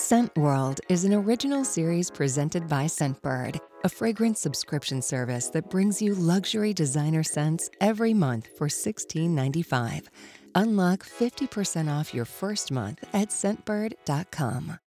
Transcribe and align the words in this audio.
Scent 0.00 0.34
World 0.34 0.80
is 0.88 1.04
an 1.04 1.12
original 1.12 1.62
series 1.62 2.10
presented 2.10 2.66
by 2.66 2.86
Scentbird, 2.86 3.60
a 3.84 3.88
fragrance 3.90 4.40
subscription 4.40 5.02
service 5.02 5.50
that 5.50 5.68
brings 5.68 6.00
you 6.00 6.14
luxury 6.14 6.72
designer 6.72 7.22
scents 7.22 7.68
every 7.82 8.14
month 8.14 8.48
for 8.56 8.66
$16.95. 8.66 10.06
Unlock 10.54 11.00
50% 11.00 11.92
off 11.92 12.14
your 12.14 12.24
first 12.24 12.72
month 12.72 13.04
at 13.12 13.28
scentbird.com. 13.28 14.78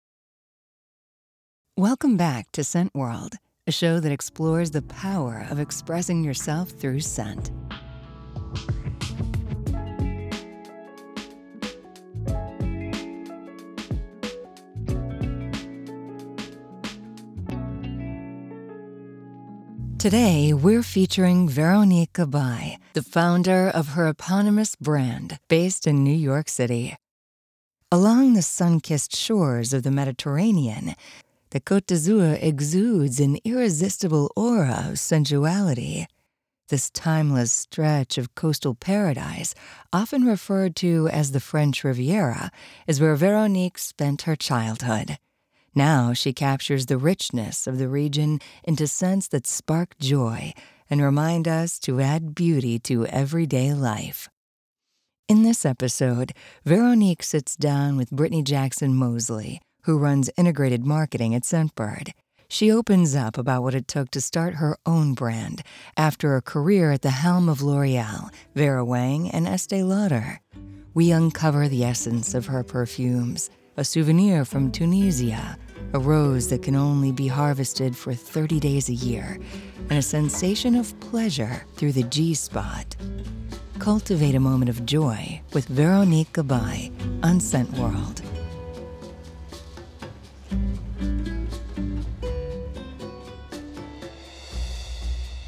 Welcome 1.77 2.18
back 2.18 2.52
to 2.54 2.64
Scent 2.64 2.95
World, 2.95 3.36
a 3.68 3.71
show 3.71 4.00
that 4.00 4.11
explores 4.11 4.71
the 4.71 4.82
power 4.82 5.45
of 5.52 5.59
expressing 5.59 6.23
yourself 6.23 6.71
through 6.71 7.02
scent. 7.02 7.52
Today, 20.03 20.52
we're 20.52 20.84
featuring 20.84 21.48
Veronique 21.48 22.11
Gabai, 22.11 22.75
the 22.91 23.02
founder 23.02 23.70
of 23.70 23.95
her 23.95 24.09
eponymous 24.09 24.75
brand 24.75 25.39
based 25.48 25.88
in 25.88 26.03
New 26.03 26.11
York 26.11 26.49
City. 26.49 26.98
Along 27.89 28.34
the 28.34 28.41
sun 28.41 28.81
kissed 28.81 29.16
shores 29.16 29.71
of 29.71 29.84
the 29.84 29.91
Mediterranean, 29.91 30.95
the 31.52 31.61
Côte 31.61 31.85
d'Azur 31.85 32.38
exudes 32.41 33.21
an 33.21 33.38
irresistible 33.45 34.30
aura 34.35 34.88
of 34.89 34.99
sensuality. 34.99 36.05
This 36.67 36.89
timeless 36.89 37.53
stretch 37.53 38.17
of 38.17 38.35
coastal 38.35 38.75
paradise, 38.75 39.55
often 39.94 40.25
referred 40.25 40.75
to 40.83 41.08
as 41.13 41.31
the 41.31 41.39
French 41.39 41.81
Riviera, 41.85 42.52
is 42.88 42.99
where 42.99 43.16
Veronique 43.16 43.77
spent 43.77 44.23
her 44.23 44.35
childhood. 44.35 45.17
Now 45.76 46.13
she 46.13 46.34
captures 46.34 46.86
the 46.86 46.98
richness 46.98 47.66
of 47.66 47.77
the 47.77 47.90
region 47.90 48.40
into 48.64 48.88
scents 48.88 49.28
that 49.30 49.47
spark 49.47 49.97
joy 50.00 50.53
and 50.89 51.02
remind 51.02 51.47
us 51.47 51.80
to 51.80 52.00
add 52.00 52.36
beauty 52.36 52.78
to 52.80 53.08
everyday 53.08 53.73
life. 53.73 54.30
In 55.28 55.44
this 55.44 55.66
episode, 55.66 56.34
Veronique 56.66 57.23
sits 57.23 57.56
down 57.56 57.97
with 57.97 58.12
Brittney 58.12 58.44
Jackson 58.44 58.94
Moseley, 58.94 59.62
who 59.84 59.97
runs 59.97 60.30
integrated 60.38 60.86
marketing 60.86 61.34
at 61.34 61.44
Scentbird. 61.44 62.12
She 62.47 62.69
opens 62.69 63.16
up 63.16 63.38
about 63.38 63.64
what 63.64 63.73
it 63.73 63.88
took 63.88 64.12
to 64.12 64.22
start 64.22 64.56
her 64.56 64.78
own 64.86 65.16
brand 65.16 65.64
after 65.97 66.36
a 66.36 66.42
career 66.42 66.92
at 66.92 67.02
the 67.02 67.09
helm 67.09 67.50
of 67.50 67.64
L'Oreal, 67.64 68.30
Vera 68.53 68.86
Wang, 68.86 69.31
and 69.31 69.47
Estee 69.47 69.81
Lauder. 69.81 70.40
We 70.94 71.12
uncover 71.12 71.67
the 71.67 71.84
essence 71.84 72.36
of 72.36 72.45
her 72.45 72.64
perfumes, 72.64 73.50
a 73.75 73.84
souvenir 73.84 74.45
from 74.45 74.72
Tunisia, 74.72 75.58
a 75.94 75.99
rose 75.99 76.49
that 76.49 76.63
can 76.63 76.75
only 76.75 77.11
be 77.11 77.27
harvested 77.27 77.95
for 77.95 78.13
30 78.13 78.59
days 78.59 78.89
a 78.89 78.94
year, 78.94 79.39
and 79.89 80.00
a 80.00 80.02
sensation 80.02 80.75
of 80.75 81.00
pleasure 81.00 81.63
through 81.75 81.91
the 81.91 82.03
G 82.03 82.33
spot. 82.33 82.95
Cultivate 83.77 84.33
a 84.33 84.39
moment 84.39 84.69
of 84.69 84.85
joy 84.85 85.41
with 85.53 85.67
Veronique 85.67 86.31
Gabai 86.33 86.91
on 87.23 87.39
Scent 87.39 87.69
World. 87.73 88.22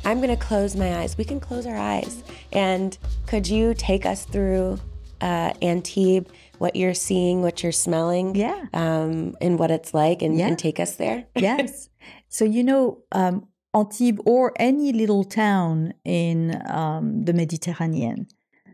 I'm 0.06 0.18
going 0.22 0.30
to 0.30 0.38
close 0.38 0.76
my 0.76 1.00
eyes. 1.00 1.18
We 1.18 1.24
can 1.24 1.40
close 1.40 1.66
our 1.66 1.76
eyes. 1.76 2.24
And 2.52 2.96
could 3.26 3.48
you 3.48 3.74
take 3.74 4.06
us 4.06 4.26
through 4.26 4.80
uh, 5.20 5.54
Antibes? 5.64 6.30
What 6.60 6.76
you're 6.76 6.94
seeing, 6.94 7.42
what 7.42 7.64
you're 7.64 7.72
smelling, 7.72 8.36
yeah, 8.36 8.66
um, 8.74 9.36
and 9.42 9.60
what 9.60 9.72
it's 9.72 9.94
like, 9.94 10.22
and, 10.22 10.38
yeah. 10.38 10.48
and 10.48 10.60
take 10.60 10.80
us 10.80 10.96
there. 10.96 11.26
yes. 11.36 11.90
So 12.30 12.46
you 12.46 12.64
know, 12.64 13.04
um, 13.12 13.48
Antibes 13.74 14.22
or 14.26 14.54
any 14.58 14.94
little 14.94 15.24
town 15.24 15.94
in 16.04 16.62
um, 16.70 17.26
the 17.26 17.34
Mediterranean, 17.34 18.28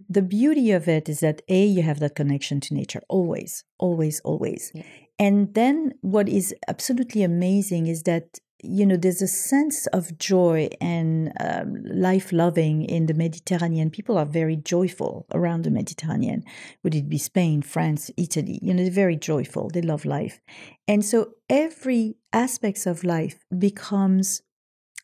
the 0.10 0.22
beauty 0.22 0.72
of 0.72 0.88
it 0.88 1.10
is 1.10 1.22
that 1.22 1.42
a 1.48 1.66
you 1.66 1.82
have 1.82 2.00
that 2.00 2.16
connection 2.16 2.60
to 2.62 2.74
nature 2.74 3.02
always, 3.10 3.64
always, 3.80 4.20
always, 4.22 4.72
yeah. 4.74 4.84
and 5.18 5.54
then 5.54 5.94
what 6.02 6.30
is 6.30 6.54
absolutely 6.68 7.24
amazing 7.24 7.88
is 7.88 8.04
that 8.04 8.40
you 8.64 8.86
know, 8.86 8.98
there's 8.98 9.22
a 9.22 9.28
sense 9.28 9.88
of 9.88 10.18
joy 10.18 10.70
and 10.80 11.32
um, 11.40 11.84
life 11.84 12.32
loving 12.32 12.84
in 12.84 13.06
the 13.06 13.14
Mediterranean. 13.14 13.90
People 13.90 14.18
are 14.18 14.26
very 14.26 14.56
joyful 14.56 15.26
around 15.34 15.64
the 15.64 15.72
Mediterranean. 15.72 16.44
Would 16.84 16.96
it 16.96 17.10
be 17.10 17.18
Spain, 17.18 17.62
France, 17.62 18.12
Italy? 18.18 18.60
You 18.62 18.74
know, 18.74 18.84
they're 18.84 18.92
very 18.92 19.16
joyful. 19.16 19.70
They 19.70 19.82
love 19.82 20.06
life. 20.06 20.40
And 20.88 21.04
so 21.04 21.34
every 21.50 22.16
aspects 22.34 22.86
of 22.86 23.04
life 23.04 23.46
becomes 23.58 24.42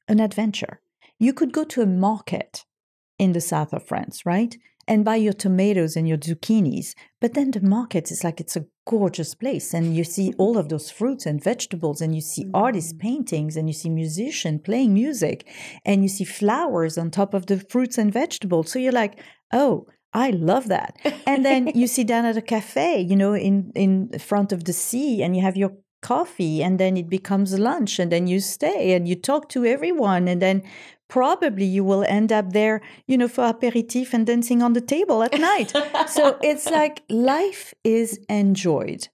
an 0.08 0.20
adventure. 0.20 0.80
You 1.20 1.34
could 1.34 1.52
go 1.52 1.64
to 1.66 1.82
a 1.82 1.88
market 1.88 2.66
in 3.18 3.34
the 3.34 3.42
south 3.42 3.74
of 3.74 3.84
France, 3.84 4.26
right? 4.26 4.56
And 4.88 5.04
buy 5.06 5.16
your 5.16 5.34
tomatoes 5.34 5.96
and 5.96 6.08
your 6.08 6.18
zucchinis. 6.18 6.94
But 7.20 7.34
then 7.34 7.52
the 7.52 7.62
market 7.62 8.12
is 8.12 8.24
like 8.24 8.40
it's 8.40 8.56
a 8.56 8.66
gorgeous 8.88 9.36
place, 9.36 9.74
and 9.74 9.96
you 9.96 10.04
see 10.04 10.34
all 10.38 10.58
of 10.58 10.70
those 10.70 10.90
fruits 10.90 11.26
and 11.26 11.44
vegetables, 11.44 12.02
and 12.02 12.16
you 12.16 12.22
see 12.22 12.46
mm-hmm. 12.46 12.56
artists' 12.56 12.94
paintings, 12.94 13.58
and 13.58 13.68
you 13.68 13.74
see 13.74 13.90
musicians 13.90 14.62
playing 14.64 14.94
music, 14.94 15.48
and 15.86 16.04
you 16.04 16.10
see 16.10 16.24
flowers 16.24 16.98
on 16.98 17.12
top 17.12 17.34
of 17.34 17.48
the 17.48 17.60
fruits 17.60 17.98
and 17.98 18.14
vegetables. 18.14 18.72
So 18.72 18.80
you're 18.80 18.92
like, 18.92 19.20
oh, 19.52 19.88
I 20.14 20.30
love 20.32 20.70
that. 20.70 20.98
And 21.26 21.44
then 21.46 21.68
you 21.76 21.88
sit 21.96 22.08
down 22.08 22.26
at 22.26 22.38
a 22.38 22.42
cafe, 22.42 23.02
you 23.02 23.16
know, 23.16 23.34
in 23.34 23.72
in 23.76 24.18
front 24.20 24.52
of 24.52 24.64
the 24.64 24.74
sea, 24.74 25.22
and 25.22 25.36
you 25.36 25.42
have 25.42 25.58
your 25.58 25.74
coffee 26.02 26.64
and 26.64 26.80
then 26.80 26.96
it 26.96 27.10
becomes 27.10 27.58
lunch 27.58 28.00
and 28.00 28.12
then 28.12 28.28
you 28.28 28.40
stay 28.40 28.94
and 28.94 29.08
you 29.08 29.16
talk 29.16 29.50
to 29.50 29.66
everyone 29.66 30.28
and 30.28 30.42
then 30.42 30.62
probably 31.08 31.66
you 31.66 31.84
will 31.84 32.04
end 32.04 32.32
up 32.32 32.52
there, 32.54 32.82
you 33.08 33.18
know, 33.18 33.28
for 33.28 33.46
aperitif 33.46 34.14
and 34.14 34.26
dancing 34.26 34.62
on 34.62 34.74
the 34.74 34.82
table 34.82 35.24
at 35.24 35.40
night. 35.40 35.74
so 36.08 36.38
it's 36.44 36.70
like 36.70 37.04
life 37.10 37.74
is 37.84 38.20
enjoyed. 38.30 39.08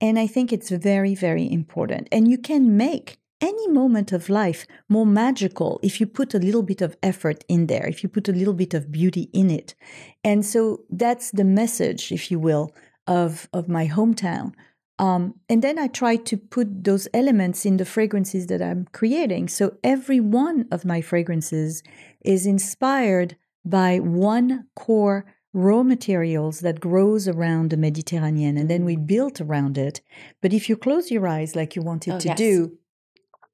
And 0.00 0.18
I 0.18 0.26
think 0.26 0.52
it's 0.52 0.70
very, 0.70 1.14
very 1.14 1.50
important. 1.50 2.08
And 2.10 2.30
you 2.30 2.38
can 2.38 2.76
make 2.76 3.18
any 3.40 3.68
moment 3.68 4.12
of 4.12 4.28
life 4.28 4.66
more 4.88 5.06
magical 5.06 5.80
if 5.82 6.00
you 6.00 6.06
put 6.06 6.34
a 6.34 6.38
little 6.38 6.62
bit 6.62 6.82
of 6.82 6.96
effort 7.02 7.44
in 7.48 7.66
there, 7.66 7.86
if 7.86 8.02
you 8.02 8.08
put 8.08 8.28
a 8.28 8.32
little 8.32 8.54
bit 8.54 8.74
of 8.74 8.92
beauty 8.92 9.30
in 9.32 9.50
it. 9.50 9.74
And 10.22 10.44
so 10.44 10.84
that's 10.90 11.30
the 11.30 11.44
message, 11.44 12.12
if 12.12 12.30
you 12.30 12.38
will, 12.38 12.74
of, 13.06 13.48
of 13.52 13.68
my 13.68 13.88
hometown 13.88 14.52
um, 15.00 15.36
and 15.48 15.62
then 15.62 15.78
I 15.78 15.86
try 15.86 16.16
to 16.16 16.36
put 16.36 16.84
those 16.84 17.08
elements 17.14 17.64
in 17.64 17.78
the 17.78 17.86
fragrances 17.86 18.48
that 18.48 18.60
I'm 18.60 18.86
creating. 18.92 19.48
So 19.48 19.78
every 19.82 20.20
one 20.20 20.68
of 20.70 20.84
my 20.84 21.00
fragrances 21.00 21.82
is 22.22 22.44
inspired 22.44 23.36
by 23.64 23.98
one 23.98 24.66
core 24.76 25.24
raw 25.54 25.82
materials 25.82 26.60
that 26.60 26.80
grows 26.80 27.26
around 27.26 27.70
the 27.70 27.78
Mediterranean, 27.78 28.58
and 28.58 28.68
then 28.68 28.84
we 28.84 28.94
built 28.94 29.40
around 29.40 29.78
it. 29.78 30.02
But 30.42 30.52
if 30.52 30.68
you 30.68 30.76
close 30.76 31.10
your 31.10 31.26
eyes 31.26 31.56
like 31.56 31.74
you 31.74 31.80
wanted 31.80 32.16
oh, 32.16 32.20
to 32.20 32.28
yes. 32.28 32.36
do, 32.36 32.78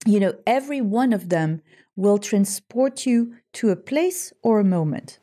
you 0.04 0.18
know, 0.18 0.34
every 0.48 0.80
one 0.80 1.12
of 1.12 1.28
them 1.28 1.62
will 1.94 2.18
transport 2.18 3.06
you 3.06 3.36
to 3.52 3.70
a 3.70 3.76
place 3.76 4.32
or 4.42 4.58
a 4.58 4.64
moment. 4.64 5.20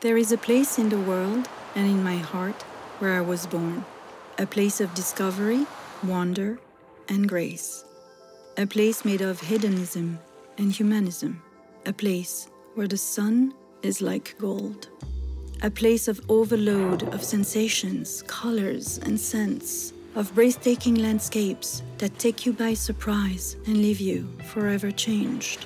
There 0.00 0.16
is 0.16 0.32
a 0.32 0.38
place 0.38 0.78
in 0.78 0.88
the 0.88 0.98
world 0.98 1.46
and 1.74 1.86
in 1.86 2.02
my 2.02 2.16
heart 2.16 2.62
where 3.00 3.12
I 3.12 3.20
was 3.20 3.46
born 3.46 3.84
a 4.38 4.46
place 4.46 4.80
of 4.80 4.92
discovery, 4.94 5.66
wonder, 6.04 6.58
and 7.08 7.28
grace. 7.28 7.84
A 8.58 8.66
place 8.66 9.04
made 9.04 9.22
of 9.22 9.40
hedonism 9.40 10.18
and 10.58 10.70
humanism. 10.70 11.42
A 11.86 11.92
place 11.92 12.48
where 12.74 12.88
the 12.88 12.98
sun 12.98 13.54
is 13.82 14.02
like 14.02 14.34
gold. 14.38 14.88
A 15.62 15.70
place 15.70 16.06
of 16.06 16.20
overload 16.28 17.14
of 17.14 17.24
sensations, 17.24 18.22
colors, 18.26 18.98
and 18.98 19.18
scents, 19.18 19.94
of 20.14 20.34
breathtaking 20.34 20.96
landscapes 20.96 21.82
that 21.98 22.18
take 22.18 22.44
you 22.44 22.52
by 22.52 22.74
surprise 22.74 23.56
and 23.66 23.78
leave 23.78 24.00
you 24.00 24.28
forever 24.44 24.90
changed. 24.90 25.64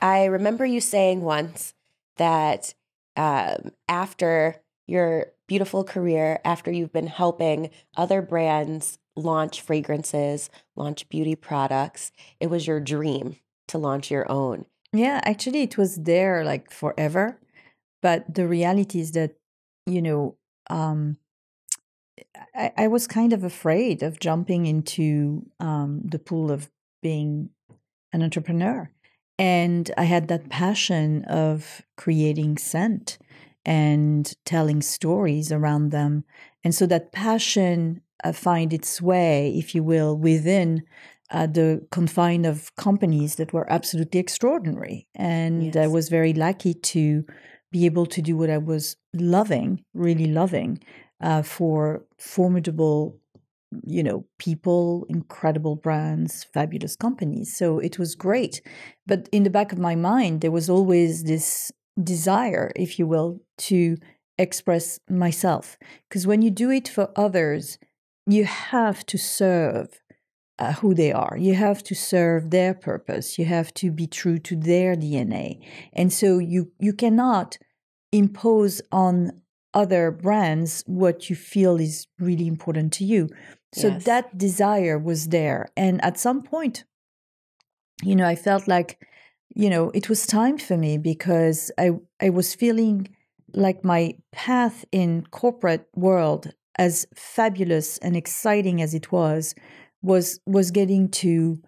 I 0.00 0.26
remember 0.26 0.64
you 0.64 0.80
saying 0.80 1.20
once 1.20 1.74
that 2.16 2.72
um, 3.16 3.72
after 3.88 4.62
your 4.86 5.32
beautiful 5.48 5.82
career 5.82 6.38
after 6.44 6.70
you've 6.70 6.92
been 6.92 7.08
helping 7.08 7.70
other 7.96 8.22
brands 8.22 8.98
launch 9.16 9.60
fragrances, 9.60 10.48
launch 10.76 11.08
beauty 11.08 11.34
products. 11.34 12.12
It 12.38 12.48
was 12.48 12.66
your 12.66 12.78
dream 12.78 13.36
to 13.66 13.78
launch 13.78 14.10
your 14.10 14.30
own. 14.30 14.66
Yeah, 14.92 15.20
actually, 15.24 15.62
it 15.62 15.76
was 15.76 15.96
there 15.96 16.44
like 16.44 16.70
forever. 16.70 17.40
But 18.00 18.32
the 18.32 18.46
reality 18.46 19.00
is 19.00 19.12
that, 19.12 19.34
you 19.86 20.00
know, 20.00 20.36
um, 20.70 21.16
I, 22.54 22.72
I 22.76 22.86
was 22.86 23.06
kind 23.06 23.32
of 23.32 23.42
afraid 23.42 24.02
of 24.02 24.20
jumping 24.20 24.66
into 24.66 25.46
um, 25.58 26.02
the 26.04 26.18
pool 26.18 26.50
of 26.50 26.70
being 27.02 27.50
an 28.12 28.22
entrepreneur. 28.22 28.90
And 29.38 29.90
I 29.96 30.04
had 30.04 30.28
that 30.28 30.48
passion 30.48 31.24
of 31.24 31.82
creating 31.96 32.58
scent 32.58 33.18
and 33.64 34.34
telling 34.44 34.82
stories 34.82 35.52
around 35.52 35.90
them. 35.90 36.24
And 36.64 36.74
so 36.74 36.86
that 36.86 37.12
passion 37.12 38.00
uh, 38.24 38.32
find 38.32 38.72
its 38.72 39.00
way, 39.00 39.54
if 39.56 39.74
you 39.74 39.82
will, 39.82 40.16
within 40.16 40.82
uh, 41.30 41.46
the 41.46 41.86
confine 41.90 42.44
of 42.44 42.74
companies 42.76 43.34
that 43.36 43.52
were 43.52 43.70
absolutely 43.70 44.20
extraordinary. 44.20 45.06
And 45.14 45.76
I 45.76 45.86
was 45.86 46.08
very 46.08 46.32
lucky 46.32 46.74
to 46.74 47.24
be 47.70 47.84
able 47.84 48.06
to 48.06 48.22
do 48.22 48.36
what 48.36 48.50
I 48.50 48.58
was 48.58 48.96
loving, 49.12 49.84
really 49.92 50.26
loving, 50.26 50.80
uh, 51.20 51.42
for 51.42 52.04
formidable, 52.16 53.18
you 53.84 54.02
know, 54.02 54.24
people, 54.38 55.04
incredible 55.10 55.76
brands, 55.76 56.44
fabulous 56.44 56.96
companies. 56.96 57.54
So 57.54 57.78
it 57.78 57.98
was 57.98 58.14
great. 58.14 58.62
But 59.06 59.28
in 59.30 59.42
the 59.42 59.50
back 59.50 59.72
of 59.72 59.78
my 59.78 59.94
mind, 59.94 60.40
there 60.40 60.50
was 60.50 60.70
always 60.70 61.24
this 61.24 61.70
desire, 62.02 62.72
if 62.76 62.98
you 62.98 63.06
will, 63.06 63.40
to 63.58 63.96
express 64.38 65.00
myself. 65.08 65.76
Because 66.08 66.26
when 66.26 66.42
you 66.42 66.50
do 66.50 66.70
it 66.70 66.88
for 66.88 67.10
others, 67.16 67.78
you 68.26 68.44
have 68.44 69.04
to 69.06 69.18
serve 69.18 70.00
uh, 70.58 70.72
who 70.74 70.94
they 70.94 71.12
are. 71.12 71.36
You 71.38 71.54
have 71.54 71.82
to 71.84 71.94
serve 71.94 72.50
their 72.50 72.74
purpose. 72.74 73.38
You 73.38 73.44
have 73.46 73.72
to 73.74 73.90
be 73.90 74.06
true 74.06 74.38
to 74.40 74.56
their 74.56 74.94
DNA. 74.96 75.60
And 75.92 76.12
so 76.12 76.38
you 76.38 76.72
you 76.78 76.92
cannot 76.92 77.58
impose 78.12 78.80
on 78.90 79.42
other 79.74 80.10
brands 80.10 80.82
what 80.86 81.28
you 81.28 81.36
feel 81.36 81.78
is 81.78 82.06
really 82.18 82.46
important 82.46 82.92
to 82.94 83.04
you. 83.04 83.28
So 83.74 83.88
Yes. 83.88 84.04
that 84.04 84.38
desire 84.38 84.98
was 84.98 85.28
there. 85.28 85.68
And 85.76 86.02
at 86.02 86.18
some 86.18 86.42
point, 86.42 86.84
you 88.02 88.16
know, 88.16 88.26
I 88.26 88.34
felt 88.34 88.66
like, 88.66 88.98
you 89.58 89.68
know, 89.70 89.90
it 89.92 90.08
was 90.08 90.26
time 90.26 90.58
for 90.58 90.78
me 90.78 90.98
because 90.98 91.72
I 91.78 91.90
I 92.22 92.30
was 92.30 92.54
feeling 92.54 93.08
like 93.54 93.84
my 93.84 94.14
path 94.32 94.84
in 94.92 95.26
corporate 95.30 95.86
world 95.96 96.52
as 96.78 97.06
fabulous 97.16 97.98
and 97.98 98.16
exciting 98.16 98.80
as 98.82 98.94
it 98.94 99.10
was 99.12 99.54
was 100.02 100.40
was 100.46 100.70
getting 100.70 101.10
to 101.22 101.60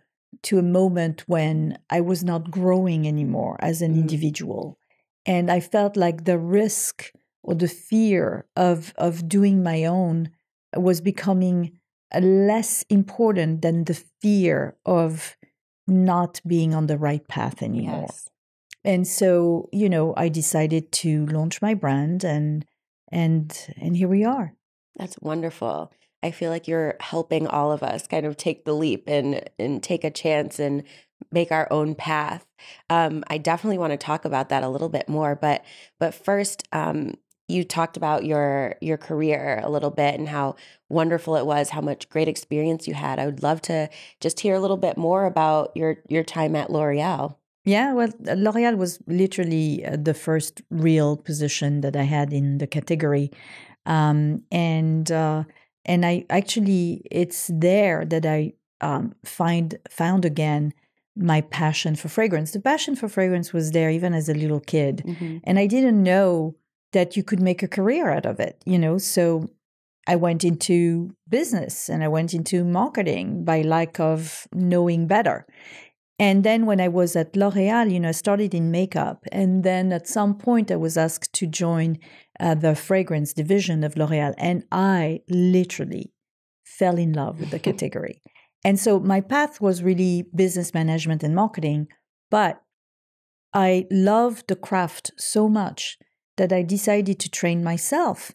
to 0.45 0.59
a 0.59 0.63
moment 0.63 1.25
when 1.27 1.79
I 1.91 2.01
was 2.01 2.23
not 2.25 2.51
growing 2.51 3.07
anymore 3.09 3.57
as 3.61 3.83
an 3.83 3.93
Mm. 3.95 4.01
individual 4.03 4.79
and 5.27 5.51
I 5.51 5.61
felt 5.61 5.97
like 5.97 6.25
the 6.25 6.39
risk 6.39 7.13
or 7.43 7.55
the 7.57 7.69
fear 7.91 8.47
of 8.57 8.93
of 8.97 9.29
doing 9.29 9.63
my 9.65 9.85
own 9.85 10.31
was 10.77 11.01
becoming 11.01 11.59
less 12.21 12.85
important 12.89 13.63
than 13.63 13.85
the 13.85 13.99
fear 14.23 14.77
of 14.87 15.37
not 15.91 16.41
being 16.47 16.75
on 16.75 16.87
the 16.87 16.99
right 16.99 17.27
path 17.29 17.63
anymore. 17.63 18.07
Yes. 18.09 18.31
And 18.85 19.07
so, 19.07 19.69
you 19.73 19.89
know, 19.89 20.15
I 20.17 20.29
decided 20.29 20.91
to 20.93 21.27
launch 21.27 21.61
my 21.61 21.75
brand 21.75 22.25
and 22.25 22.65
and 23.13 23.75
and 23.77 23.97
here 23.97 24.09
we 24.09 24.25
are. 24.25 24.55
That's 24.97 25.19
wonderful. 25.21 25.93
I 26.23 26.31
feel 26.31 26.51
like 26.51 26.69
you're 26.69 26.97
helping 27.01 27.47
all 27.47 27.73
of 27.73 27.83
us 27.83 28.07
kind 28.07 28.27
of 28.27 28.37
take 28.37 28.65
the 28.65 28.75
leap 28.75 29.05
and 29.07 29.49
and 29.59 29.83
take 29.83 30.05
a 30.05 30.11
chance 30.11 30.59
and 30.59 30.85
make 31.31 31.53
our 31.53 31.71
own 31.71 31.95
path. 31.95 32.47
Um, 32.89 33.25
I 33.29 33.39
definitely 33.39 33.79
want 33.79 33.93
to 33.93 33.97
talk 33.97 34.25
about 34.25 34.49
that 34.49 34.63
a 34.63 34.69
little 34.69 34.89
bit 34.89 35.09
more, 35.09 35.35
but 35.35 35.65
but 35.99 36.15
first, 36.15 36.67
um, 36.73 37.15
you 37.51 37.65
talked 37.65 37.97
about 37.97 38.25
your 38.25 38.77
your 38.81 38.97
career 38.97 39.61
a 39.63 39.71
little 39.71 39.91
bit 39.91 40.15
and 40.19 40.29
how 40.29 40.57
wonderful 40.89 41.37
it 41.37 41.47
was, 41.47 41.71
how 41.71 41.81
much 41.81 42.09
great 42.09 42.29
experience 42.29 42.89
you 42.89 42.95
had. 42.95 43.19
I 43.19 43.27
would 43.27 43.43
love 43.43 43.61
to 43.63 43.89
just 44.21 44.41
hear 44.41 44.55
a 44.55 44.61
little 44.61 44.77
bit 44.77 44.97
more 44.97 45.27
about 45.27 45.77
your 45.77 45.99
your 46.09 46.25
time 46.25 46.57
at 46.57 46.71
L'Oreal. 46.71 47.37
Yeah, 47.65 47.93
well, 47.93 48.09
uh, 48.27 48.35
L'Oreal 48.35 48.77
was 48.77 49.01
literally 49.07 49.85
uh, 49.85 49.97
the 50.01 50.15
first 50.15 50.63
real 50.71 51.17
position 51.17 51.83
that 51.83 51.95
I 51.95 52.03
had 52.05 52.33
in 52.33 52.59
the 52.59 52.67
category, 52.67 53.31
um, 53.87 54.43
and 54.51 55.11
uh, 55.11 55.45
and 55.85 56.07
I 56.07 56.25
actually 56.31 57.03
it's 57.11 57.51
there 57.53 58.05
that 58.07 58.25
I 58.25 58.55
um, 58.81 59.15
find 59.25 59.77
found 59.91 60.25
again 60.25 60.73
my 61.17 61.43
passion 61.43 61.97
for 61.97 62.09
fragrance. 62.09 62.53
The 62.53 62.61
passion 62.61 62.97
for 62.97 63.09
fragrance 63.09 63.53
was 63.53 63.73
there 63.73 63.91
even 63.91 64.15
as 64.15 64.29
a 64.29 64.35
little 64.35 64.61
kid, 64.61 65.03
and 65.45 65.59
I 65.59 65.67
didn't 65.67 66.03
know 66.03 66.55
that 66.93 67.17
you 67.17 67.23
could 67.23 67.41
make 67.41 67.63
a 67.63 67.69
career 67.69 68.11
out 68.11 68.27
of 68.27 68.41
it. 68.41 68.63
You 68.65 68.79
know, 68.79 68.99
so 68.99 69.49
I 70.07 70.17
went 70.17 70.45
into 70.45 71.15
business 71.29 71.89
and 71.89 72.03
I 72.03 72.09
went 72.09 72.35
into 72.35 72.65
marketing 72.65 73.45
by 73.45 73.63
lack 73.63 74.01
of 74.01 74.47
knowing 74.53 75.07
better. 75.07 75.47
And 76.19 76.45
then 76.45 76.67
when 76.67 76.83
I 76.83 76.89
was 76.89 77.17
at 77.17 77.35
L'Oreal, 77.35 77.91
you 77.91 77.99
know, 77.99 78.11
I 78.11 78.13
started 78.13 78.55
in 78.55 78.71
makeup. 78.71 79.25
And 79.33 79.65
then 79.65 79.91
at 79.91 80.07
some 80.07 80.35
point, 80.37 80.71
I 80.71 80.77
was 80.77 80.99
asked 80.99 81.33
to 81.33 81.47
join 81.47 81.99
uh, 82.39 82.55
the 82.55 82.75
fragrance 82.75 83.33
division 83.33 83.83
of 83.85 83.97
L'Oreal. 83.97 84.35
And 84.37 84.65
I 84.71 85.21
literally 85.31 86.13
fell 86.63 86.99
in 86.99 87.15
love 87.15 87.41
with 87.41 87.51
the 87.51 87.59
category. 87.71 88.21
And 88.65 88.79
so 88.79 89.01
my 89.01 89.23
path 89.23 89.63
was 89.63 89.83
really 89.83 90.27
business 90.35 90.75
management 90.75 91.23
and 91.23 91.35
marketing. 91.35 91.89
But 92.31 92.61
I 93.55 93.87
loved 93.91 94.49
the 94.49 94.57
craft 94.57 95.13
so 95.17 95.49
much 95.49 95.99
that 96.41 96.55
I 96.55 96.63
decided 96.63 97.19
to 97.21 97.29
train 97.29 97.63
myself. 97.63 98.33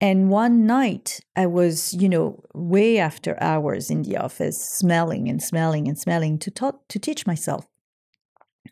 And 0.00 0.30
one 0.30 0.64
night 0.64 1.18
I 1.34 1.46
was, 1.46 1.92
you 1.92 2.08
know, 2.08 2.44
way 2.54 2.98
after 2.98 3.36
hours 3.42 3.90
in 3.90 4.02
the 4.02 4.16
office, 4.16 4.62
smelling 4.62 5.28
and 5.28 5.42
smelling 5.42 5.88
and 5.88 5.98
smelling 5.98 6.38
to, 6.38 6.52
ta- 6.52 6.78
to 6.88 6.98
teach 7.00 7.26
myself. 7.26 7.66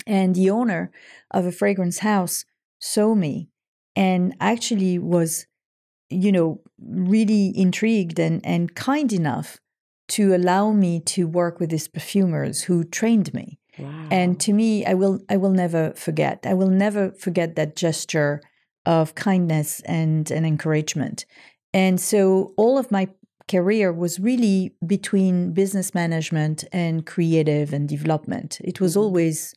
And 0.06 0.36
the 0.36 0.50
owner 0.50 0.92
of 1.32 1.46
a 1.46 1.50
fragrance 1.50 1.98
house 1.98 2.44
saw 2.78 3.16
me 3.16 3.48
and 3.96 4.36
actually 4.38 5.00
was, 5.00 5.48
you 6.08 6.30
know, 6.30 6.60
really 6.78 7.52
intrigued 7.58 8.20
and, 8.20 8.40
and 8.46 8.76
kind 8.76 9.12
enough 9.12 9.58
to 10.10 10.32
allow 10.32 10.70
me 10.70 11.00
to 11.00 11.26
work 11.26 11.58
with 11.58 11.70
these 11.70 11.88
perfumers 11.88 12.62
who 12.62 12.84
trained 12.84 13.34
me. 13.34 13.58
Wow. 13.80 14.06
And 14.12 14.38
to 14.42 14.52
me, 14.52 14.86
I 14.86 14.94
will 14.94 15.18
I 15.28 15.36
will 15.38 15.50
never 15.50 15.92
forget. 15.94 16.46
I 16.46 16.54
will 16.54 16.70
never 16.70 17.10
forget 17.10 17.56
that 17.56 17.74
gesture 17.74 18.40
of 18.86 19.14
kindness 19.14 19.80
and, 19.80 20.30
and 20.30 20.46
encouragement. 20.46 21.26
And 21.74 22.00
so 22.00 22.54
all 22.56 22.78
of 22.78 22.90
my 22.90 23.08
career 23.48 23.92
was 23.92 24.18
really 24.18 24.74
between 24.86 25.52
business 25.52 25.94
management 25.94 26.64
and 26.72 27.04
creative 27.06 27.72
and 27.72 27.88
development. 27.88 28.58
It 28.64 28.80
was 28.80 28.94
Mhm. 28.94 29.00
always, 29.02 29.54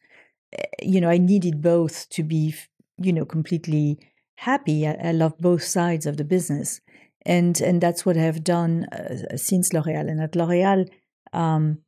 eh, 0.53 0.63
you 0.81 0.99
know, 1.01 1.09
I 1.09 1.17
needed 1.17 1.61
both 1.61 2.09
to 2.09 2.23
be, 2.23 2.55
you 2.97 3.13
know, 3.13 3.25
completely 3.25 3.97
happy. 4.37 4.87
I, 4.87 4.93
I 5.09 5.11
love 5.11 5.37
both 5.39 5.63
sides 5.63 6.05
of 6.05 6.17
the 6.17 6.23
business. 6.25 6.81
And, 7.25 7.59
and 7.61 7.81
that's 7.81 8.05
what 8.05 8.17
I've 8.17 8.43
done 8.43 8.85
uh, 8.85 9.37
since 9.37 9.73
L'Oreal. 9.73 10.09
And 10.09 10.21
at 10.21 10.35
L'Oreal, 10.35 10.87
um, 11.33 11.79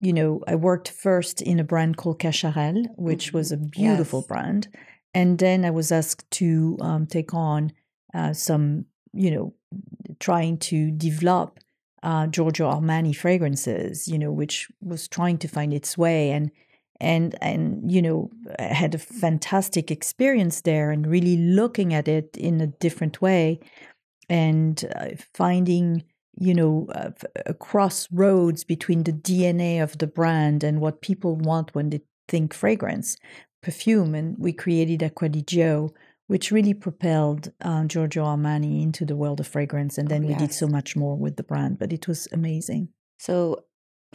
you 0.00 0.12
know, 0.12 0.42
I 0.46 0.54
worked 0.54 0.88
first 0.90 1.42
in 1.42 1.58
a 1.60 1.64
brand 1.64 1.96
called 1.96 2.18
Cacharel, 2.20 2.86
which 2.96 3.32
was 3.32 3.52
a 3.52 3.56
beautiful 3.56 4.20
Yes. 4.20 4.26
brand. 4.28 4.68
And 5.14 5.38
then 5.38 5.64
I 5.64 5.70
was 5.70 5.90
asked 5.90 6.30
to 6.32 6.76
um, 6.80 7.06
take 7.06 7.34
on 7.34 7.72
uh, 8.14 8.32
some, 8.32 8.86
you 9.12 9.30
know, 9.30 9.54
trying 10.20 10.58
to 10.58 10.90
develop 10.90 11.58
uh, 12.02 12.26
Giorgio 12.26 12.70
Armani 12.70 13.14
fragrances, 13.14 14.06
you 14.06 14.18
know, 14.18 14.30
which 14.30 14.68
was 14.80 15.08
trying 15.08 15.38
to 15.38 15.48
find 15.48 15.72
its 15.72 15.98
way. 15.98 16.30
And 16.30 16.50
and 17.00 17.36
and 17.40 17.90
you 17.90 18.02
know, 18.02 18.30
had 18.58 18.94
a 18.94 18.98
fantastic 18.98 19.90
experience 19.90 20.62
there, 20.62 20.90
and 20.90 21.06
really 21.06 21.36
looking 21.36 21.94
at 21.94 22.08
it 22.08 22.36
in 22.36 22.60
a 22.60 22.66
different 22.66 23.22
way, 23.22 23.60
and 24.28 24.84
uh, 24.96 25.10
finding 25.34 26.04
you 26.36 26.54
know 26.54 26.86
uh, 26.94 27.10
a 27.46 27.54
crossroads 27.54 28.64
between 28.64 29.04
the 29.04 29.12
DNA 29.12 29.82
of 29.82 29.98
the 29.98 30.06
brand 30.06 30.64
and 30.64 30.80
what 30.80 31.02
people 31.02 31.36
want 31.36 31.74
when 31.74 31.90
they 31.90 32.00
think 32.28 32.52
fragrance, 32.52 33.16
perfume, 33.62 34.14
and 34.14 34.36
we 34.38 34.52
created 34.52 35.02
Acqua 35.02 35.28
di 35.28 35.42
Gio, 35.42 35.90
which 36.26 36.50
really 36.50 36.74
propelled 36.74 37.52
uh, 37.62 37.84
Giorgio 37.84 38.24
Armani 38.24 38.82
into 38.82 39.04
the 39.04 39.16
world 39.16 39.40
of 39.40 39.46
fragrance, 39.46 39.98
and 39.98 40.08
then 40.08 40.26
we 40.26 40.34
did 40.34 40.52
so 40.52 40.66
much 40.66 40.94
more 40.96 41.16
with 41.16 41.36
the 41.36 41.42
brand. 41.42 41.78
But 41.78 41.92
it 41.92 42.06
was 42.06 42.28
amazing. 42.32 42.88
So, 43.18 43.64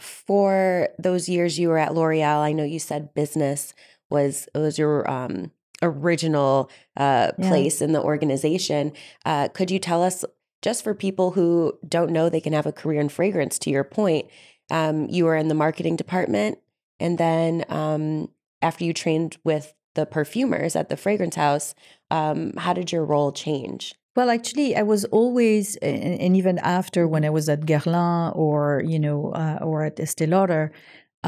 for 0.00 0.88
those 0.98 1.28
years 1.28 1.58
you 1.58 1.68
were 1.68 1.78
at 1.78 1.94
L'Oreal, 1.94 2.38
I 2.38 2.52
know 2.52 2.64
you 2.64 2.78
said 2.78 3.14
business 3.14 3.74
was 4.10 4.48
was 4.54 4.78
your 4.78 5.08
um, 5.10 5.50
original 5.82 6.70
uh, 6.96 7.32
Yeah. 7.38 7.48
place 7.48 7.82
in 7.82 7.92
the 7.92 8.02
organization. 8.02 8.92
Uh, 9.24 9.48
could 9.48 9.70
you 9.70 9.78
tell 9.78 10.02
us, 10.02 10.24
just 10.62 10.82
for 10.82 10.94
people 10.94 11.32
who 11.32 11.78
don't 11.86 12.10
know, 12.12 12.28
they 12.28 12.40
can 12.40 12.52
have 12.52 12.66
a 12.66 12.72
career 12.72 13.00
in 13.00 13.08
fragrance. 13.08 13.58
To 13.60 13.70
your 13.70 13.84
point, 13.84 14.26
um, 14.70 15.08
you 15.10 15.24
were 15.26 15.36
in 15.36 15.48
the 15.48 15.54
marketing 15.54 15.96
department, 15.96 16.58
and 16.98 17.18
then 17.18 17.64
um, 17.68 18.30
after 18.68 18.84
you 18.86 18.92
trained 18.92 19.32
with 19.44 19.66
the 19.94 20.06
perfumers 20.06 20.72
at 20.80 20.88
the 20.88 20.96
fragrance 20.96 21.36
house, 21.46 21.74
um, 22.10 22.38
how 22.64 22.72
did 22.78 22.88
your 22.94 23.04
role 23.14 23.32
change? 23.32 23.94
Well, 24.16 24.30
actually, 24.30 24.70
I 24.76 24.82
was 24.82 25.02
always, 25.18 25.76
and 25.88 26.20
and 26.24 26.32
even 26.40 26.56
after 26.78 27.00
when 27.12 27.24
I 27.24 27.30
was 27.38 27.46
at 27.54 27.60
Guerlain 27.70 28.32
or 28.44 28.82
you 28.92 28.98
know, 29.04 29.18
uh, 29.42 29.58
or 29.68 29.84
at 29.88 29.96
Estée 30.04 30.28
Lauder, 30.34 30.64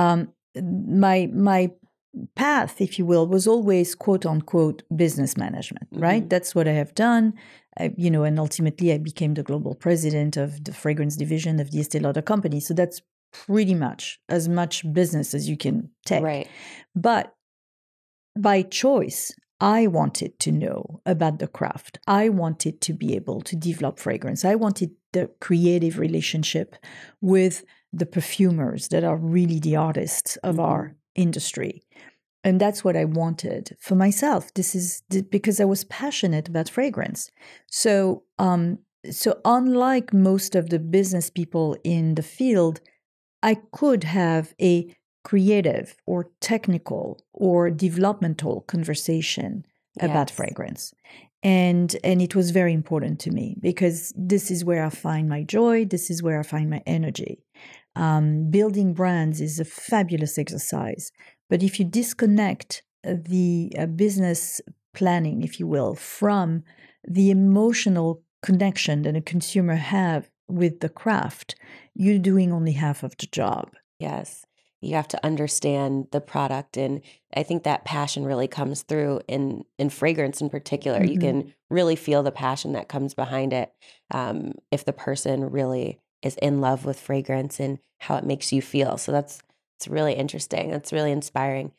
um, 0.02 0.18
my 1.02 1.18
my 1.50 1.70
path, 2.34 2.80
if 2.80 2.98
you 2.98 3.04
will, 3.10 3.26
was 3.26 3.46
always 3.46 3.94
quote 3.94 4.24
unquote 4.32 4.82
business 4.94 5.36
management. 5.36 5.88
Right, 5.92 6.24
Mhm. 6.24 6.30
that's 6.32 6.54
what 6.56 6.66
I 6.68 6.72
have 6.82 6.92
done. 6.94 7.34
I, 7.78 7.92
you 8.04 8.10
know, 8.10 8.24
and 8.28 8.38
ultimately 8.38 8.88
I 8.92 8.98
became 8.98 9.34
the 9.34 9.42
global 9.50 9.74
president 9.74 10.36
of 10.36 10.64
the 10.66 10.72
fragrance 10.72 11.16
division 11.16 11.60
of 11.60 11.66
the 11.72 11.80
Estee 11.80 12.00
Lauder 12.04 12.22
company. 12.22 12.60
So 12.60 12.72
that's 12.74 12.98
pretty 13.44 13.74
much 13.74 14.20
as 14.28 14.48
much 14.48 14.90
business 14.92 15.34
as 15.34 15.48
you 15.48 15.56
can 15.56 15.90
take. 16.04 16.22
Right. 16.22 16.48
But 16.94 17.34
by 18.38 18.62
choice, 18.62 19.32
I 19.60 19.86
wanted 19.86 20.38
to 20.40 20.52
know 20.52 21.00
about 21.06 21.38
the 21.38 21.48
craft. 21.48 21.98
I 22.06 22.28
wanted 22.28 22.80
to 22.82 22.92
be 22.92 23.14
able 23.14 23.40
to 23.42 23.56
develop 23.56 23.98
fragrance. 23.98 24.44
I 24.44 24.54
wanted 24.54 24.90
the 25.12 25.30
creative 25.40 25.98
relationship 25.98 26.76
with 27.20 27.64
the 27.92 28.06
perfumers 28.06 28.88
that 28.88 29.04
are 29.04 29.16
really 29.16 29.58
the 29.58 29.76
artists 29.76 30.36
of 30.36 30.60
our 30.60 30.96
Mm-hmm. 31.16 31.22
industry. 31.22 31.82
And 32.44 32.60
that's 32.60 32.84
what 32.84 32.96
I 32.96 33.04
wanted 33.04 33.76
for 33.80 33.96
myself. 33.96 34.52
This 34.54 34.74
is 34.74 35.02
because 35.30 35.60
I 35.60 35.64
was 35.64 35.84
passionate 35.84 36.48
about 36.48 36.68
fragrance. 36.68 37.30
So, 37.68 38.22
um, 38.38 38.78
so 39.10 39.40
unlike 39.44 40.12
most 40.12 40.54
of 40.54 40.68
the 40.68 40.78
business 40.78 41.30
people 41.30 41.76
in 41.82 42.14
the 42.14 42.22
field, 42.22 42.80
I 43.46 43.54
could 43.70 44.02
have 44.02 44.54
a 44.60 44.92
creative 45.22 45.96
or 46.04 46.30
technical 46.40 47.20
or 47.32 47.70
developmental 47.70 48.62
conversation 48.62 49.64
about 50.00 50.30
fragrance. 50.30 50.92
And 51.44 51.94
and 52.02 52.20
it 52.20 52.34
was 52.34 52.50
very 52.50 52.72
important 52.72 53.20
to 53.20 53.30
me 53.30 53.56
because 53.60 54.12
this 54.16 54.50
is 54.50 54.64
where 54.64 54.84
i 54.84 54.90
find 54.90 55.28
my 55.28 55.42
joy 55.42 55.84
this 55.84 56.10
is 56.10 56.22
where 56.22 56.38
i 56.40 56.42
find 56.42 56.68
my 56.70 56.82
energy. 56.86 57.34
Um, 57.94 58.50
building 58.50 58.92
brands 58.92 59.40
is 59.40 59.60
a 59.60 59.64
fabulous 59.64 60.38
exercise 60.38 61.12
but 61.50 61.62
if 61.62 61.78
you 61.78 61.84
disconnect 61.84 62.82
the 63.04 63.72
uh, 63.78 63.86
business 63.86 64.60
planning 64.92 65.42
if 65.42 65.60
you 65.60 65.66
will 65.66 65.94
from 65.94 66.64
the 67.16 67.30
emotional 67.30 68.22
connection 68.42 69.02
that 69.02 69.16
a 69.16 69.20
consumer 69.20 69.76
have 69.76 70.28
with 70.48 70.80
the 70.80 70.88
craft 70.88 71.54
you're 71.94 72.18
doing 72.18 72.52
only 72.52 72.72
half 72.72 73.02
of 73.02 73.16
the 73.18 73.26
job 73.26 73.70
Yes. 73.98 74.46
You 74.82 74.94
have 74.94 75.08
to 75.08 75.24
understand 75.24 76.08
the 76.12 76.20
product 76.20 76.76
and 76.76 77.00
I 77.34 77.42
think 77.42 77.62
that 77.64 77.84
passion 77.84 78.24
really 78.24 78.46
comes 78.46 78.82
through 78.82 79.20
in 79.26 79.64
in 79.78 79.88
fragrance 79.90 80.40
in 80.40 80.50
particular. 80.50 81.02
You 81.02 81.16
Mhm. 81.16 81.18
can 81.18 81.54
really 81.70 81.96
feel 81.96 82.22
the 82.22 82.30
passion 82.30 82.72
that 82.72 82.88
comes 82.88 83.14
behind 83.14 83.52
it 83.52 83.72
um, 84.10 84.52
if 84.70 84.84
the 84.84 84.92
person 84.92 85.50
really 85.50 85.98
is 86.22 86.36
in 86.36 86.60
love 86.60 86.84
with 86.84 87.00
fragrance 87.00 87.58
and 87.58 87.78
how 87.98 88.16
it 88.16 88.24
makes 88.24 88.52
you 88.52 88.60
feel. 88.62 88.98
So 88.98 89.12
that's 89.12 89.40
it's 89.78 89.88
really 89.88 90.14
interesting. 90.14 90.70
That's 90.70 90.92
really 90.92 91.10
inspiring. 91.12 91.72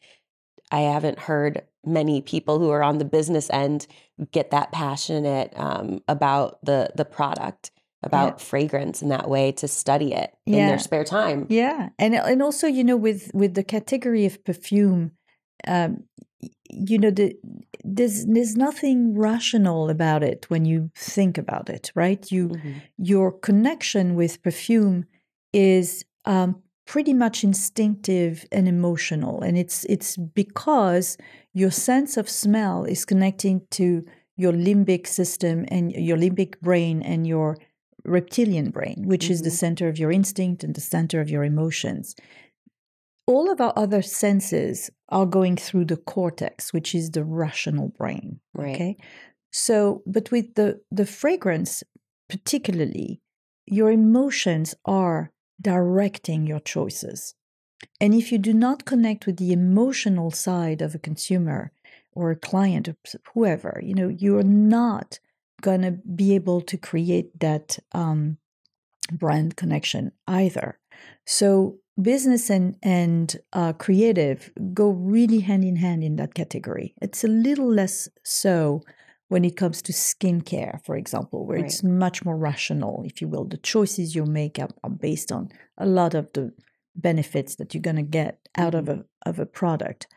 I 0.72 0.82
haven't 0.82 1.20
heard 1.20 1.66
many 1.86 2.22
people 2.22 2.60
who 2.60 2.70
are 2.70 2.84
on 2.84 2.98
the 2.98 3.06
business 3.06 3.50
end 3.52 3.88
get 4.32 4.52
that 4.52 4.72
passionate 4.72 5.54
um, 5.58 6.02
about 6.08 6.60
the 6.64 6.92
the 6.96 7.06
product, 7.06 7.72
about 8.04 8.42
fragrance 8.42 9.02
in 9.02 9.10
that 9.10 9.30
way 9.30 9.52
to 9.52 9.68
study 9.68 10.14
it 10.14 10.36
in 10.46 10.68
their 10.68 10.80
spare 10.80 11.04
time. 11.04 11.46
Yeah, 11.50 11.90
and 11.98 12.16
and 12.16 12.42
also 12.42 12.68
you 12.68 12.84
know 12.84 12.98
with 12.98 13.32
with 13.34 13.54
the 13.56 13.64
category 13.64 14.26
of 14.26 14.44
perfume, 14.44 15.12
um, 15.68 16.04
you 16.70 16.98
know 16.98 17.12
the 17.12 17.36
there's 17.84 18.26
there's 18.26 18.56
nothing 18.56 19.18
rational 19.18 19.90
about 19.90 20.24
it 20.24 20.46
when 20.50 20.66
you 20.66 20.92
think 20.96 21.38
about 21.38 21.70
it, 21.70 21.92
right? 21.96 22.32
You 22.32 22.50
Mhm. 22.50 22.82
your 22.98 23.32
connection 23.32 24.16
with 24.16 24.42
perfume 24.44 25.06
is 25.54 26.06
um, 26.26 26.62
pretty 26.86 27.14
much 27.14 27.44
instinctive 27.44 28.46
and 28.52 28.68
emotional, 28.68 29.42
and 29.42 29.58
it's 29.58 29.86
it's 29.86 30.18
because 30.18 31.18
your 31.54 31.72
sense 31.72 32.18
of 32.18 32.30
smell 32.30 32.84
is 32.86 33.06
connecting 33.06 33.62
to 33.72 34.04
your 34.36 34.54
limbic 34.54 35.08
system 35.08 35.66
and 35.70 35.92
your 35.92 36.18
limbic 36.18 36.60
brain 36.62 37.02
and 37.02 37.26
your 37.26 37.58
reptilian 38.08 38.72
brain, 38.72 39.04
which 39.06 39.30
is 39.30 39.42
the 39.42 39.50
Mhm. 39.50 39.60
center 39.64 39.88
of 39.88 40.00
your 40.00 40.12
instinct 40.12 40.64
and 40.64 40.74
the 40.76 40.82
center 40.82 41.22
of 41.22 41.30
your 41.30 41.44
emotions. 41.44 42.16
All 43.26 43.52
of 43.52 43.60
our 43.60 43.74
other 43.76 44.02
senses 44.02 44.90
are 45.10 45.26
going 45.26 45.58
through 45.58 45.86
the 45.86 45.98
cortex, 45.98 46.72
which 46.74 46.96
is 46.96 47.12
the 47.12 47.26
rational 47.26 47.90
brain. 47.90 48.40
Right. 48.54 48.76
Okay. 48.76 48.98
So, 49.52 50.02
but 50.06 50.32
with 50.32 50.56
the, 50.56 50.82
the 50.92 51.06
fragrance, 51.06 51.84
particularly, 52.30 53.22
your 53.66 53.92
emotions 53.92 54.76
are 54.86 55.32
directing 55.62 56.48
your 56.48 56.60
choices. 56.62 57.36
And 58.00 58.14
if 58.14 58.32
you 58.32 58.38
do 58.38 58.54
not 58.54 58.86
connect 58.86 59.26
with 59.26 59.38
the 59.38 59.52
emotional 59.52 60.32
side 60.32 60.82
of 60.82 60.96
a 60.96 61.00
consumer 61.00 61.72
or 62.14 62.32
a 62.32 62.36
client 62.36 62.88
or 62.88 62.96
whoever, 63.34 63.80
you 63.84 63.94
know, 63.94 64.08
you're 64.08 64.44
not 64.44 65.20
going 65.62 65.82
to 65.82 65.92
be 65.92 66.36
able 66.36 66.62
to 66.62 66.78
create 66.78 67.40
that 67.40 67.80
um, 67.94 68.38
brand 69.12 69.56
connection 69.56 70.12
either. 70.28 70.80
So 71.26 71.78
business 72.02 72.50
and 72.50 72.76
and 72.84 73.36
uh, 73.54 73.74
creative 73.74 74.52
go 74.74 74.90
really 74.90 75.40
hand 75.40 75.64
in 75.64 75.78
hand 75.78 76.04
in 76.04 76.16
that 76.18 76.34
category. 76.34 76.94
It's 77.02 77.24
a 77.24 77.28
little 77.28 77.72
less 77.72 78.08
so 78.24 78.82
when 79.30 79.44
it 79.44 79.58
comes 79.58 79.82
to 79.82 79.92
skincare, 79.92 80.84
for 80.86 80.96
example, 80.96 81.46
where 81.46 81.58
it's 81.58 81.84
much 81.84 82.24
more 82.24 82.38
rational, 82.38 83.04
if 83.06 83.20
you 83.20 83.28
will. 83.28 83.44
The 83.44 83.58
choices 83.58 84.16
you 84.16 84.26
make 84.26 84.58
are, 84.58 84.70
are 84.86 84.90
based 84.90 85.34
on 85.34 85.50
a 85.78 85.86
lot 85.86 86.14
of 86.14 86.32
the 86.32 86.54
benefits 86.96 87.56
that 87.56 87.74
you're 87.74 87.82
going 87.82 87.98
to 87.98 88.04
get 88.04 88.40
out 88.58 88.74
of 88.74 88.88
a 88.88 89.04
of 89.26 89.40
a 89.40 89.46
product. 89.46 90.08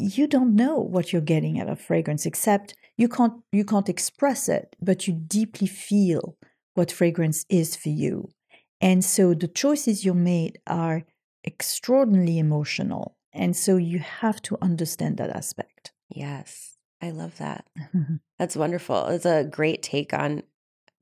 You 0.00 0.28
don't 0.28 0.54
know 0.54 0.76
what 0.78 1.12
you're 1.12 1.20
getting 1.20 1.60
out 1.60 1.68
of 1.68 1.80
fragrance, 1.80 2.24
except 2.24 2.74
you 2.96 3.08
can't 3.08 3.34
you 3.50 3.64
can't 3.64 3.88
express 3.88 4.48
it, 4.48 4.76
but 4.80 5.08
you 5.08 5.12
deeply 5.12 5.66
feel 5.66 6.36
what 6.74 6.92
fragrance 6.92 7.44
is 7.48 7.74
for 7.74 7.88
you. 7.88 8.28
And 8.80 9.04
so 9.04 9.34
the 9.34 9.48
choices 9.48 10.04
you 10.04 10.14
made 10.14 10.60
are 10.68 11.02
extraordinarily 11.44 12.38
emotional. 12.38 13.16
And 13.32 13.56
so 13.56 13.76
you 13.76 13.98
have 13.98 14.40
to 14.42 14.56
understand 14.62 15.16
that 15.16 15.30
aspect. 15.30 15.92
Yes. 16.08 16.76
I 17.02 17.10
love 17.10 17.36
that. 17.38 17.64
Mm-hmm. 17.78 18.16
That's 18.38 18.56
wonderful. 18.56 19.06
It's 19.06 19.26
a 19.26 19.44
great 19.44 19.82
take 19.82 20.12
on 20.14 20.44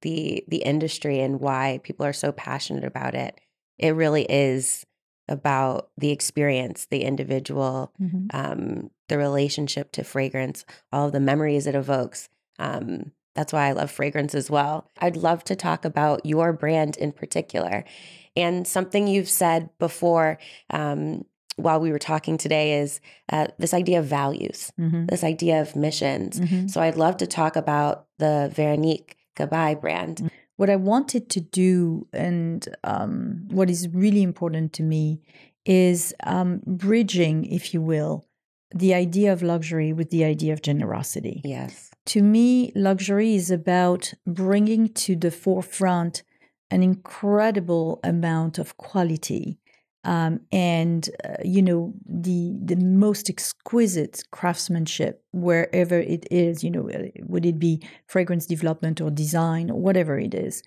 the 0.00 0.42
the 0.48 0.58
industry 0.58 1.20
and 1.20 1.40
why 1.40 1.80
people 1.82 2.06
are 2.06 2.12
so 2.12 2.32
passionate 2.32 2.84
about 2.84 3.14
it. 3.14 3.38
It 3.78 3.90
really 3.90 4.24
is 4.24 4.86
about 5.28 5.90
the 5.98 6.10
experience, 6.10 6.86
the 6.86 7.02
individual, 7.02 7.92
Mhm. 8.00 8.28
um, 8.34 8.90
the 9.08 9.18
relationship 9.18 9.92
to 9.92 10.04
fragrance, 10.04 10.64
all 10.92 11.06
of 11.06 11.12
the 11.12 11.20
memories 11.20 11.66
it 11.66 11.74
evokes. 11.74 12.28
Um, 12.58 13.12
that's 13.34 13.52
why 13.52 13.66
I 13.68 13.72
love 13.72 13.90
fragrance 13.90 14.34
as 14.34 14.50
well. 14.50 14.88
I'd 14.98 15.16
love 15.16 15.44
to 15.44 15.56
talk 15.56 15.84
about 15.84 16.24
your 16.24 16.52
brand 16.52 16.96
in 16.96 17.12
particular. 17.12 17.84
And 18.34 18.66
something 18.66 19.06
you've 19.06 19.28
said 19.28 19.70
before 19.78 20.38
um, 20.70 21.24
while 21.56 21.80
we 21.80 21.90
were 21.90 21.98
talking 21.98 22.36
today 22.36 22.78
is 22.80 23.00
uh, 23.32 23.46
this 23.58 23.72
idea 23.72 23.98
of 23.98 24.04
values, 24.06 24.72
Mhm. 24.78 25.08
this 25.08 25.24
idea 25.24 25.60
of 25.60 25.74
missions. 25.74 26.38
Mhm. 26.40 26.70
So 26.70 26.80
I'd 26.82 26.96
love 26.96 27.16
to 27.18 27.26
talk 27.26 27.56
about 27.56 28.06
the 28.18 28.50
Veronique 28.54 29.16
Gabai 29.36 29.78
brand. 29.80 30.30
What 30.56 30.70
I 30.70 30.76
wanted 30.76 31.28
to 31.30 31.40
do, 31.40 32.06
and 32.12 32.66
um, 32.84 33.46
what 33.50 33.68
is 33.68 33.88
really 33.88 34.22
important 34.22 34.72
to 34.74 34.82
me, 34.82 35.20
is 35.64 36.14
um, 36.24 36.62
bridging, 36.66 37.44
if 37.44 37.74
you 37.74 37.80
will, 37.80 38.24
the 38.74 38.94
idea 38.94 39.32
of 39.32 39.42
luxury 39.42 39.92
with 39.92 40.10
the 40.10 40.24
idea 40.24 40.52
of 40.52 40.62
generosity. 40.62 41.40
Yes. 41.44 41.90
To 42.06 42.22
me, 42.22 42.72
luxury 42.74 43.34
is 43.34 43.50
about 43.50 44.14
bringing 44.26 44.88
to 44.94 45.16
the 45.16 45.30
forefront 45.30 46.22
an 46.70 46.82
incredible 46.82 48.00
amount 48.02 48.58
of 48.58 48.76
quality 48.76 49.58
um, 50.06 50.40
and 50.52 51.10
uh, 51.24 51.34
you 51.44 51.60
know 51.60 51.92
the 52.08 52.56
the 52.64 52.76
most 52.76 53.28
exquisite 53.28 54.22
craftsmanship 54.30 55.22
wherever 55.32 55.98
it 55.98 56.26
is. 56.30 56.64
You 56.64 56.70
know, 56.70 56.88
uh, 56.88 57.08
would 57.24 57.44
it 57.44 57.58
be 57.58 57.82
fragrance 58.06 58.46
development 58.46 59.00
or 59.00 59.10
design 59.10 59.70
or 59.70 59.78
whatever 59.78 60.18
it 60.18 60.32
is. 60.32 60.62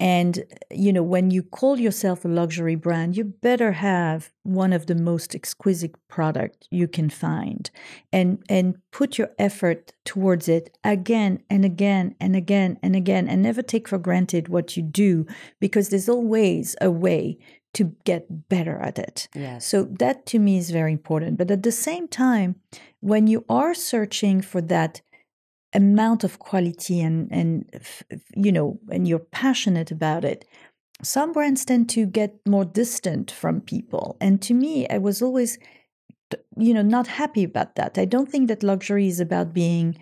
And 0.00 0.44
you 0.70 0.92
know, 0.92 1.02
when 1.02 1.30
you 1.30 1.42
call 1.42 1.78
yourself 1.78 2.24
a 2.24 2.28
luxury 2.28 2.74
brand, 2.74 3.16
you 3.16 3.24
better 3.24 3.72
have 3.72 4.32
one 4.42 4.72
of 4.72 4.86
the 4.86 4.96
most 4.96 5.34
exquisite 5.34 5.94
product 6.08 6.66
you 6.70 6.86
can 6.86 7.08
find, 7.08 7.70
and 8.12 8.42
and 8.48 8.74
put 8.90 9.16
your 9.18 9.30
effort 9.38 9.92
towards 10.04 10.48
it 10.48 10.76
again 10.82 11.42
and 11.48 11.64
again 11.64 12.16
and 12.20 12.36
again 12.36 12.76
and 12.82 12.96
again, 12.96 13.28
and 13.28 13.40
never 13.40 13.62
take 13.62 13.88
for 13.88 13.98
granted 13.98 14.48
what 14.48 14.76
you 14.76 14.82
do 14.82 15.26
because 15.60 15.88
there's 15.88 16.08
always 16.08 16.76
a 16.80 16.90
way 16.90 17.38
to 17.74 17.94
get 18.04 18.48
better 18.48 18.78
at 18.78 18.98
it. 18.98 19.28
Yes. 19.34 19.66
So 19.66 19.84
that 19.98 20.26
to 20.26 20.38
me 20.38 20.58
is 20.58 20.70
very 20.70 20.92
important. 20.92 21.38
But 21.38 21.50
at 21.50 21.62
the 21.62 21.72
same 21.72 22.08
time, 22.08 22.56
when 23.00 23.26
you 23.26 23.44
are 23.48 23.74
searching 23.74 24.40
for 24.40 24.60
that 24.62 25.02
amount 25.74 26.24
of 26.24 26.38
quality 26.38 27.00
and 27.00 27.28
and 27.32 27.68
you 28.36 28.52
know 28.52 28.78
and 28.90 29.08
you're 29.08 29.18
passionate 29.18 29.90
about 29.90 30.24
it 30.24 30.44
some 31.02 31.32
brands 31.32 31.64
tend 31.64 31.88
to 31.88 32.06
get 32.06 32.38
more 32.46 32.64
distant 32.64 33.30
from 33.30 33.60
people 33.60 34.16
and 34.20 34.40
to 34.40 34.54
me 34.54 34.88
i 34.88 34.96
was 34.96 35.20
always 35.20 35.58
you 36.56 36.72
know 36.72 36.82
not 36.82 37.08
happy 37.08 37.42
about 37.42 37.74
that 37.74 37.98
i 37.98 38.04
don't 38.04 38.30
think 38.30 38.46
that 38.46 38.62
luxury 38.62 39.08
is 39.08 39.18
about 39.18 39.52
being 39.52 39.98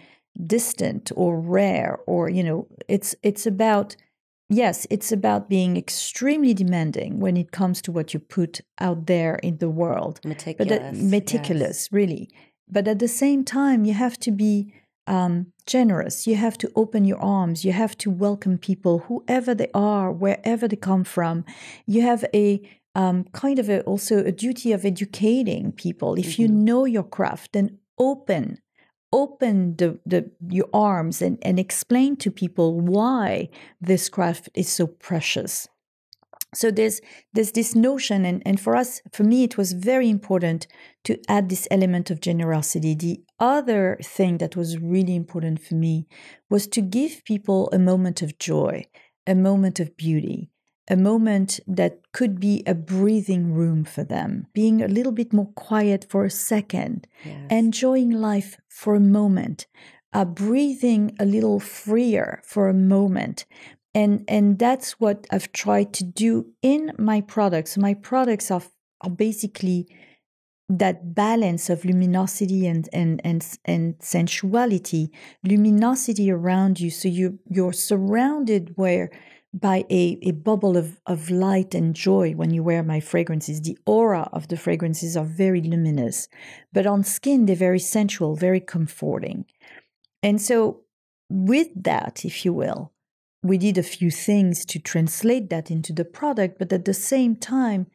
distant 0.47 1.11
or 1.17 1.41
rare 1.41 1.99
or 2.07 2.29
you 2.29 2.45
know 2.45 2.67
it's 2.89 3.15
it's 3.23 3.47
about 3.47 3.97
yes 4.63 4.87
it's 4.95 5.11
about 5.19 5.49
being 5.49 5.77
extremely 5.77 6.55
demanding 6.55 7.11
when 7.25 7.37
it 7.37 7.51
comes 7.59 7.81
to 7.83 7.91
what 7.93 8.13
you 8.13 8.21
put 8.21 8.61
out 8.87 9.07
there 9.07 9.35
in 9.49 9.55
the 9.59 9.71
world. 9.83 10.15
Meticulous. 10.25 10.79
but 10.79 10.87
uh, 10.87 10.93
meticulous 11.17 11.79
really. 11.99 12.25
But 12.75 12.89
at 12.89 12.99
the 12.99 13.09
same 13.09 13.45
time 13.45 13.81
you 13.89 13.95
have 13.95 14.17
to 14.27 14.31
be 14.31 14.55
um, 15.07 15.35
generous. 15.67 16.27
You 16.29 16.37
have 16.37 16.57
to 16.59 16.71
open 16.83 17.05
your 17.05 17.19
arms. 17.19 17.65
You 17.65 17.73
have 17.73 17.95
to 17.99 18.09
welcome 18.27 18.57
people 18.57 18.95
whoever 19.09 19.53
they 19.55 19.71
are 19.75 20.13
wherever 20.13 20.69
they 20.69 20.77
come 20.91 21.05
from. 21.05 21.45
You 21.87 22.03
have 22.03 22.25
a 22.33 22.47
um, 22.95 23.25
kind 23.33 23.59
of 23.59 23.69
a, 23.69 23.81
also 23.83 24.19
a 24.19 24.33
duty 24.33 24.71
of 24.73 24.85
educating 24.85 25.73
people. 25.73 26.11
If 26.25 26.39
you 26.39 26.47
Mhm. 26.49 26.65
know 26.69 26.85
your 26.97 27.09
craft 27.17 27.53
then 27.53 27.79
open 27.99 28.59
open 29.13 29.77
the, 29.77 29.99
the 30.07 30.31
your 30.49 30.69
arms 30.73 31.23
and, 31.23 31.39
and 31.43 31.59
explain 31.59 32.17
to 32.17 32.31
people 32.31 32.81
why 32.81 33.49
this 33.81 34.09
craft 34.09 34.49
is 34.55 34.69
so 34.69 34.87
precious. 34.87 35.69
So 36.55 36.71
there's 36.71 37.01
there's 37.33 37.53
this 37.53 37.75
notion 37.75 38.25
and, 38.27 38.43
and 38.45 38.61
for 38.61 38.77
us 38.77 39.01
for 39.13 39.25
me 39.25 39.43
it 39.43 39.57
was 39.57 39.73
very 39.73 40.11
important 40.11 40.67
to 41.05 41.19
add 41.29 41.49
this 41.49 41.67
element 41.71 42.11
of 42.11 42.21
generosity. 42.21 42.95
The 42.95 43.23
other 43.41 43.99
thing 44.03 44.39
that 44.39 44.57
was 44.57 44.79
really 44.79 45.17
important 45.17 45.63
for 45.63 45.75
me 45.75 46.07
was 46.51 46.67
to 46.69 46.83
give 46.83 47.25
people 47.25 47.71
a 47.73 47.79
moment 47.79 48.23
of 48.23 48.39
joy 48.39 48.85
a 49.27 49.35
moment 49.35 49.79
of 49.81 49.97
beauty 49.97 50.52
a 50.93 50.97
moment 50.97 51.59
that 51.67 52.13
could 52.13 52.39
be 52.39 52.63
a 52.67 52.75
breathing 52.75 53.55
room 53.55 53.83
for 53.83 54.05
them 54.05 54.47
being 54.53 54.83
a 54.83 54.89
little 54.89 55.11
bit 55.13 55.33
more 55.33 55.51
quiet 55.55 56.07
for 56.11 56.25
a 56.25 56.31
second 56.31 57.07
Yes. 57.25 57.47
enjoying 57.51 58.11
life 58.11 58.59
for 58.69 58.95
a 58.95 59.01
moment, 59.01 59.67
uh, 60.13 60.27
breathing 60.27 61.17
a 61.19 61.25
little 61.25 61.61
freer 61.61 62.43
for 62.45 62.69
a 62.69 62.75
moment. 62.75 63.47
And, 63.95 64.25
and 64.29 64.59
that's 64.59 65.01
what 65.01 65.27
I've 65.31 65.53
tried 65.53 65.93
to 65.95 66.05
do 66.05 66.47
in 66.63 66.93
my 66.99 67.21
products. 67.21 67.79
My 67.79 67.95
products 67.95 68.51
are, 68.51 68.63
are 69.01 69.11
basically 69.11 69.87
that 70.69 71.15
balance 71.15 71.71
of 71.71 71.85
luminosity 71.85 72.67
and, 72.67 72.89
and, 72.93 73.21
and, 73.25 73.47
and 73.65 73.95
sensuality, 74.01 75.11
luminosity 75.45 76.31
around 76.31 76.81
you. 76.81 76.91
So 76.91 77.09
you, 77.09 77.39
you're 77.49 77.75
surrounded 77.75 78.73
where 78.77 79.11
by 79.55 79.85
a, 79.91 80.19
a 80.23 80.31
bubble 80.31 80.77
of, 80.77 81.01
of 81.07 81.31
light 81.31 81.75
and 81.75 81.95
joy 81.95 82.33
when 82.33 82.51
you 82.51 82.63
wear 82.63 82.83
my 82.83 83.01
fragrances. 83.01 83.61
The 83.61 83.79
aura 83.85 84.29
of 84.33 84.49
the 84.49 84.57
fragrances 84.57 85.17
are 85.17 85.25
very 85.25 85.61
luminous, 85.61 86.29
but 86.73 86.87
on 86.87 87.05
skin, 87.05 87.47
they're 87.47 87.57
very 87.57 87.79
sensual, 87.79 88.35
very 88.35 88.61
comforting. 88.61 89.45
And 90.23 90.41
so, 90.41 90.83
with 91.29 91.69
that, 91.75 92.25
if 92.25 92.45
you 92.45 92.53
will, 92.53 92.93
we 93.43 93.59
did 93.59 93.77
a 93.77 93.83
few 93.83 94.11
things 94.11 94.65
to 94.67 94.79
translate 94.79 95.51
that 95.51 95.71
into 95.71 95.93
the 95.93 96.05
product, 96.05 96.59
but 96.59 96.73
at 96.73 96.85
the 96.85 96.95
same 96.95 97.37
time, 97.37 97.87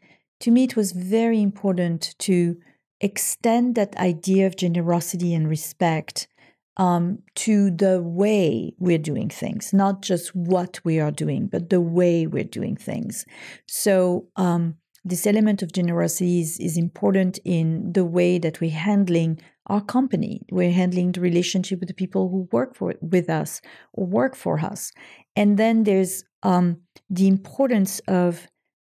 to 0.41 0.51
me, 0.51 0.63
it 0.63 0.75
was 0.75 0.91
very 0.91 1.41
important 1.41 2.15
to 2.19 2.57
extend 2.99 3.75
that 3.75 3.95
idea 3.97 4.45
of 4.45 4.55
generosity 4.55 5.33
and 5.33 5.47
respect 5.47 6.27
um, 6.77 7.19
to 7.35 7.71
the 7.71 8.01
way 8.01 8.73
we're 8.79 8.97
doing 8.97 9.29
things, 9.29 9.73
not 9.73 10.01
just 10.01 10.35
what 10.35 10.79
we 10.83 10.99
are 10.99 11.11
doing, 11.11 11.47
but 11.47 11.69
the 11.69 11.81
way 11.81 12.27
we're 12.27 12.43
doing 12.43 12.75
things. 12.75 13.25
So, 13.67 14.27
um, 14.35 14.75
this 15.03 15.25
element 15.25 15.61
of 15.61 15.71
generosity 15.71 16.41
is, 16.41 16.59
is 16.59 16.77
important 16.77 17.39
in 17.45 17.93
the 17.93 18.03
way 18.03 18.37
that 18.39 18.59
we're 18.59 18.71
handling 18.71 19.39
our 19.67 19.81
company. 19.81 20.41
We're 20.51 20.71
handling 20.71 21.13
the 21.13 21.21
relationship 21.21 21.79
with 21.79 21.87
the 21.87 21.93
people 21.93 22.29
who 22.29 22.49
work 22.51 22.75
for 22.75 22.95
with 23.01 23.29
us 23.29 23.61
or 23.93 24.05
work 24.05 24.35
for 24.35 24.59
us. 24.59 24.91
And 25.35 25.57
then 25.57 25.83
there's 25.83 26.23
um, 26.43 26.81
the 27.09 27.27
importance 27.27 28.01
of 28.07 28.47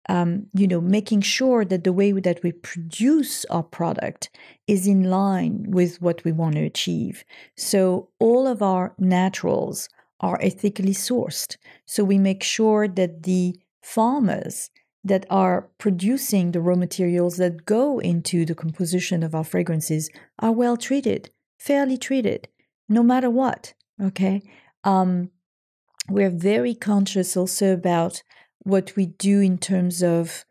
um, 0.09 0.47
you 0.55 0.67
know, 0.67 0.81
making 0.81 1.21
sure 1.21 1.63
that 1.63 1.83
the 1.83 1.93
way 1.93 2.11
that 2.11 2.41
we 2.41 2.51
produce 2.51 3.45
our 3.45 3.61
product 3.61 4.31
is 4.67 4.87
in 4.87 5.03
line 5.03 5.65
with 5.67 6.01
what 6.01 6.23
we 6.23 6.31
want 6.31 6.55
to 6.55 6.65
achieve. 6.65 7.23
So 7.55 8.09
all 8.17 8.47
of 8.47 8.63
our 8.63 8.95
naturals 8.97 9.87
are 10.19 10.39
ethically 10.41 10.93
sourced. 10.93 11.57
So 11.85 12.03
we 12.03 12.17
make 12.17 12.41
sure 12.41 12.87
that 12.87 13.23
the 13.23 13.55
farmers 13.83 14.71
that 15.03 15.27
are 15.29 15.69
producing 15.77 16.51
the 16.51 16.59
raw 16.59 16.75
materials 16.75 17.37
that 17.37 17.65
go 17.65 17.99
into 17.99 18.45
the 18.45 18.55
composition 18.55 19.21
of 19.21 19.35
our 19.35 19.43
fragrances 19.43 20.09
are 20.39 20.51
well 20.51 20.75
treated, 20.75 21.29
fairly 21.59 21.97
treated, 21.97 22.47
no 22.89 23.03
matter 23.03 23.29
what. 23.29 23.75
Okay. 24.01 24.41
Um, 24.83 25.29
we're 26.09 26.31
very 26.31 26.73
conscious 26.73 27.37
also 27.37 27.73
about 27.73 28.23
what 28.63 28.95
we 28.95 29.05
do 29.07 29.39
in 29.41 29.57
terms 29.57 30.01
of 30.03 30.45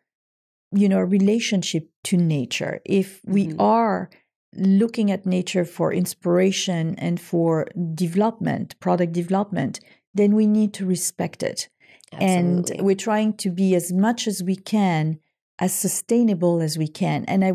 you 0.72 0.88
know 0.88 1.00
relationship 1.00 1.88
to 2.04 2.16
nature. 2.16 2.80
If 2.84 3.20
we 3.24 3.48
Mhm. 3.48 3.56
are 3.60 4.10
looking 4.54 5.10
at 5.10 5.26
nature 5.26 5.64
for 5.64 5.92
inspiration 5.92 6.94
and 6.98 7.20
for 7.20 7.66
development 7.94 8.78
product 8.80 9.12
development 9.12 9.80
then 10.14 10.34
we 10.34 10.46
need 10.46 10.72
to 10.72 10.86
respect 10.86 11.42
it. 11.42 11.68
And 12.12 12.70
we're 12.80 12.96
trying 12.96 13.34
to 13.34 13.50
be 13.50 13.74
as 13.76 13.92
much 13.92 14.26
as 14.26 14.42
we 14.42 14.56
can 14.56 15.18
as 15.58 15.72
sustainable 15.74 16.60
as 16.62 16.78
we 16.78 16.88
can. 16.88 17.24
And 17.26 17.44
i 17.44 17.52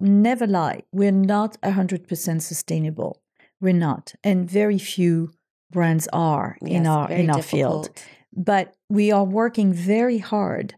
never 0.00 0.46
lie 0.46 0.82
we're 0.92 1.10
not 1.10 1.56
100% 1.62 2.42
sustainable. 2.42 3.20
We're 3.60 3.72
not. 3.72 4.14
And 4.22 4.48
very 4.50 4.78
few 4.78 5.30
brands 5.72 6.06
are 6.12 6.56
in 6.62 6.86
our 6.86 7.10
in 7.10 7.30
our 7.30 7.42
field. 7.42 7.90
but 8.32 8.75
we 8.88 9.10
are 9.10 9.24
working 9.24 9.72
very 9.72 10.18
hard 10.18 10.74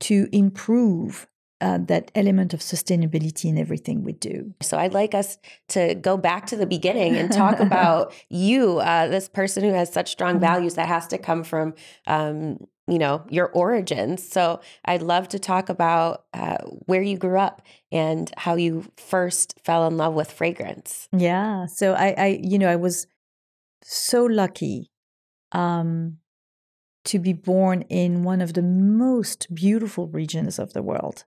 to 0.00 0.28
improve 0.32 1.26
uh, 1.62 1.78
that 1.78 2.10
element 2.14 2.52
of 2.52 2.60
sustainability 2.60 3.46
in 3.46 3.56
everything 3.56 4.04
we 4.04 4.12
do. 4.12 4.52
So 4.60 4.76
I'd 4.76 4.92
like 4.92 5.14
us 5.14 5.38
to 5.68 5.94
go 5.94 6.18
back 6.18 6.44
to 6.48 6.56
the 6.56 6.66
beginning 6.66 7.16
and 7.16 7.32
talk 7.32 7.60
about 7.60 8.12
you, 8.28 8.78
uh, 8.78 9.08
this 9.08 9.26
person 9.28 9.64
who 9.64 9.72
has 9.72 9.90
such 9.90 10.10
strong 10.12 10.36
Mhm. 10.36 10.40
values 10.40 10.74
that 10.74 10.86
has 10.86 11.06
to 11.08 11.18
come 11.18 11.42
from, 11.44 11.72
um, 12.06 12.58
you 12.86 12.98
know, 12.98 13.24
your 13.30 13.48
origins. 13.48 14.22
So 14.28 14.60
I'd 14.84 15.00
love 15.00 15.28
to 15.30 15.38
talk 15.38 15.70
about 15.70 16.26
uh, 16.34 16.58
where 16.84 17.00
you 17.02 17.16
grew 17.16 17.38
up 17.38 17.62
and 17.90 18.30
how 18.36 18.56
you 18.56 18.84
first 18.98 19.58
fell 19.64 19.86
in 19.86 19.96
love 19.96 20.12
with 20.12 20.30
fragrance. 20.30 21.08
Yeah. 21.16 21.64
So 21.66 21.94
I, 21.94 22.14
I 22.18 22.26
you 22.42 22.58
know, 22.58 22.68
I 22.68 22.76
was 22.76 23.06
so 23.82 24.24
lucky 24.26 24.90
um, 25.52 26.18
to 27.06 27.18
be 27.18 27.32
born 27.32 27.82
in 27.88 28.22
one 28.24 28.40
of 28.40 28.52
the 28.54 28.62
most 28.62 29.46
beautiful 29.54 30.06
regions 30.08 30.58
of 30.58 30.72
the 30.72 30.82
world. 30.82 31.24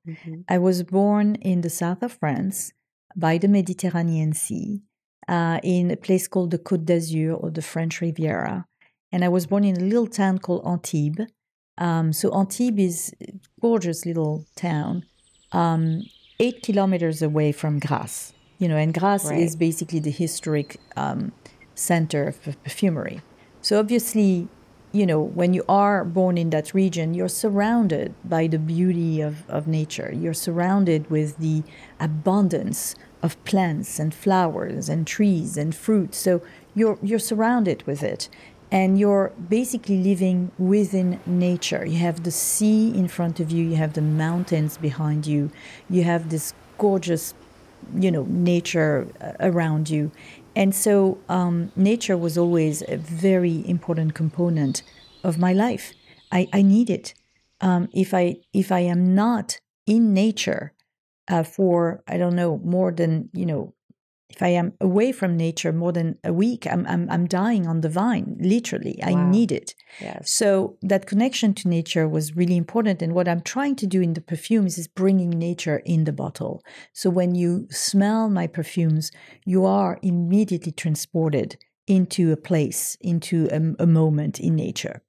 I 0.47 0.57
was 0.57 0.83
born 0.83 1.35
in 1.35 1.61
the 1.61 1.69
south 1.69 2.01
of 2.03 2.13
France 2.13 2.71
by 3.15 3.37
the 3.37 3.47
Mediterranean 3.47 4.33
Sea 4.33 4.81
uh, 5.27 5.59
in 5.63 5.91
a 5.91 5.97
place 5.97 6.27
called 6.27 6.51
the 6.51 6.59
Côte 6.59 6.85
d'Azur 6.85 7.33
or 7.33 7.49
the 7.51 7.61
French 7.61 8.01
Riviera. 8.01 8.65
And 9.11 9.23
I 9.23 9.29
was 9.29 9.47
born 9.47 9.63
in 9.63 9.77
a 9.77 9.85
little 9.85 10.07
town 10.07 10.37
called 10.39 10.65
Antibes. 10.65 11.25
Um, 11.77 12.13
so 12.13 12.29
Antibes 12.33 12.79
is 12.83 13.13
a 13.21 13.39
gorgeous 13.61 14.05
little 14.05 14.45
town, 14.55 15.05
um, 15.51 16.03
eight 16.39 16.61
kilometers 16.61 17.21
away 17.21 17.51
from 17.51 17.79
Grasse. 17.79 18.33
You 18.59 18.67
know, 18.67 18.75
and 18.75 18.93
Grasse 18.93 19.29
Right. 19.29 19.39
is 19.39 19.55
basically 19.55 19.99
the 19.99 20.11
historic 20.11 20.77
um, 20.97 21.31
center 21.75 22.27
of 22.27 22.63
perfumery. 22.63 23.21
So 23.61 23.79
obviously, 23.79 24.49
you 24.91 25.05
know, 25.05 25.21
when 25.21 25.53
you 25.53 25.63
are 25.69 26.03
born 26.03 26.37
in 26.37 26.49
that 26.49 26.73
region, 26.73 27.13
you're 27.13 27.27
surrounded 27.27 28.13
by 28.23 28.47
the 28.47 28.57
beauty 28.57 29.21
of, 29.21 29.47
of 29.49 29.67
nature. 29.67 30.11
You're 30.13 30.33
surrounded 30.33 31.09
with 31.11 31.37
the 31.37 31.63
abundance 31.99 32.95
of 33.21 33.43
plants 33.43 33.99
and 33.99 34.13
flowers 34.13 34.89
and 34.89 35.05
trees 35.05 35.57
and 35.57 35.75
fruits. 35.75 36.17
So 36.17 36.41
you're 36.73 36.97
you're 37.01 37.19
surrounded 37.19 37.85
with 37.85 38.01
it. 38.01 38.29
And 38.71 38.99
you're 38.99 39.31
basically 39.49 39.97
living 39.97 40.51
within 40.59 41.19
nature. 41.25 41.83
You 41.87 41.97
have 41.97 42.23
the 42.23 42.29
sea 42.29 42.89
in 42.95 43.07
front 43.07 43.39
of 43.39 43.49
you, 43.49 43.65
you 43.65 43.75
have 43.77 43.93
the 43.93 44.01
mountains 44.01 44.77
behind 44.77 45.25
you, 45.25 45.49
you 45.89 46.03
have 46.03 46.29
this 46.29 46.53
gorgeous 46.77 47.33
you 47.95 48.11
know 48.11 48.23
nature 48.29 49.07
uh, 49.21 49.33
around 49.39 49.89
you 49.89 50.11
and 50.59 50.75
so 50.75 51.17
um, 51.29 51.71
nature 51.77 52.17
was 52.17 52.37
always 52.37 52.83
a 52.89 52.97
very 52.97 53.63
important 53.65 54.13
component 54.13 54.83
of 55.23 55.37
my 55.37 55.53
life. 55.53 55.93
I, 56.33 56.49
I 56.51 56.61
need 56.63 56.89
it. 56.89 57.13
Um, 57.61 57.89
if 57.93 58.13
i 58.13 58.37
if 58.53 58.71
i 58.71 58.79
am 58.79 59.13
not 59.13 59.59
in 59.85 60.13
nature 60.13 60.71
uh, 61.29 61.43
for 61.43 62.01
i 62.07 62.15
don't 62.15 62.35
know 62.35 62.57
more 62.63 62.89
than 62.93 63.29
you 63.33 63.45
know 63.45 63.73
if 64.29 64.41
i 64.41 64.47
am 64.47 64.73
away 64.79 65.11
from 65.11 65.35
nature 65.35 65.73
more 65.73 65.91
than 65.91 66.17
a 66.23 66.31
week 66.31 66.65
i'm 66.67 66.85
i'm, 66.87 67.09
I'm 67.09 67.27
dying 67.27 67.67
on 67.67 67.81
the 67.81 67.89
vine 67.89 68.37
literally 68.39 68.99
i 69.03 69.13
need 69.31 69.51
it 69.51 69.73
Yes. 70.01 70.31
so 70.31 70.77
that 70.81 71.07
connection 71.07 71.53
to 71.55 71.67
nature 71.67 72.07
was 72.07 72.35
really 72.35 72.55
important. 72.55 73.01
And 73.01 73.13
what 73.13 73.27
I'm 73.27 73.41
trying 73.41 73.75
to 73.77 73.87
do 73.87 74.01
in 74.01 74.13
the 74.13 74.21
perfumes 74.21 74.77
is 74.77 74.87
bringing 74.87 75.31
nature 75.31 75.81
in 75.83 76.03
the 76.05 76.13
bottle. 76.13 76.63
So 76.93 77.09
when 77.09 77.35
you 77.35 77.67
smell 77.71 78.29
my 78.29 78.47
perfumes, 78.47 79.11
you 79.45 79.65
are 79.65 79.99
immediately 80.01 80.71
transported 80.71 81.57
into 81.87 82.31
a 82.31 82.37
place, 82.37 82.95
into 83.01 83.47
a, 83.51 83.83
a 83.83 83.87
moment 83.87 84.39
in 84.39 84.55
nature. 84.55 85.01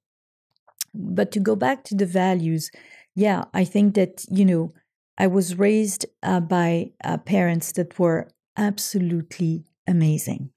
But 0.93 1.31
to 1.33 1.39
go 1.39 1.55
back 1.55 1.83
to 1.85 1.95
the 1.95 2.05
values, 2.07 2.71
yeah, 3.15 3.45
I 3.53 3.63
think 3.63 3.95
that, 3.95 4.25
you 4.29 4.45
know, 4.45 4.71
I 5.17 5.27
was 5.27 5.57
raised 5.57 6.05
uh, 6.23 6.39
by 6.39 6.91
uh, 7.03 7.17
parents 7.19 7.71
that 7.73 7.97
were 7.99 8.29
absolutely 8.57 9.65
amazing. 9.87 10.51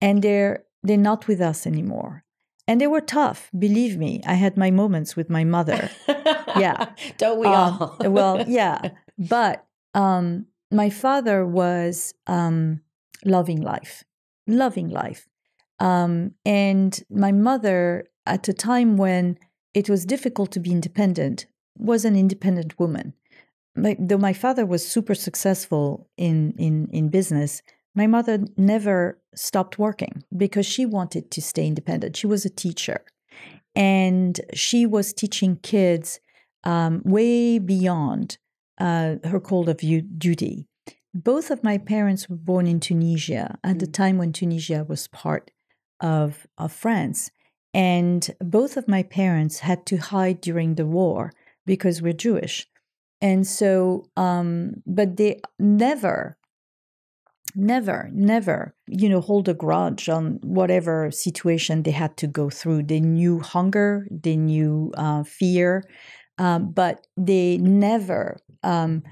And 0.00 0.22
they're 0.22 0.64
they're 0.82 0.96
not 0.96 1.26
with 1.28 1.40
us 1.40 1.66
anymore. 1.66 2.24
And 2.66 2.80
they 2.80 2.86
were 2.86 3.00
tough, 3.00 3.50
believe 3.58 3.96
me. 3.96 4.20
I 4.26 4.34
had 4.34 4.58
my 4.58 4.70
moments 4.70 5.16
with 5.16 5.30
my 5.30 5.42
mother. 5.42 5.90
yeah. 6.06 6.90
Don't 7.18 7.40
we 7.40 7.46
um, 7.46 7.54
all? 7.54 7.96
well, 8.00 8.44
yeah. 8.48 8.90
But 9.18 9.64
um, 9.94 10.46
my 10.70 10.90
father 10.90 11.46
was 11.46 12.12
um, 12.26 12.82
loving 13.24 13.62
life, 13.62 14.04
loving 14.46 14.90
life. 14.90 15.26
Um, 15.80 16.34
and 16.44 17.02
my 17.08 17.32
mother, 17.32 18.04
at 18.26 18.48
a 18.48 18.52
time 18.52 18.98
when 18.98 19.38
it 19.72 19.88
was 19.88 20.04
difficult 20.04 20.52
to 20.52 20.60
be 20.60 20.70
independent, 20.70 21.46
was 21.76 22.04
an 22.04 22.16
independent 22.16 22.78
woman. 22.78 23.14
My, 23.78 23.96
though 23.98 24.18
my 24.18 24.32
father 24.32 24.66
was 24.66 24.86
super 24.86 25.14
successful 25.14 26.08
in, 26.16 26.54
in, 26.58 26.88
in 26.92 27.08
business, 27.08 27.62
my 27.94 28.06
mother 28.06 28.44
never 28.56 29.18
stopped 29.34 29.78
working 29.78 30.22
because 30.36 30.66
she 30.66 30.86
wanted 30.86 31.30
to 31.30 31.42
stay 31.42 31.66
independent. 31.66 32.16
She 32.16 32.26
was 32.26 32.44
a 32.44 32.50
teacher 32.50 33.04
and 33.74 34.40
she 34.54 34.86
was 34.86 35.12
teaching 35.12 35.56
kids 35.62 36.20
um, 36.64 37.02
way 37.04 37.58
beyond 37.58 38.38
uh, 38.78 39.16
her 39.24 39.40
call 39.40 39.68
of 39.68 39.78
duty. 39.78 40.66
Both 41.14 41.50
of 41.50 41.64
my 41.64 41.78
parents 41.78 42.28
were 42.28 42.36
born 42.36 42.66
in 42.66 42.80
Tunisia 42.80 43.58
at 43.64 43.76
mm. 43.76 43.80
the 43.80 43.86
time 43.86 44.18
when 44.18 44.32
Tunisia 44.32 44.84
was 44.88 45.08
part 45.08 45.50
of, 46.00 46.46
of 46.56 46.72
France. 46.72 47.30
And 47.74 48.34
both 48.40 48.76
of 48.76 48.88
my 48.88 49.02
parents 49.02 49.60
had 49.60 49.86
to 49.86 49.96
hide 49.96 50.40
during 50.40 50.74
the 50.74 50.86
war 50.86 51.32
because 51.66 52.00
we're 52.02 52.12
Jewish. 52.12 52.66
And 53.20 53.46
so, 53.46 54.04
um, 54.16 54.82
but 54.86 55.16
they 55.16 55.40
never, 55.58 56.36
never, 57.54 58.10
never, 58.12 58.74
you 58.86 59.08
know, 59.08 59.20
hold 59.20 59.48
a 59.48 59.54
grudge 59.54 60.08
on 60.08 60.38
whatever 60.42 61.10
situation 61.10 61.82
they 61.82 61.90
had 61.90 62.16
to 62.18 62.26
go 62.26 62.50
through. 62.50 62.84
They 62.84 63.00
knew 63.00 63.40
hunger, 63.40 64.06
they 64.10 64.36
knew 64.36 64.92
uh, 64.96 65.24
fear, 65.24 65.82
um, 66.38 66.70
but 66.72 67.06
they 67.16 67.58
never, 67.58 68.38
um, 68.62 69.02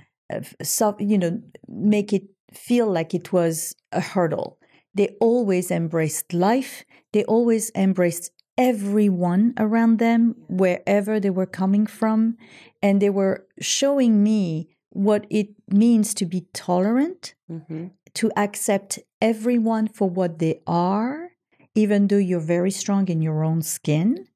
so, 0.63 0.97
you 0.99 1.19
know, 1.19 1.41
make 1.69 2.13
it 2.13 2.25
feel 2.53 2.91
like 2.91 3.15
it 3.15 3.33
was 3.33 3.75
a 3.93 4.01
hurdle. 4.01 4.59
They 4.95 5.17
always 5.21 5.71
embraced 5.71 6.33
life. 6.33 6.85
They 7.13 7.25
always 7.25 7.71
embraced 7.75 8.31
everyone 8.59 9.55
around 9.59 9.99
them, 9.99 10.35
wherever 10.49 11.21
they 11.21 11.31
were 11.31 11.47
coming 11.47 11.87
from. 11.87 12.37
And 12.83 13.01
they 13.01 13.11
were 13.11 13.47
showing 13.61 14.23
me 14.23 14.77
what 14.91 15.27
it 15.31 15.49
means 15.69 16.15
to 16.15 16.27
be 16.27 16.47
tolerant, 16.53 17.35
mm-hmm. 17.51 17.89
to 18.15 18.31
accept 18.37 18.99
everyone 19.21 19.89
for 19.89 20.09
what 20.09 20.39
they 20.39 20.61
are, 20.67 21.31
even 21.75 22.09
though 22.09 22.17
you're 22.17 22.41
very 22.41 22.71
strong 22.71 23.09
in 23.09 23.21
your 23.21 23.45
own 23.45 23.61
skin, 23.63 24.27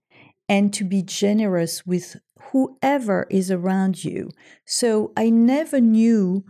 and 0.49 0.73
to 0.75 0.85
be 0.85 1.03
generous 1.03 1.87
with 1.87 2.17
whoever 2.53 3.27
is 3.31 3.51
around 3.51 4.05
you. 4.05 4.31
So 4.67 5.13
I 5.17 5.31
never 5.31 5.81
knew 5.81 6.45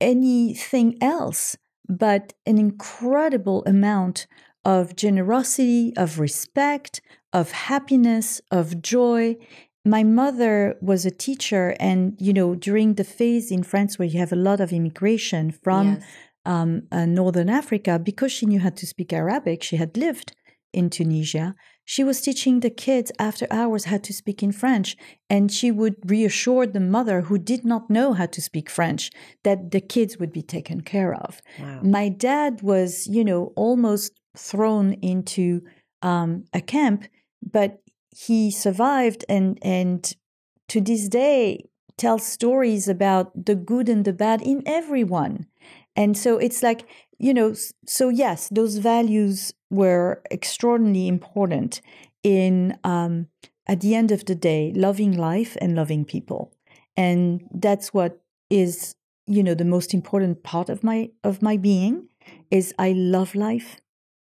anything 0.00 0.98
else 1.00 1.56
but 1.88 2.32
an 2.46 2.58
incredible 2.58 3.62
amount 3.66 4.26
of 4.64 4.96
generosity, 4.96 5.92
of 5.96 6.18
respect, 6.18 7.00
of 7.32 7.50
happiness, 7.50 8.40
of 8.50 8.80
joy. 8.80 9.36
My 9.84 10.02
mother 10.02 10.76
was 10.80 11.04
a 11.04 11.10
teacher, 11.10 11.76
and 11.78 12.16
you 12.18 12.32
know, 12.32 12.54
during 12.54 12.94
the 12.94 13.04
phase 13.04 13.50
in 13.50 13.62
France 13.62 13.98
where 13.98 14.08
you 14.08 14.18
have 14.18 14.32
a 14.32 14.36
lot 14.36 14.60
of 14.60 14.72
immigration 14.72 15.50
from 15.50 15.94
yes. 15.94 16.04
um, 16.46 16.82
uh, 16.90 17.04
Northern 17.04 17.50
Africa, 17.50 17.98
because 17.98 18.32
she 18.32 18.46
knew 18.46 18.60
how 18.60 18.70
to 18.70 18.86
speak 18.86 19.12
Arabic, 19.12 19.62
she 19.62 19.76
had 19.76 19.96
lived 19.96 20.34
in 20.72 20.90
Tunisia. 20.90 21.54
She 21.84 22.02
was 22.02 22.22
teaching 22.22 22.60
the 22.60 22.70
kids 22.70 23.12
after 23.18 23.46
hours 23.50 23.84
how 23.84 23.98
to 23.98 24.12
speak 24.12 24.42
in 24.42 24.52
French, 24.52 24.96
and 25.28 25.52
she 25.52 25.70
would 25.70 25.96
reassure 26.10 26.66
the 26.66 26.80
mother 26.80 27.22
who 27.22 27.36
did 27.36 27.64
not 27.64 27.90
know 27.90 28.14
how 28.14 28.26
to 28.26 28.40
speak 28.40 28.70
French 28.70 29.10
that 29.42 29.70
the 29.70 29.82
kids 29.82 30.16
would 30.18 30.32
be 30.32 30.42
taken 30.42 30.80
care 30.80 31.14
of. 31.14 31.42
Wow. 31.60 31.80
My 31.82 32.08
dad 32.08 32.62
was, 32.62 33.06
you 33.06 33.22
know, 33.22 33.52
almost 33.54 34.12
thrown 34.36 34.94
into 34.94 35.62
um, 36.02 36.44
a 36.52 36.60
camp, 36.60 37.04
but 37.42 37.80
he 38.10 38.50
survived 38.50 39.24
and 39.28 39.58
and 39.62 40.14
to 40.68 40.80
this 40.80 41.08
day 41.08 41.68
tells 41.96 42.26
stories 42.26 42.88
about 42.88 43.46
the 43.46 43.54
good 43.54 43.88
and 43.88 44.04
the 44.04 44.12
bad 44.12 44.42
in 44.42 44.62
everyone. 44.66 45.46
And 45.96 46.16
so 46.18 46.38
it's 46.38 46.62
like, 46.62 46.86
you 47.18 47.32
know, 47.32 47.54
so 47.86 48.08
yes, 48.08 48.48
those 48.48 48.78
values 48.78 49.54
were 49.70 50.22
extraordinarily 50.30 51.06
important 51.06 51.80
in, 52.22 52.76
um, 52.82 53.28
at 53.66 53.80
the 53.80 53.94
end 53.94 54.10
of 54.10 54.24
the 54.24 54.34
day, 54.34 54.72
loving 54.74 55.16
life 55.16 55.56
and 55.60 55.76
loving 55.76 56.04
people. 56.04 56.52
And 56.96 57.48
that's 57.54 57.94
what 57.94 58.20
is, 58.50 58.96
you 59.26 59.42
know, 59.42 59.54
the 59.54 59.64
most 59.64 59.94
important 59.94 60.42
part 60.42 60.68
of 60.68 60.82
my 60.82 61.10
of 61.22 61.42
my 61.42 61.56
being 61.56 62.08
is 62.50 62.74
I 62.78 62.92
love 62.92 63.34
life. 63.34 63.80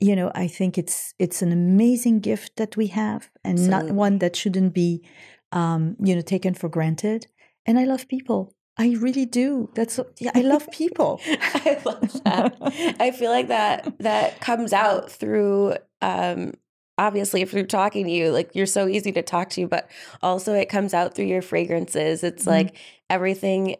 You 0.02 0.16
know, 0.16 0.32
I 0.34 0.48
think 0.48 0.78
it's 0.78 1.14
it's 1.20 1.42
an 1.42 1.52
amazing 1.52 2.18
gift 2.18 2.56
that 2.56 2.76
we 2.76 2.88
have, 2.88 3.30
and 3.44 3.56
Absolutely. 3.56 3.88
not 3.90 3.94
one 3.94 4.18
that 4.18 4.34
shouldn't 4.34 4.74
be, 4.74 5.04
um, 5.52 5.94
you 6.02 6.16
know, 6.16 6.22
taken 6.22 6.54
for 6.54 6.68
granted. 6.68 7.28
And 7.66 7.78
I 7.78 7.84
love 7.84 8.08
people. 8.08 8.52
I 8.76 8.96
really 8.98 9.26
do. 9.26 9.70
That's 9.76 10.00
yeah, 10.18 10.32
I 10.34 10.40
love 10.40 10.68
people. 10.72 11.20
I 11.26 11.80
love 11.84 12.20
that. 12.24 12.96
I 12.98 13.12
feel 13.12 13.30
like 13.30 13.46
that 13.46 13.94
that 14.00 14.40
comes 14.40 14.72
out 14.72 15.08
through 15.08 15.76
um 16.00 16.54
obviously 16.98 17.44
through 17.44 17.66
talking 17.66 18.06
to 18.06 18.10
you. 18.10 18.32
Like 18.32 18.56
you're 18.56 18.66
so 18.66 18.88
easy 18.88 19.12
to 19.12 19.22
talk 19.22 19.50
to, 19.50 19.68
but 19.68 19.88
also 20.20 20.52
it 20.52 20.68
comes 20.68 20.94
out 20.94 21.14
through 21.14 21.26
your 21.26 21.42
fragrances. 21.42 22.24
It's 22.24 22.42
mm-hmm. 22.42 22.50
like 22.50 22.76
everything 23.08 23.76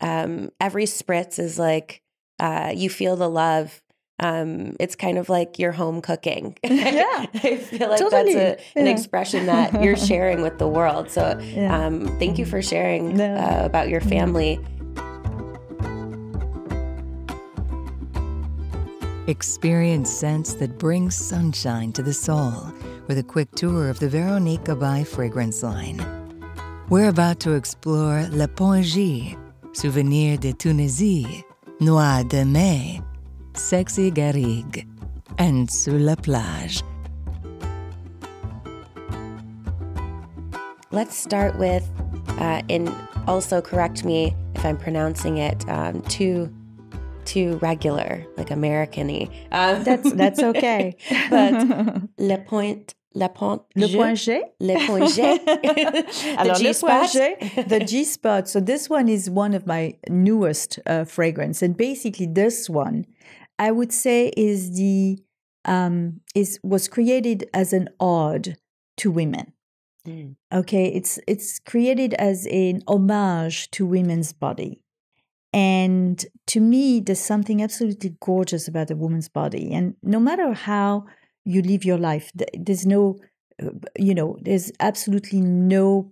um 0.00 0.50
every 0.60 0.84
spritz 0.84 1.40
is 1.40 1.58
like 1.58 2.00
uh 2.38 2.72
you 2.76 2.88
feel 2.90 3.16
the 3.16 3.30
love 3.30 3.82
um, 4.20 4.76
it's 4.78 4.94
kind 4.94 5.18
of 5.18 5.28
like 5.28 5.58
your 5.58 5.72
home 5.72 6.00
cooking. 6.00 6.56
Yeah, 6.84 7.26
I 7.34 7.56
feel 7.56 7.88
like 7.88 7.98
totally. 7.98 8.34
that's 8.34 8.62
a, 8.76 8.78
an 8.78 8.86
yeah. 8.86 8.92
expression 8.92 9.46
that 9.46 9.82
you're 9.82 9.96
sharing 9.96 10.42
with 10.42 10.58
the 10.58 10.68
world. 10.68 11.10
So, 11.10 11.38
yeah. 11.42 11.86
um, 11.86 12.06
thank 12.18 12.38
you 12.38 12.44
for 12.44 12.62
sharing 12.62 13.16
no. 13.16 13.34
uh, 13.34 13.62
about 13.64 13.88
your 13.88 14.00
family. 14.00 14.60
Experience 19.26 20.10
scents 20.10 20.54
that 20.54 20.78
bring 20.78 21.10
sunshine 21.10 21.92
to 21.92 22.02
the 22.02 22.12
soul 22.12 22.52
with 23.08 23.18
a 23.18 23.22
quick 23.22 23.50
tour 23.52 23.88
of 23.88 23.98
the 23.98 24.08
Veronique 24.08 24.64
Gabai 24.64 25.06
fragrance 25.06 25.62
line. 25.62 26.04
We're 26.90 27.08
about 27.08 27.40
to 27.40 27.52
explore 27.52 28.28
Le 28.30 28.46
Point 28.46 28.84
G, 28.84 29.36
Souvenir 29.72 30.36
de 30.36 30.52
Tunisie, 30.52 31.42
Noix 31.80 32.22
de 32.28 32.44
Mai, 32.44 33.00
Sexy 33.56 34.10
Garrigue, 34.10 34.86
and 35.38 35.70
Sur 35.70 35.98
la 35.98 36.16
Plage. 36.16 36.82
Let's 40.90 41.16
start 41.16 41.58
with, 41.58 41.88
uh, 42.38 42.62
and 42.68 42.92
also 43.26 43.60
correct 43.60 44.04
me 44.04 44.34
if 44.54 44.64
I'm 44.64 44.76
pronouncing 44.76 45.38
it 45.38 45.68
um, 45.68 46.02
too 46.02 46.52
too 47.24 47.56
regular, 47.62 48.24
like 48.36 48.50
American-y. 48.50 49.28
Um, 49.50 49.82
that's 49.82 50.12
that's 50.12 50.40
okay. 50.40 50.96
but 51.30 52.02
Le 52.18 52.38
Point 52.38 52.94
La 53.14 53.28
Point 53.28 53.62
Le 53.76 53.88
Point 53.88 54.16
G. 54.16 54.42
Le 54.60 54.86
Point 54.86 55.08
G. 55.14 55.22
Alors, 56.36 56.56
G 56.56 56.72
spot. 56.72 57.12
the 57.12 57.84
G 57.86 58.04
spot. 58.04 58.48
So 58.48 58.60
this 58.60 58.90
one 58.90 59.08
is 59.08 59.30
one 59.30 59.54
of 59.54 59.66
my 59.66 59.94
newest 60.08 60.78
uh, 60.86 61.04
fragrance, 61.04 61.62
and 61.62 61.76
basically 61.76 62.26
this 62.26 62.68
one 62.68 63.06
I 63.58 63.70
would 63.70 63.92
say 63.92 64.32
is 64.36 64.76
the 64.76 65.18
um, 65.64 66.20
is 66.34 66.58
was 66.62 66.88
created 66.88 67.48
as 67.54 67.72
an 67.72 67.88
ode 68.00 68.56
to 68.98 69.10
women. 69.10 69.52
Mm. 70.06 70.36
Okay, 70.52 70.86
it's 70.86 71.18
it's 71.26 71.58
created 71.58 72.14
as 72.14 72.46
an 72.46 72.82
homage 72.86 73.70
to 73.72 73.86
women's 73.86 74.32
body. 74.32 74.80
And 75.52 76.24
to 76.48 76.60
me, 76.60 76.98
there's 76.98 77.20
something 77.20 77.62
absolutely 77.62 78.16
gorgeous 78.20 78.66
about 78.66 78.90
a 78.90 78.96
woman's 78.96 79.28
body. 79.28 79.72
And 79.72 79.94
no 80.02 80.18
matter 80.18 80.52
how 80.52 81.06
you 81.44 81.62
live 81.62 81.84
your 81.84 81.96
life, 81.96 82.32
there's 82.54 82.84
no, 82.84 83.20
uh, 83.62 83.70
you 83.96 84.16
know, 84.16 84.36
there's 84.42 84.72
absolutely 84.80 85.40
no, 85.40 86.10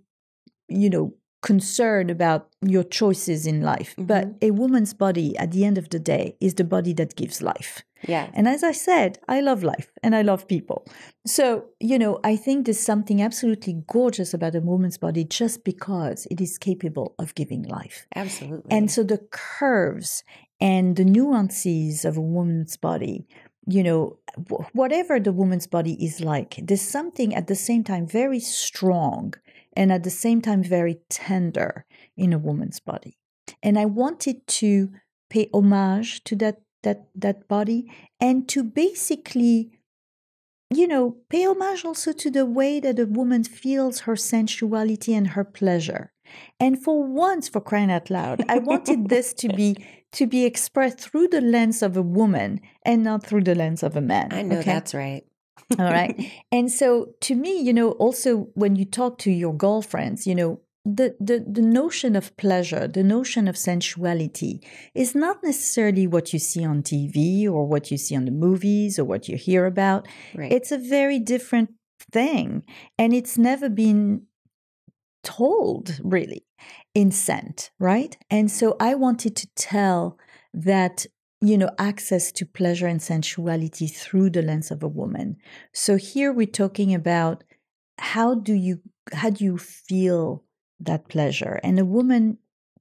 you 0.69 0.89
know, 0.89 1.13
concerned 1.43 2.11
about 2.11 2.49
your 2.63 2.85
choices 2.85 3.47
in 3.47 3.61
life. 3.63 3.95
But 3.99 4.25
Mm-hmm. 4.27 4.49
a 4.49 4.51
woman's 4.53 4.95
body, 4.95 5.37
at 5.39 5.51
the 5.53 5.65
end 5.65 5.79
of 5.79 5.89
the 5.91 5.99
day, 5.99 6.37
is 6.41 6.55
the 6.55 6.65
body 6.65 6.93
that 6.95 7.17
gives 7.17 7.43
life. 7.43 7.83
Yeah. 8.09 8.31
And 8.35 8.49
as 8.49 8.65
I 8.65 8.73
said, 8.73 9.19
I 9.29 9.41
love 9.41 9.63
life 9.63 9.93
and 10.03 10.15
I 10.17 10.23
love 10.23 10.49
people. 10.49 10.85
So, 11.25 11.67
you 11.79 11.99
know, 11.99 12.19
I 12.25 12.35
think 12.37 12.67
there's 12.67 12.81
something 12.81 13.23
absolutely 13.23 13.75
gorgeous 13.87 14.35
about 14.35 14.57
a 14.57 14.61
woman's 14.61 14.99
body 14.99 15.25
just 15.25 15.63
because 15.65 16.27
it 16.31 16.41
is 16.41 16.59
capable 16.59 17.15
of 17.19 17.35
giving 17.35 17.63
life. 17.63 18.07
Absolutely. 18.17 18.71
And 18.77 18.91
so 18.91 19.05
the 19.05 19.19
curves 19.31 20.25
and 20.61 20.97
the 20.97 21.05
nuances 21.05 22.05
of 22.05 22.17
a 22.17 22.21
woman's 22.21 22.77
body, 22.77 23.25
you 23.69 23.83
know, 23.85 24.19
whatever 24.73 25.21
the 25.21 25.33
woman's 25.33 25.69
body 25.69 25.95
is 26.05 26.21
like, 26.21 26.59
there's 26.61 26.81
something 26.83 27.35
at 27.35 27.47
the 27.47 27.55
same 27.55 27.85
time 27.85 28.07
very 28.07 28.41
strong 28.41 29.35
and 29.75 29.93
at 29.93 30.03
the 30.03 30.11
same 30.11 30.41
time 30.41 30.63
very 30.63 31.01
tender 31.09 31.87
in 32.17 32.33
a 32.33 32.39
woman's 32.39 32.81
body. 32.81 33.19
And 33.63 33.79
I 33.79 33.87
wanted 33.87 34.47
to 34.47 34.91
pay 35.31 35.49
homage 35.53 36.23
to 36.25 36.37
that 36.37 36.61
that 36.83 37.07
that 37.15 37.49
body 37.49 37.91
and 38.21 38.49
to 38.49 38.63
basically 38.63 39.71
you 40.71 40.87
know 40.87 41.17
pay 41.31 41.47
homage 41.47 41.85
also 41.85 42.13
to 42.13 42.31
the 42.31 42.45
way 42.45 42.81
that 42.81 42.99
a 42.99 43.07
woman 43.07 43.45
feels 43.45 44.01
her 44.01 44.17
sensuality 44.17 45.15
and 45.15 45.29
her 45.29 45.45
pleasure 45.45 46.13
and 46.59 46.83
for 46.83 47.03
once 47.05 47.49
for 47.49 47.61
crying 47.61 47.91
out 47.91 48.11
loud 48.11 48.45
i 48.49 48.59
wanted 48.59 49.09
this 49.15 49.33
to 49.33 49.49
be 49.49 49.77
to 50.13 50.27
be 50.27 50.45
expressed 50.45 50.99
through 50.99 51.29
the 51.29 51.41
lens 51.41 51.83
of 51.83 51.97
a 51.97 52.03
woman 52.03 52.61
and 52.85 53.03
not 53.03 53.25
through 53.25 53.43
the 53.43 53.55
lens 53.55 53.83
of 53.83 53.97
a 53.97 54.01
man 54.01 54.29
I 54.33 54.43
know 54.43 54.59
okay? 54.59 54.65
that's 54.65 54.95
right. 54.95 55.25
All 55.79 55.85
right. 55.85 56.33
And 56.51 56.71
so 56.71 57.15
to 57.21 57.35
me 57.35 57.61
you 57.61 57.73
know 57.73 57.93
also 57.93 58.49
when 58.55 58.77
you 58.77 58.85
talk 58.85 59.19
to 59.19 59.31
your 59.31 59.55
girlfriends 59.55 60.27
you 60.27 60.35
know 60.35 60.61
the, 60.85 61.15
the 61.21 61.45
the 61.49 61.63
notion 61.63 62.17
of 62.17 62.37
pleasure 62.37 62.89
the 62.89 63.05
notion 63.05 63.47
of 63.47 63.57
sensuality 63.57 64.61
is 64.95 65.15
not 65.15 65.43
necessarily 65.43 66.09
what 66.09 66.33
you 66.33 66.41
see 66.41 66.65
on 66.65 66.83
tv 66.83 67.45
or 67.45 67.67
what 67.67 67.91
you 67.91 67.97
see 67.97 68.17
on 68.17 68.25
the 68.25 68.33
movies 68.33 68.99
or 68.99 69.05
what 69.05 69.29
you 69.29 69.37
hear 69.37 69.65
about. 69.67 70.09
Right. 70.35 70.53
it's 70.53 70.73
a 70.73 70.79
very 70.79 71.19
different 71.19 71.71
thing 72.11 72.65
and 72.99 73.15
it's 73.15 73.39
never 73.39 73.69
been 73.69 74.23
told 75.23 76.01
really 76.03 76.45
in 76.95 77.13
scent 77.13 77.71
right? 77.79 78.17
And 78.29 78.51
so 78.51 78.77
i 78.81 78.95
wanted 78.95 79.37
to 79.37 79.47
tell 79.55 80.19
that 80.53 81.07
you 81.43 81.59
know 81.59 81.71
access 81.79 82.31
to 82.33 82.47
pleasure 82.47 82.87
and 82.87 83.01
sensuality 83.01 83.89
through 83.89 84.31
the 84.31 84.43
lens 84.43 84.71
of 84.71 84.83
a 84.83 84.89
woman. 84.89 85.37
So 85.73 85.97
here 85.97 86.33
we're 86.33 86.47
talking 86.47 86.95
about 86.95 87.45
how 87.99 88.35
do 88.37 88.55
you 88.55 88.81
how 89.13 89.31
do 89.31 89.45
you 89.45 89.59
feel 89.59 90.45
that 90.81 91.09
pleasure? 91.09 91.61
And 91.65 91.79
a 91.79 91.85
woman 91.85 92.39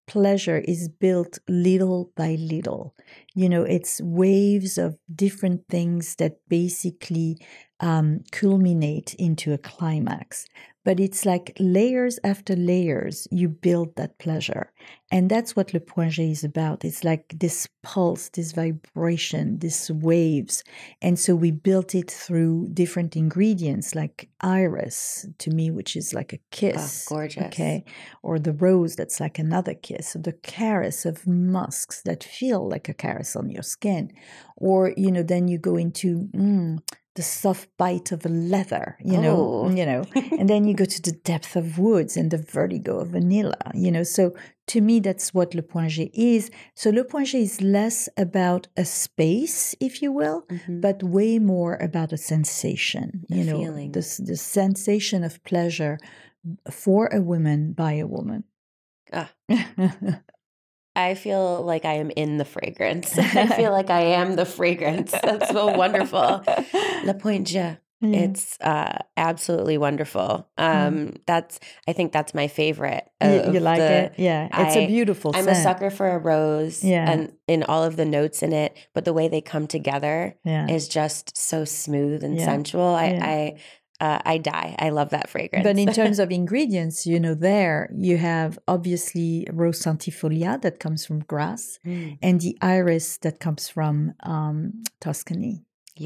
pleasure 0.08 0.60
is 0.60 0.90
built 0.90 1.40
little 1.48 2.12
by 2.16 2.36
little. 2.36 2.96
You 3.34 3.50
know 3.50 3.64
it's 3.64 4.00
waves 4.02 4.78
of 4.78 4.98
different 5.14 5.68
things 5.68 6.16
that 6.18 6.38
basically 6.48 7.38
um, 7.80 8.20
culminate 8.32 9.16
into 9.16 9.54
a 9.54 9.58
climax 9.58 10.46
but 10.84 11.00
it's 11.00 11.26
like 11.26 11.56
layers 11.60 12.20
after 12.24 12.56
layers 12.56 13.28
you 13.32 13.48
build 13.48 13.96
that 13.96 14.18
pleasure. 14.20 14.72
And 15.12 15.30
that's 15.30 15.56
what 15.56 15.74
le 15.74 15.80
point 15.80 16.14
G 16.14 16.32
is 16.32 16.44
about. 16.44 16.84
It's 16.86 17.04
like 17.04 17.26
this 17.40 17.68
pulse 17.84 18.30
this 18.30 18.52
vibration 18.54 19.60
this 19.60 19.90
waves. 19.92 20.64
And 21.02 21.20
so 21.20 21.36
we 21.36 21.52
built 21.52 21.94
it 21.94 22.10
through 22.10 22.70
different 22.74 23.16
ingredients 23.16 23.94
like 23.96 24.30
iris 24.42 25.26
to 25.40 25.50
me 25.52 25.70
which 25.72 25.96
is 25.96 26.14
like 26.14 26.34
a 26.34 26.40
kiss 26.52 27.06
Oh, 27.10 27.16
gorgeous. 27.16 27.44
okay? 27.46 27.84
Or 28.24 28.40
the 28.40 28.54
rose 28.54 28.96
that's 28.96 29.20
like 29.20 29.38
another 29.40 29.74
kiss. 29.74 30.16
Or 30.16 30.20
the 30.20 30.34
caress 30.34 31.06
of 31.06 31.28
musks 31.28 32.02
that 32.04 32.24
feel 32.24 32.68
like 32.68 32.90
a 32.90 32.94
caress 32.94 33.36
on 33.36 33.50
your 33.50 33.64
skin. 33.64 34.12
Or 34.58 34.94
you 34.98 35.12
know 35.12 35.24
then 35.24 35.48
you 35.48 35.58
go 35.58 35.76
into 35.76 36.30
mm, 36.34 36.80
the 37.16 37.22
soft 37.22 37.68
bite 37.78 38.12
of 38.14 38.26
a 38.26 38.30
leather 38.30 38.98
you 39.12 39.18
know 39.26 39.38
Oh. 39.66 39.70
you 39.70 39.86
know 39.86 40.04
and 40.40 40.48
then 40.50 40.66
you 40.68 40.74
go 40.74 40.86
to 40.86 41.02
the 41.02 41.12
depth 41.12 41.56
of 41.56 41.78
woods 41.78 42.16
and 42.18 42.32
the 42.32 42.38
vertigo 42.38 43.00
of 43.00 43.10
vanilla 43.10 43.58
you 43.74 43.92
know 43.92 44.04
so 44.04 44.34
to 44.68 44.80
me 44.82 45.00
that's 45.02 45.34
what 45.34 45.54
le 45.54 45.62
point 45.64 45.98
is 46.14 46.50
so 46.76 46.90
le 46.90 47.04
point 47.04 47.34
is 47.34 47.62
less 47.62 48.08
about 48.18 48.68
a 48.78 48.86
space 48.86 49.76
if 49.88 50.02
you 50.02 50.12
will 50.20 50.40
Mhm. 50.50 50.80
but 50.82 51.04
way 51.04 51.38
more 51.40 51.76
about 51.88 52.14
a 52.14 52.18
sensation 52.34 53.26
The 53.30 53.38
you 53.38 53.44
know 53.50 53.60
feeling. 53.60 53.92
the, 53.92 54.04
the 54.30 54.38
sensation 54.38 55.24
of 55.24 55.44
pleasure 55.44 55.98
for 56.84 57.08
a 57.08 57.22
woman 57.22 57.74
by 57.74 57.94
a 57.94 58.08
woman 58.08 58.44
Ah. 59.14 59.32
I 60.96 61.14
feel 61.16 61.62
like 61.64 61.86
I 61.86 61.94
am 61.94 62.12
in 62.12 62.38
the 62.38 62.46
fragrance. 62.46 63.18
I 63.18 63.48
feel 63.48 63.72
like 63.80 63.90
I 63.90 64.02
am 64.02 64.36
the 64.36 64.46
fragrance. 64.46 65.12
That's 65.12 65.50
so 65.50 65.76
wonderful. 65.78 66.44
La 67.06 67.14
Pointe. 67.14 67.52
Yeah. 67.52 67.76
It's 68.04 68.60
uh, 68.62 68.98
absolutely 69.16 69.78
wonderful. 69.78 70.50
Um, 70.58 71.18
That's 71.28 71.60
I 71.88 71.94
think 71.94 72.12
that's 72.12 72.34
my 72.34 72.48
favorite. 72.48 73.08
you, 73.24 73.54
you 73.54 73.60
like 73.60 73.78
the- 73.78 74.06
it 74.06 74.14
yeah 74.18 74.48
it's 74.66 74.76
a 74.76 74.86
I- 74.86 74.88
beautiful 74.88 75.34
scent. 75.34 75.48
I'm 75.48 75.54
a 75.54 75.56
sucker 75.62 75.92
for 75.92 76.10
a 76.10 76.18
rose, 76.18 76.84
Yeah. 76.84 77.08
and 77.08 77.32
in 77.48 77.62
all 77.62 77.84
of 77.84 77.98
the 77.98 78.06
notes 78.06 78.42
in 78.42 78.54
it, 78.54 78.76
but 78.96 79.06
the 79.06 79.14
way 79.14 79.28
they 79.28 79.40
come 79.40 79.68
together 79.68 80.36
yeah 80.44 80.66
is 80.68 80.88
just 80.88 81.38
so 81.38 81.64
smooth 81.64 82.24
and 82.24 82.38
Yeah. 82.38 82.46
sensual. 82.46 82.96
I 82.96 83.06
Yeah. 83.12 83.24
I 83.24 83.56
uh, 84.06 84.20
I 84.34 84.36
die. 84.56 84.70
I 84.86 84.90
love 85.00 85.10
that 85.18 85.28
fragrance. 85.30 85.64
But 85.68 85.78
in 85.78 85.90
terms 86.00 86.18
of 86.24 86.28
ingredients, 86.32 86.98
you 87.12 87.20
know, 87.26 87.36
there 87.50 87.78
you 88.08 88.18
have 88.32 88.52
obviously 88.76 89.48
rose 89.62 89.80
centifolia 89.86 90.52
that 90.64 90.76
comes 90.86 91.06
from 91.08 91.20
Grasse 91.32 91.80
Mm, 91.86 92.18
and 92.26 92.36
the 92.46 92.54
iris 92.78 93.08
that 93.24 93.36
comes 93.46 93.64
from 93.76 93.94
um, 94.34 94.58
Tuscany. 95.04 95.54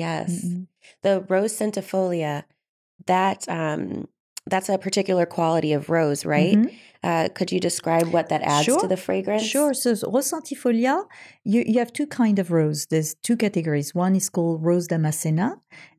yes, 0.05 0.29
Mhm. 0.45 0.67
the 1.05 1.13
rose 1.33 1.53
centifolia, 1.61 2.43
that 3.13 3.39
um, 3.59 4.07
that's 4.51 4.69
a 4.69 4.77
particular 4.77 5.25
quality 5.25 5.71
of 5.73 5.89
rose, 5.89 6.21
right? 6.37 6.57
Mhm. 6.57 6.71
Uh, 7.03 7.27
could 7.37 7.51
you 7.51 7.59
describe 7.59 8.07
what 8.15 8.29
that 8.29 8.41
adds 8.41 8.65
Sure, 8.65 8.79
to 8.79 8.87
the 8.87 8.97
fragrance? 9.07 9.43
Sure. 9.43 9.73
So 9.73 9.89
rose 10.15 10.29
centifolia, 10.31 10.95
you, 11.43 11.63
you 11.71 11.77
have 11.79 11.91
two 11.93 12.07
kind 12.07 12.37
of 12.39 12.47
rose. 12.51 12.79
There's 12.91 13.11
two 13.27 13.37
categories. 13.37 13.93
One 14.05 14.15
is 14.15 14.27
called 14.35 14.63
rose 14.69 14.87
damascena 14.87 15.49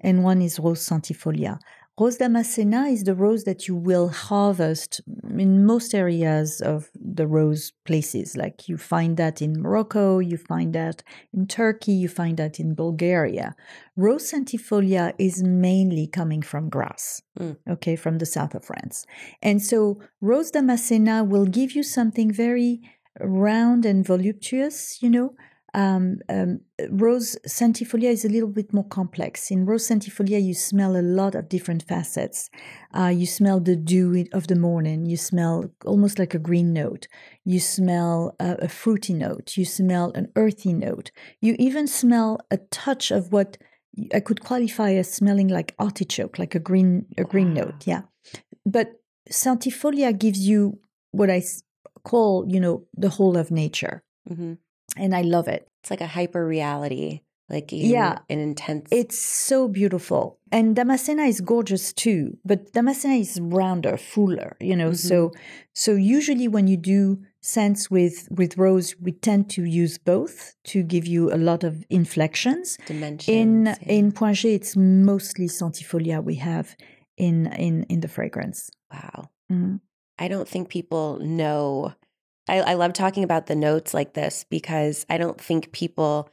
and 0.00 0.14
one 0.24 0.40
is 0.42 0.59
rose 0.59 0.82
centifolia. 0.90 1.59
Rose 1.98 2.18
damascena 2.18 2.92
is 2.92 3.04
the 3.04 3.14
rose 3.14 3.44
that 3.44 3.66
you 3.66 3.74
will 3.74 4.09
harvest 4.09 5.00
in 5.30 5.64
most 5.64 5.94
areas 5.94 6.61
of 6.61 6.90
the 6.94 7.26
rose 7.26 7.72
places. 7.87 8.37
Like 8.37 8.68
you 8.68 8.76
find 8.76 9.16
that 9.16 9.40
in 9.40 9.62
Morocco, 9.62 10.18
you 10.18 10.37
find 10.37 10.74
that 10.74 11.02
in 11.32 11.46
Turkey, 11.46 11.92
you 11.92 12.09
find 12.09 12.37
that 12.37 12.61
in 12.61 12.74
Bulgaria. 12.74 13.56
Rose 13.96 14.30
centifolia 14.30 15.14
is 15.18 15.42
mainly 15.42 16.06
coming 16.06 16.42
from 16.42 16.68
Grasse, 16.68 17.22
Mm. 17.38 17.56
okay, 17.66 17.96
from 17.96 18.18
the 18.18 18.26
south 18.26 18.54
of 18.54 18.64
France. 18.64 19.06
And 19.42 19.62
so 19.62 19.98
Rose 20.20 20.50
Damascena 20.50 21.26
will 21.26 21.46
give 21.46 21.72
you 21.72 21.82
something 21.82 22.30
very 22.30 22.82
round 23.20 23.87
and 23.87 24.04
voluptuous, 24.06 25.02
you 25.02 25.09
know. 25.09 25.35
Um, 25.74 26.20
um, 26.29 26.61
Rose 26.88 27.37
Centifolia 27.46 28.11
is 28.11 28.24
a 28.24 28.29
little 28.29 28.48
bit 28.48 28.72
more 28.72 28.85
complex. 28.85 29.50
In 29.50 29.66
Rose 29.66 29.87
Centifolia, 29.88 30.42
you 30.42 30.55
smell 30.55 30.96
a 30.96 31.02
lot 31.02 31.35
of 31.35 31.48
different 31.48 31.83
facets. 31.83 32.48
Uh, 32.96 33.09
you 33.09 33.26
smell 33.26 33.61
the 33.61 33.76
dew 33.76 34.24
of 34.33 34.46
the 34.46 34.57
morning. 34.57 35.05
You 35.05 35.16
smell 35.16 35.70
almost 35.85 36.18
like 36.18 36.35
a 36.35 36.38
green 36.38 36.72
note. 36.72 37.09
You 37.44 37.61
smell 37.61 38.35
a, 38.40 38.57
a 38.62 38.68
fruity 38.68 39.12
note. 39.12 39.57
You 39.57 39.64
smell 39.64 40.12
an 40.14 40.33
earthy 40.35 40.72
note. 40.72 41.11
You 41.40 41.57
even 41.59 41.87
smell 41.87 42.38
a 42.50 42.57
touch 42.57 43.11
of 43.11 43.33
what 43.33 43.59
I 44.14 44.20
could 44.20 44.40
qualify 44.42 44.92
as 44.92 45.12
smelling 45.12 45.48
like 45.48 45.74
artichoke, 45.79 46.38
like 46.38 46.55
a 46.55 46.59
green 46.61 47.07
a 47.18 47.24
green 47.24 47.55
Wow. 47.55 47.64
note. 47.64 47.87
Yeah, 47.87 48.02
but 48.64 49.00
Centifolia 49.31 50.16
gives 50.18 50.40
you 50.46 50.81
what 51.12 51.31
I 51.31 51.42
call, 52.05 52.44
you 52.48 52.61
know, 52.61 52.87
the 52.94 53.09
whole 53.11 53.37
of 53.37 53.50
nature, 53.50 54.05
hmm 54.29 54.55
and 54.96 55.14
I 55.14 55.22
love 55.22 55.49
it. 55.49 55.66
It's 55.83 55.90
like 55.90 56.01
a 56.01 56.07
hyper 56.07 56.46
reality, 56.46 57.20
like 57.49 57.70
Yeah. 57.72 58.18
an 58.29 58.38
intense. 58.40 58.88
It's 58.90 59.18
so 59.18 59.68
beautiful, 59.68 60.38
and 60.51 60.77
Damascena 60.77 61.29
is 61.29 61.40
gorgeous 61.40 61.92
too. 61.92 62.37
But 62.44 62.72
Damascena 62.72 63.20
is 63.20 63.38
rounder, 63.40 63.96
fuller, 63.96 64.57
you 64.61 64.77
know. 64.77 64.92
So, 64.92 65.33
so 65.72 65.92
usually 65.94 66.49
when 66.49 66.66
you 66.66 66.77
do 66.77 67.18
scents 67.40 67.88
with 67.90 68.29
with 68.31 68.59
rose, 68.59 68.96
we 69.01 69.12
tend 69.12 69.49
to 69.51 69.62
use 69.64 69.99
both 69.99 70.55
to 70.64 70.83
give 70.83 71.07
you 71.07 71.33
a 71.33 71.38
lot 71.38 71.62
of 71.64 71.85
inflections. 71.90 72.79
dimensions. 72.87 73.29
In 73.29 73.66
yeah. 73.66 73.77
in 73.99 74.12
Point 74.12 74.44
it's 74.44 74.77
mostly 74.77 75.46
Centifolia 75.49 76.22
we 76.25 76.37
have 76.37 76.75
in 77.16 77.46
in 77.66 77.85
in 77.88 78.01
the 78.01 78.09
fragrance. 78.09 78.70
wow. 78.92 79.31
Mhm. 79.53 79.81
I 80.18 80.29
don't 80.29 80.49
think 80.49 80.68
people 80.70 81.18
know. 81.20 81.92
I, 82.48 82.61
I 82.61 82.74
love 82.74 82.92
talking 82.92 83.24
about 83.24 83.46
the 83.46 83.56
notes 83.56 83.92
like 83.94 84.14
this 84.14 84.44
because 84.48 85.04
I 85.11 85.18
don't 85.18 85.40
think 85.40 85.72
people, 85.72 86.28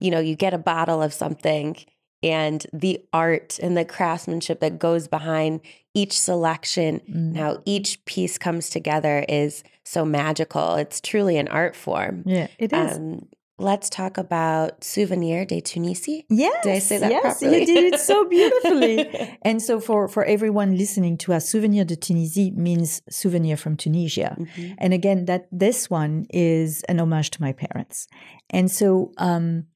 you 0.00 0.10
know, 0.10 0.20
you 0.20 0.34
get 0.36 0.54
a 0.54 0.58
bottle 0.58 1.02
of 1.02 1.12
something 1.12 1.76
and 2.22 2.66
the 2.72 3.00
art 3.12 3.58
and 3.62 3.76
the 3.76 3.84
craftsmanship 3.84 4.60
that 4.60 4.78
goes 4.78 5.06
behind 5.08 5.60
each 5.94 6.18
selection, 6.18 7.00
Mm. 7.08 7.36
how 7.36 7.62
each 7.64 8.04
piece 8.04 8.38
comes 8.38 8.70
together 8.70 9.24
is 9.28 9.62
so 9.84 10.04
magical. 10.04 10.74
It's 10.74 11.00
truly 11.00 11.36
an 11.36 11.48
art 11.48 11.76
form. 11.76 12.22
Yeah, 12.26 12.48
it 12.58 12.72
is. 12.72 12.96
Um, 12.96 13.28
let's 13.58 13.90
talk 13.90 14.16
about 14.18 14.84
Souvenir 14.84 15.44
de 15.44 15.60
Tunisie. 15.60 16.24
yes, 16.30 16.62
Did 16.64 16.72
I 16.72 16.78
say 16.78 16.98
that 16.98 17.10
yes, 17.10 17.22
properly? 17.40 17.60
you 17.60 17.66
did 17.66 17.94
it 17.94 18.00
so 18.00 18.24
beautifully. 18.28 19.38
and 19.42 19.60
so, 19.60 19.80
for 19.80 20.08
for 20.08 20.24
everyone 20.24 20.76
listening 20.76 21.16
to 21.18 21.32
us, 21.32 21.48
Souvenir 21.48 21.84
de 21.84 21.96
Tunisie 21.96 22.50
means 22.52 23.02
souvenir 23.10 23.56
from 23.56 23.76
Tunisia. 23.76 24.36
Mhm. 24.38 24.74
And 24.78 24.94
again, 24.94 25.24
that 25.26 25.48
this 25.50 25.90
one 25.90 26.26
is 26.30 26.82
an 26.88 27.00
homage 27.00 27.30
to 27.30 27.42
my 27.42 27.52
parents. 27.52 28.06
And 28.50 28.70
so 28.70 29.12
um, 29.18 29.66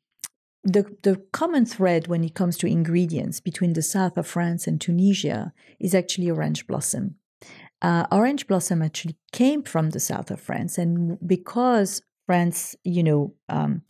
the 0.65 0.85
the 1.03 1.17
common 1.33 1.67
thread 1.67 2.07
when 2.07 2.23
it 2.25 2.35
comes 2.35 2.57
to 2.59 2.67
ingredients 2.67 3.41
between 3.41 3.73
the 3.73 3.83
south 3.83 4.17
of 4.17 4.27
France 4.27 4.67
and 4.69 4.81
Tunisia 4.81 5.53
is 5.81 5.95
actually 5.95 6.31
orange 6.31 6.67
blossom. 6.67 7.17
Uh, 7.83 8.07
orange 8.13 8.47
blossom 8.47 8.81
actually 8.81 9.17
came 9.33 9.61
from 9.65 9.91
the 9.91 9.99
south 9.99 10.31
of 10.31 10.41
France, 10.41 10.79
and 10.79 11.19
because 11.27 12.01
France, 12.33 12.75
you 12.83 13.03
know, 13.03 13.35
um, 13.51 13.83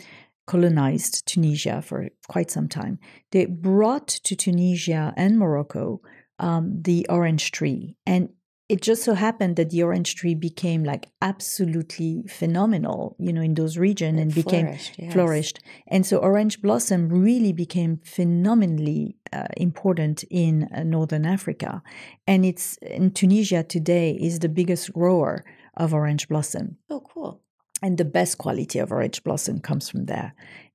colonized 0.48 1.24
Tunisia 1.26 1.80
for 1.80 2.08
quite 2.26 2.50
some 2.50 2.68
time, 2.68 2.98
they 3.30 3.46
brought 3.46 4.08
to 4.08 4.34
Tunisia 4.34 5.14
and 5.16 5.38
Morocco 5.38 6.00
um, 6.40 6.82
the 6.82 7.06
orange 7.08 7.52
tree, 7.52 7.94
and 8.04 8.30
it 8.68 8.82
just 8.82 9.04
so 9.04 9.14
happened 9.14 9.54
that 9.54 9.70
the 9.70 9.84
orange 9.84 10.16
tree 10.16 10.34
became 10.34 10.82
like 10.82 11.06
absolutely 11.20 12.24
phenomenal, 12.28 13.14
you 13.20 13.32
know, 13.32 13.42
in 13.42 13.54
those 13.54 13.78
regions 13.78 14.18
and 14.18 14.34
became 14.34 14.66
flourished, 14.66 14.94
yes. 14.98 15.12
flourished. 15.12 15.60
And 15.86 16.04
so 16.04 16.16
orange 16.16 16.60
blossom 16.60 17.10
really 17.10 17.52
became 17.52 18.00
phenomenally 18.04 19.14
uh, 19.32 19.46
important 19.56 20.24
in 20.30 20.68
uh, 20.74 20.82
northern 20.82 21.26
Africa, 21.26 21.80
and 22.26 22.44
it's 22.44 22.76
in 22.78 23.12
Tunisia 23.12 23.62
today 23.62 24.18
is 24.20 24.40
the 24.40 24.48
biggest 24.48 24.92
grower 24.92 25.44
of 25.76 25.94
orange 25.94 26.26
blossom 26.26 26.78
Oh, 26.90 27.04
cool. 27.14 27.40
And 27.82 27.98
the 27.98 28.04
best 28.04 28.38
quality 28.38 28.78
of 28.78 28.92
orange 28.92 29.22
blossom 29.24 29.60
comes 29.60 29.88
from 29.88 30.06
there. 30.06 30.34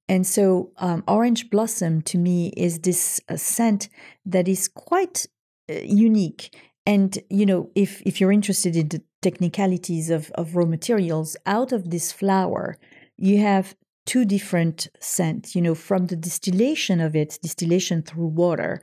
And 0.10 0.26
so, 0.26 0.72
um, 0.78 1.04
orange 1.08 1.50
blossom 1.50 2.02
to 2.04 2.18
me 2.18 2.54
is 2.56 2.80
this 2.80 3.20
uh, 3.28 3.36
scent 3.36 3.90
that 4.26 4.48
is 4.48 4.68
quite 4.68 5.26
uh, 5.70 5.76
unique. 5.84 6.56
And 6.86 7.18
you 7.30 7.46
know, 7.46 7.70
if 7.76 8.02
if 8.06 8.22
you're 8.22 8.32
interested 8.32 8.76
in 8.76 8.88
the 8.88 9.02
technicalities 9.22 10.10
of 10.10 10.32
of 10.36 10.56
raw 10.56 10.66
materials, 10.66 11.36
out 11.46 11.74
of 11.74 11.90
this 11.90 12.12
flower, 12.12 12.78
you 13.18 13.40
have 13.40 13.76
two 14.06 14.24
different 14.24 14.88
scents. 15.02 15.56
You 15.56 15.62
know, 15.62 15.76
from 15.76 16.08
the 16.08 16.16
distillation 16.16 17.02
of 17.02 17.16
it, 17.16 17.38
distillation 17.42 18.02
through 18.02 18.28
water, 18.28 18.82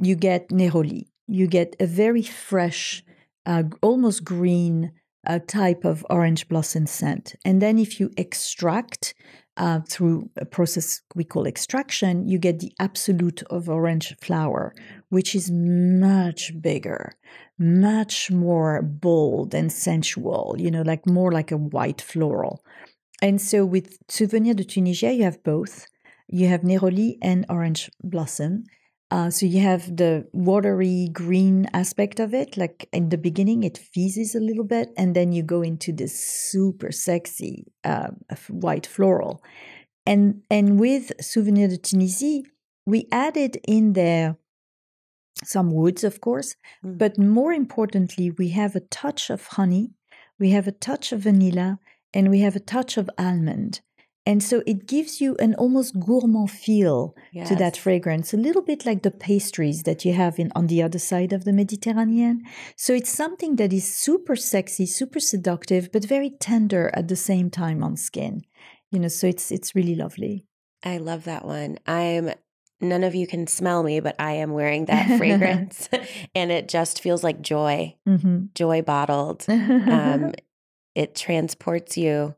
you 0.00 0.16
get 0.16 0.48
neroli. 0.48 1.06
You 1.28 1.46
get 1.46 1.76
a 1.78 1.86
very 1.86 2.22
fresh, 2.22 3.04
uh, 3.46 3.62
almost 3.80 4.24
green 4.24 4.92
a 5.26 5.40
type 5.40 5.84
of 5.84 6.06
orange 6.10 6.48
blossom 6.48 6.86
scent. 6.86 7.34
And 7.44 7.60
then 7.60 7.78
if 7.78 8.00
you 8.00 8.10
extract 8.16 9.14
uh, 9.56 9.80
through 9.88 10.30
a 10.36 10.44
process 10.44 11.00
we 11.14 11.24
call 11.24 11.46
extraction, 11.46 12.26
you 12.28 12.38
get 12.38 12.58
the 12.58 12.72
absolute 12.80 13.42
of 13.44 13.68
orange 13.68 14.16
flower, 14.20 14.74
which 15.10 15.34
is 15.34 15.50
much 15.50 16.52
bigger, 16.60 17.12
much 17.58 18.30
more 18.30 18.82
bold 18.82 19.54
and 19.54 19.72
sensual, 19.72 20.56
you 20.58 20.70
know, 20.70 20.82
like 20.82 21.06
more 21.06 21.30
like 21.30 21.52
a 21.52 21.56
white 21.56 22.00
floral. 22.00 22.64
And 23.22 23.40
so 23.40 23.64
with 23.64 23.98
Souvenir 24.08 24.54
de 24.54 24.64
Tunisia, 24.64 25.12
you 25.12 25.22
have 25.24 25.42
both. 25.44 25.86
You 26.28 26.48
have 26.48 26.62
Neroli 26.62 27.16
and 27.22 27.46
orange 27.48 27.90
blossom. 28.02 28.64
Uh, 29.14 29.30
so 29.30 29.46
you 29.46 29.60
have 29.60 29.96
the 29.96 30.26
watery 30.32 31.08
green 31.12 31.68
aspect 31.72 32.18
of 32.18 32.34
it. 32.34 32.56
Like 32.56 32.88
in 32.92 33.10
the 33.10 33.18
beginning, 33.28 33.62
it 33.62 33.78
fizzes 33.78 34.34
a 34.34 34.40
little 34.40 34.64
bit, 34.64 34.88
and 34.96 35.14
then 35.14 35.30
you 35.30 35.42
go 35.44 35.62
into 35.62 35.92
this 35.92 36.14
super 36.50 36.90
sexy 36.90 37.54
uh, 37.84 38.08
white 38.48 38.86
floral. 38.94 39.40
And 40.04 40.42
and 40.50 40.80
with 40.80 41.12
Souvenir 41.20 41.68
de 41.68 41.78
Tunisie, 41.78 42.42
we 42.86 43.06
added 43.12 43.52
in 43.68 43.92
there 43.92 44.36
some 45.44 45.70
woods, 45.70 46.02
of 46.04 46.20
course, 46.20 46.56
Mm. 46.84 46.98
but 46.98 47.16
more 47.18 47.52
importantly, 47.52 48.30
we 48.32 48.48
have 48.60 48.74
a 48.76 48.86
touch 49.02 49.30
of 49.30 49.46
honey, 49.58 49.86
we 50.40 50.50
have 50.56 50.66
a 50.68 50.78
touch 50.88 51.12
of 51.12 51.20
vanilla, 51.20 51.78
and 52.12 52.30
we 52.30 52.40
have 52.40 52.56
a 52.56 52.66
touch 52.74 52.98
of 52.98 53.08
almond. 53.16 53.80
And 54.26 54.42
so 54.42 54.62
it 54.66 54.86
gives 54.86 55.20
you 55.20 55.36
an 55.38 55.54
almost 55.56 56.00
gourmand 56.00 56.50
feel 56.50 57.14
to 57.46 57.54
that 57.56 57.76
fragrance, 57.76 58.32
a 58.32 58.38
little 58.38 58.62
bit 58.62 58.86
like 58.86 59.02
the 59.02 59.10
pastries 59.10 59.82
that 59.82 60.04
you 60.04 60.14
have 60.14 60.38
in 60.38 60.50
on 60.54 60.66
the 60.66 60.82
other 60.82 60.98
side 60.98 61.32
of 61.32 61.44
the 61.44 61.52
Mediterranean. 61.52 62.42
So 62.74 62.94
it's 62.94 63.10
something 63.10 63.56
that 63.56 63.72
is 63.72 63.86
super 63.86 64.34
sexy, 64.34 64.86
super 64.86 65.20
seductive, 65.20 65.92
but 65.92 66.06
very 66.06 66.30
tender 66.30 66.90
at 66.94 67.08
the 67.08 67.16
same 67.16 67.50
time 67.50 67.84
on 67.84 67.96
skin. 67.96 68.44
You 68.90 69.00
know, 69.00 69.08
so 69.08 69.26
it's 69.26 69.50
it's 69.50 69.74
really 69.74 69.94
lovely. 69.94 70.46
I 70.82 70.98
love 70.98 71.24
that 71.24 71.44
one. 71.44 71.78
I'm 71.86 72.30
none 72.80 73.04
of 73.04 73.14
you 73.14 73.26
can 73.26 73.46
smell 73.46 73.82
me, 73.82 74.00
but 74.00 74.16
I 74.18 74.32
am 74.32 74.52
wearing 74.52 74.84
that 74.86 75.18
fragrance 75.18 75.88
and 76.34 76.50
it 76.50 76.68
just 76.68 77.02
feels 77.02 77.22
like 77.22 77.42
joy, 77.42 77.96
hmm 78.06 78.46
joy 78.54 78.82
bottled. 78.82 79.44
Um, 79.48 80.32
it 80.94 81.14
transports 81.14 81.98
you. 81.98 82.36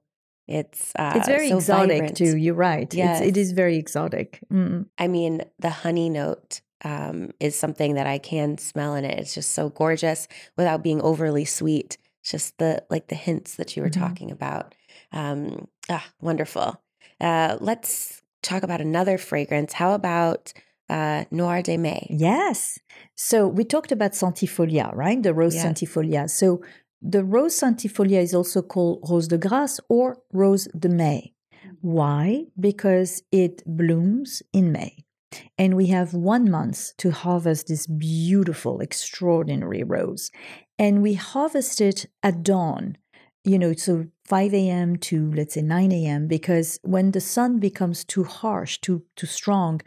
It's 0.49 0.93
uh, 0.97 1.13
it's 1.17 1.27
very 1.29 1.49
so 1.49 1.57
exotic 1.59 1.91
vibrant. 1.99 2.17
too. 2.17 2.37
You're 2.37 2.55
right. 2.55 2.83
It's, 2.83 2.95
it 2.95 2.99
Yes. 2.99 3.37
is 3.37 3.53
very 3.53 3.77
exotic. 3.77 4.41
Mm. 4.53 4.87
I 4.99 5.09
mean, 5.09 5.43
the 5.59 5.71
honey 5.71 6.09
note 6.09 6.61
um, 6.85 7.31
is 7.41 7.59
something 7.59 7.95
that 7.95 8.07
I 8.07 8.19
can 8.19 8.59
smell 8.59 8.95
in 8.95 9.05
it. 9.05 9.19
It's 9.19 9.35
just 9.35 9.53
so 9.53 9.71
gorgeous 9.71 10.29
without 10.57 10.83
being 10.83 11.01
overly 11.03 11.45
sweet. 11.45 11.99
It's 12.21 12.31
just 12.31 12.59
the 12.59 12.85
like 12.91 13.09
the 13.09 13.15
hints 13.17 13.57
that 13.57 13.77
you 13.77 13.83
were 13.83 13.89
Mhm. 13.91 13.99
talking 14.01 14.31
about. 14.31 14.75
Um, 15.13 15.69
ah, 15.89 16.05
wonderful. 16.21 16.81
Uh, 17.21 17.57
let's 17.61 18.23
talk 18.43 18.63
about 18.63 18.81
another 18.81 19.19
fragrance. 19.19 19.73
How 19.73 19.95
about 19.95 20.53
uh, 20.89 21.25
Noir 21.33 21.63
de 21.63 21.77
Mai? 21.77 22.07
Yes. 22.11 22.79
So 23.17 23.49
we 23.49 23.65
talked 23.65 23.91
about 23.91 24.13
Centifolia, 24.13 24.95
right? 24.95 25.21
The 25.21 25.35
rose 25.35 25.57
Yeah. 25.57 25.65
Centifolia. 25.67 26.31
So 26.31 26.63
the 27.03 27.25
rose 27.25 27.59
Centifolia 27.61 28.23
is 28.23 28.35
also 28.35 28.63
called 28.63 29.05
Rose 29.09 29.29
de 29.29 29.39
Grasse 29.39 29.81
or 29.89 30.19
Rose 30.33 30.67
de 30.79 30.89
Mai. 30.89 31.33
Why? 31.81 32.47
Because 32.59 33.23
it 33.33 33.63
blooms 33.67 34.43
in 34.53 34.73
May. 34.73 35.05
And 35.59 35.77
we 35.77 35.87
have 35.89 36.15
one 36.15 36.51
month 36.51 36.97
to 36.99 37.11
harvest 37.11 37.69
this 37.69 37.87
beautiful, 37.87 38.81
extraordinary 38.81 39.83
rose. 39.83 40.31
And 40.79 41.03
we 41.03 41.15
harvest 41.15 41.81
it 41.81 42.07
at 42.23 42.43
dawn, 42.43 42.97
you 43.45 43.59
know, 43.59 43.73
so 43.75 44.07
5 44.27 44.55
a.m. 44.55 44.97
to 44.97 45.31
let's 45.33 45.55
say 45.55 45.63
9 45.63 45.93
a.m. 45.93 46.27
because 46.29 46.79
when 46.83 47.11
the 47.13 47.21
sun 47.21 47.59
becomes 47.59 48.05
too 48.05 48.25
harsh, 48.25 48.79
too 48.81 49.03
too 49.17 49.27
strong, 49.27 49.81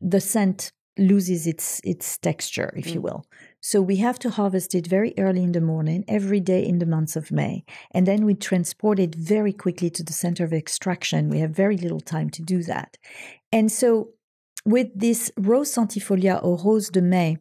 the 0.00 0.20
scent 0.20 0.72
loses 0.98 1.46
its 1.46 1.80
its 1.84 2.18
texture, 2.18 2.72
if 2.76 2.94
you 2.94 3.00
Mm. 3.00 3.04
will. 3.04 3.26
So 3.70 3.80
we 3.80 3.96
have 3.96 4.18
to 4.18 4.28
harvest 4.28 4.74
it 4.74 4.86
very 4.86 5.14
early 5.16 5.42
in 5.42 5.52
the 5.52 5.60
morning, 5.72 6.04
every 6.06 6.38
day 6.38 6.62
in 6.70 6.80
the 6.80 6.90
months 6.94 7.16
of 7.16 7.32
May, 7.32 7.64
and 7.92 8.06
then 8.06 8.26
we 8.26 8.34
transport 8.34 8.98
it 8.98 9.14
very 9.14 9.54
quickly 9.54 9.88
to 9.96 10.02
the 10.02 10.12
center 10.12 10.44
of 10.44 10.52
extraction. 10.52 11.30
We 11.30 11.38
have 11.38 11.52
very 11.64 11.78
little 11.78 12.00
time 12.14 12.28
to 12.36 12.42
do 12.42 12.62
that, 12.64 12.98
and 13.50 13.72
so 13.72 13.88
with 14.66 14.88
this 14.94 15.32
rose 15.38 15.72
centifolia 15.74 16.34
or 16.44 16.58
rose 16.62 16.90
de 16.90 17.00
Mai, 17.00 17.38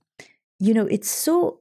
you 0.60 0.74
know, 0.74 0.88
it's 0.96 1.10
so 1.10 1.60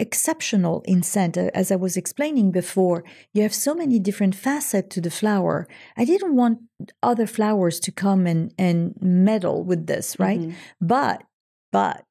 exceptional 0.00 0.82
in 0.86 1.04
scent. 1.04 1.36
As 1.36 1.70
I 1.70 1.76
was 1.76 1.96
explaining 1.96 2.50
before, 2.50 3.04
you 3.32 3.42
have 3.42 3.54
so 3.54 3.74
many 3.74 4.00
different 4.00 4.34
facets 4.34 4.92
to 4.94 5.00
the 5.00 5.10
flower. 5.20 5.68
I 5.96 6.04
didn't 6.04 6.34
want 6.34 6.58
other 7.00 7.28
flowers 7.28 7.78
to 7.80 7.92
come 7.92 8.26
and, 8.26 8.52
and 8.58 8.94
meddle 9.00 9.62
with 9.62 9.86
this, 9.86 10.18
right? 10.18 10.40
Mhm. 10.40 10.54
But, 10.80 11.22
but 11.70 12.04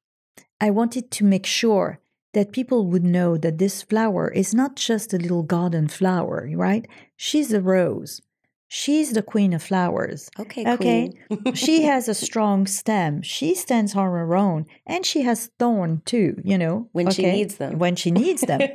I 0.60 0.70
wanted 0.70 1.10
to 1.12 1.24
make 1.24 1.46
sure 1.46 2.00
that 2.32 2.52
people 2.52 2.86
would 2.86 3.04
know 3.04 3.36
that 3.36 3.58
this 3.58 3.82
flower 3.82 4.30
is 4.30 4.54
not 4.54 4.76
just 4.76 5.12
a 5.12 5.18
little 5.18 5.42
garden 5.42 5.88
flower, 5.88 6.48
right? 6.54 6.86
She's 7.16 7.52
a 7.52 7.60
rose. 7.60 8.20
She's 8.68 9.12
the 9.14 9.22
queen 9.22 9.52
of 9.52 9.64
flowers. 9.64 10.30
Okay, 10.38 10.64
Okay. 10.64 11.10
She 11.54 11.82
has 11.90 12.08
a 12.08 12.14
strong 12.14 12.68
stem. 12.68 13.20
She 13.22 13.56
stands 13.56 13.96
on 13.96 14.04
her 14.12 14.36
own, 14.36 14.66
and 14.86 15.04
she 15.04 15.22
has 15.22 15.50
thorn 15.58 16.02
too. 16.04 16.40
You 16.44 16.56
know, 16.56 16.88
When 16.92 17.10
she 17.10 17.22
needs 17.22 17.56
them. 17.56 17.78
When 17.80 17.96
she 17.96 18.10
needs 18.12 18.42
them. 18.42 18.60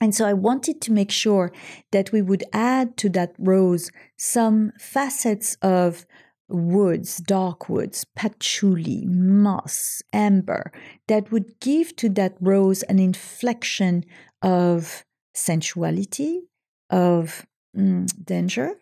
And 0.00 0.12
so 0.12 0.26
I 0.26 0.32
wanted 0.32 0.80
to 0.80 0.92
make 0.92 1.12
sure 1.12 1.52
that 1.92 2.10
we 2.10 2.22
would 2.22 2.42
add 2.52 2.96
to 2.96 3.08
that 3.10 3.36
rose 3.38 3.92
some 4.16 4.72
facets 4.76 5.56
of 5.62 6.04
woods, 6.52 7.16
dark 7.18 7.68
woods, 7.68 8.04
patchouli, 8.16 9.04
moss, 9.06 10.02
amber, 10.12 10.72
that 11.08 11.32
would 11.32 11.58
give 11.60 11.96
to 11.96 12.08
that 12.10 12.36
rose 12.40 12.82
an 12.84 12.98
inflection 12.98 14.04
of 14.42 15.04
sensuality, 15.34 16.42
of 16.90 17.46
mm, 17.76 18.06
danger, 18.24 18.74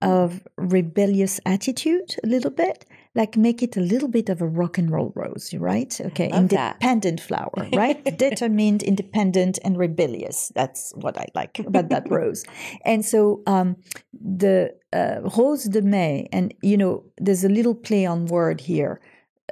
of 0.00 0.46
rebellious 0.56 1.40
attitude, 1.44 2.16
a 2.22 2.26
little 2.26 2.50
bit, 2.50 2.84
like 3.18 3.36
make 3.36 3.62
it 3.62 3.76
a 3.76 3.80
little 3.80 4.08
bit 4.08 4.28
of 4.28 4.40
a 4.40 4.46
rock 4.46 4.78
and 4.78 4.90
roll 4.90 5.12
rose, 5.14 5.52
right? 5.54 6.00
Okay, 6.00 6.28
love 6.28 6.48
that. 6.50 6.76
independent 6.76 7.20
flower, 7.20 7.68
right? 7.74 8.02
Determined, 8.18 8.82
independent, 8.84 9.58
and 9.64 9.76
rebellious. 9.76 10.52
That's 10.54 10.92
what 10.94 11.18
I 11.18 11.26
like 11.34 11.58
about 11.58 11.88
that 11.90 12.08
rose. 12.18 12.44
And 12.84 13.04
so 13.04 13.42
um, 13.46 13.76
the 14.12 14.74
uh, 14.92 15.20
rose 15.36 15.64
de 15.64 15.82
mai, 15.82 16.28
and 16.32 16.54
you 16.62 16.76
know, 16.76 17.04
there's 17.18 17.44
a 17.44 17.48
little 17.48 17.74
play 17.74 18.06
on 18.06 18.26
word 18.26 18.60
here. 18.60 19.00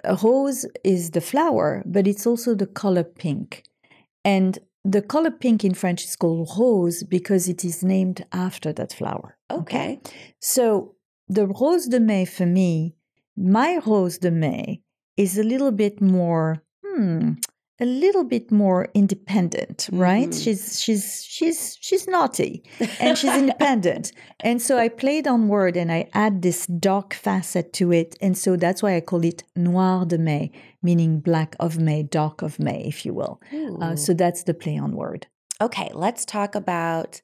A 0.05 0.15
rose 0.15 0.65
is 0.85 1.11
the 1.11 1.21
flower, 1.21 1.83
but 1.85 2.07
it's 2.07 2.27
also 2.27 2.55
the 2.55 2.67
color 2.67 3.05
pink. 3.05 3.65
And 4.25 4.59
the 4.85 5.03
color 5.03 5.33
pink 5.33 5.65
in 5.65 5.75
French 5.75 6.05
is 6.05 6.15
called 6.15 6.49
rose 6.57 7.03
because 7.03 7.49
it 7.49 7.65
is 7.65 7.83
named 7.83 8.25
after 8.33 8.73
that 8.75 8.93
flower. 8.93 9.37
Okay. 9.51 10.01
So 10.41 10.95
the 11.29 11.47
rose 11.47 11.87
de 11.87 11.99
mai 11.99 12.25
for 12.25 12.47
me, 12.47 12.96
my 13.37 13.81
rose 13.87 14.19
de 14.19 14.31
mai 14.31 14.81
is 15.17 15.39
a 15.39 15.43
little 15.43 15.73
bit 15.73 16.01
more, 16.01 16.63
hmm, 16.85 17.33
a 17.81 17.85
little 17.85 18.25
bit 18.25 18.51
more 18.51 18.89
independent, 18.95 19.89
right? 19.93 20.31
Mhm. 20.31 20.43
She's 20.45 20.81
she's 20.81 21.23
she's 21.25 21.77
she's 21.81 22.07
naughty 22.09 22.63
and 23.01 23.19
she's 23.19 23.35
independent. 23.37 24.13
And 24.41 24.63
so 24.63 24.79
I 24.79 24.89
played 24.89 25.27
on 25.27 25.49
word 25.49 25.77
and 25.77 25.93
I 25.93 26.09
add 26.15 26.41
this 26.43 26.67
dark 26.67 27.13
facet 27.15 27.73
to 27.75 27.93
it. 27.93 28.17
And 28.23 28.37
so 28.39 28.57
that's 28.57 28.83
why 28.83 28.97
I 28.97 29.01
call 29.03 29.25
it 29.25 29.45
noir 29.55 30.07
de 30.07 30.17
mai, 30.19 30.51
meaning 30.83 31.21
black 31.21 31.55
of 31.61 31.79
May, 31.79 32.03
dark 32.03 32.43
of 32.43 32.59
May, 32.59 32.83
if 32.87 33.05
you 33.05 33.13
will. 33.15 33.41
Uh, 33.81 33.95
so 33.97 34.15
that's 34.15 34.45
the 34.45 34.55
play 34.55 34.79
on 34.79 34.93
word. 34.97 35.27
okay, 35.61 35.91
let's 35.95 36.25
talk 36.27 36.55
about 36.55 37.21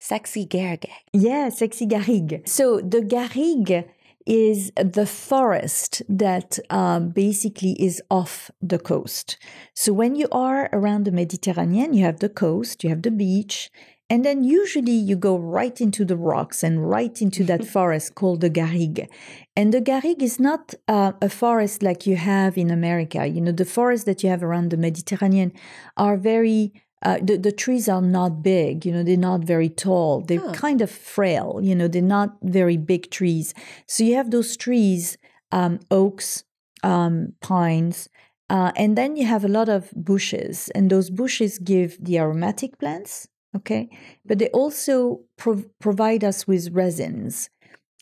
sexy 0.00 0.44
garrigue. 0.44 0.90
Yeah, 1.12 1.48
sexy 1.50 1.86
garrigue. 1.86 2.42
So 2.46 2.80
the 2.80 3.00
garrigue 3.00 3.84
is 4.26 4.72
the 4.76 5.06
forest 5.06 6.02
that 6.08 6.58
um, 6.70 7.10
basically 7.10 7.72
is 7.80 8.02
off 8.10 8.50
the 8.60 8.78
coast. 8.78 9.38
So 9.74 9.92
when 9.92 10.16
you 10.16 10.28
are 10.32 10.68
around 10.72 11.04
the 11.04 11.12
Mediterranean, 11.12 11.94
you 11.94 12.04
have 12.04 12.20
the 12.20 12.28
coast, 12.28 12.82
you 12.82 12.90
have 12.90 13.02
the 13.02 13.10
beach, 13.10 13.70
and 14.08 14.24
then 14.24 14.44
usually 14.44 14.92
you 14.92 15.16
go 15.16 15.36
right 15.36 15.80
into 15.80 16.04
the 16.04 16.16
rocks 16.16 16.62
and 16.62 16.88
right 16.88 17.20
into 17.20 17.42
that 17.44 17.64
forest 17.74 18.14
called 18.14 18.40
the 18.40 18.50
garrigue. 18.50 19.08
And 19.56 19.72
the 19.72 19.80
garrigue 19.80 20.22
is 20.22 20.38
not 20.38 20.74
uh, 20.86 21.12
a 21.20 21.28
forest 21.28 21.82
like 21.82 22.06
you 22.06 22.16
have 22.16 22.56
in 22.56 22.70
America. 22.70 23.26
You 23.26 23.40
know, 23.40 23.52
the 23.52 23.64
forests 23.64 24.04
that 24.04 24.22
you 24.22 24.30
have 24.30 24.42
around 24.42 24.70
the 24.70 24.76
Mediterranean 24.76 25.52
are 25.96 26.16
very 26.16 26.72
uh, 27.02 27.18
the, 27.22 27.36
the 27.36 27.52
trees 27.52 27.88
are 27.88 28.00
not 28.02 28.42
big, 28.42 28.86
you 28.86 28.92
know, 28.92 29.02
they're 29.02 29.16
not 29.16 29.40
very 29.40 29.68
tall. 29.68 30.22
They're 30.22 30.40
Huh. 30.40 30.52
kind 30.52 30.80
of 30.80 30.90
frail, 30.90 31.60
you 31.62 31.74
know, 31.74 31.88
they're 31.88 32.02
not 32.02 32.36
very 32.42 32.76
big 32.76 33.10
trees. 33.10 33.54
So 33.86 34.02
you 34.04 34.14
have 34.14 34.30
those 34.30 34.56
trees, 34.56 35.18
um, 35.52 35.80
oaks, 35.90 36.44
um, 36.82 37.34
pines, 37.40 38.08
uh, 38.48 38.72
and 38.76 38.96
then 38.96 39.16
you 39.16 39.26
have 39.26 39.44
a 39.44 39.48
lot 39.48 39.68
of 39.68 39.92
bushes, 39.94 40.70
and 40.74 40.88
those 40.90 41.10
bushes 41.10 41.58
give 41.58 41.98
the 42.02 42.18
aromatic 42.18 42.78
plants, 42.78 43.28
okay? 43.56 43.88
But 44.24 44.38
they 44.38 44.48
also 44.50 45.20
prov- 45.36 45.66
provide 45.80 46.22
us 46.24 46.46
with 46.46 46.70
resins. 46.72 47.50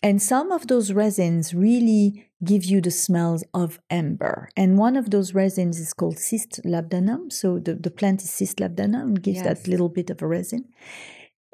And 0.05 0.21
some 0.21 0.53
of 0.53 0.67
those 0.67 0.93
resins 0.93 1.55
really 1.55 2.29
give 2.45 2.63
you 2.63 2.83
the 2.83 2.91
smells 2.91 3.43
of 3.55 3.81
amber. 3.89 4.51
And 4.55 4.77
one 4.77 4.97
of 4.99 5.11
those 5.11 5.33
resins 5.33 5.81
is 5.81 5.95
called 5.95 6.17
ciste 6.17 6.61
labdanum. 6.67 7.33
So 7.33 7.59
the, 7.59 7.75
the 7.75 7.91
plant 7.91 8.23
is 8.23 8.29
ciste 8.29 8.61
labdanum 8.61 9.03
and 9.03 9.23
gives 9.23 9.39
Yes. 9.39 9.47
that 9.47 9.67
little 9.67 9.89
bit 9.89 10.11
of 10.11 10.21
a 10.21 10.27
resin. 10.27 10.67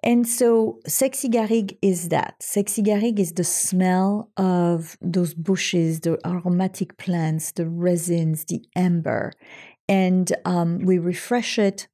And 0.03 0.27
so 0.27 0.81
sexy 0.85 1.29
garrigue 1.29 1.79
is 1.81 2.09
that. 2.09 2.43
Sexy 2.43 2.83
garrigue 2.83 3.21
is 3.21 3.35
the 3.35 3.45
smell 3.45 4.31
of 4.37 4.97
those 5.01 5.33
bushes, 5.33 6.01
the 6.01 6.19
aromatic 6.27 6.97
plants, 6.99 7.53
the 7.53 7.69
resins, 7.69 8.47
the 8.47 8.65
amber. 8.75 9.33
And 9.89 10.33
um, 10.45 10.81
we 10.81 10.99
refresh 10.99 11.57
it 11.59 11.87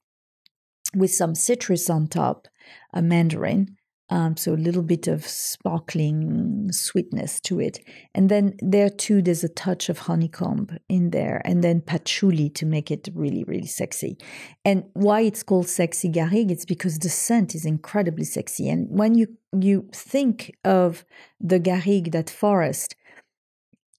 with 0.94 1.12
some 1.12 1.34
citrus 1.34 1.90
on 1.90 2.06
top, 2.06 2.48
a 2.94 3.02
mandarin. 3.02 3.76
Um, 4.08 4.36
so 4.36 4.54
a 4.54 4.54
little 4.54 4.84
bit 4.84 5.08
of 5.08 5.26
sparkling 5.26 6.70
sweetness 6.70 7.40
to 7.40 7.58
it. 7.58 7.80
And 8.14 8.28
then 8.28 8.54
there 8.60 8.88
too, 8.88 9.20
there's 9.20 9.42
a 9.42 9.48
touch 9.48 9.88
of 9.88 9.98
honeycomb 9.98 10.68
in 10.88 11.10
there, 11.10 11.42
and 11.44 11.64
then 11.64 11.80
patchouli 11.80 12.48
to 12.50 12.66
make 12.66 12.92
it 12.92 13.08
really, 13.14 13.42
really 13.44 13.66
sexy. 13.66 14.16
And 14.64 14.84
why 14.92 15.22
it's 15.22 15.42
called 15.42 15.68
sexy 15.68 16.08
garrigue, 16.08 16.52
it's 16.52 16.64
because 16.64 17.00
the 17.00 17.08
scent 17.08 17.54
is 17.54 17.64
incredibly 17.64 18.24
sexy. 18.24 18.68
And 18.68 18.86
when 18.88 19.14
you 19.16 19.26
you 19.58 19.88
think 19.92 20.56
of 20.64 21.04
the 21.40 21.58
garrigue, 21.58 22.12
that 22.12 22.30
forest, 22.30 22.94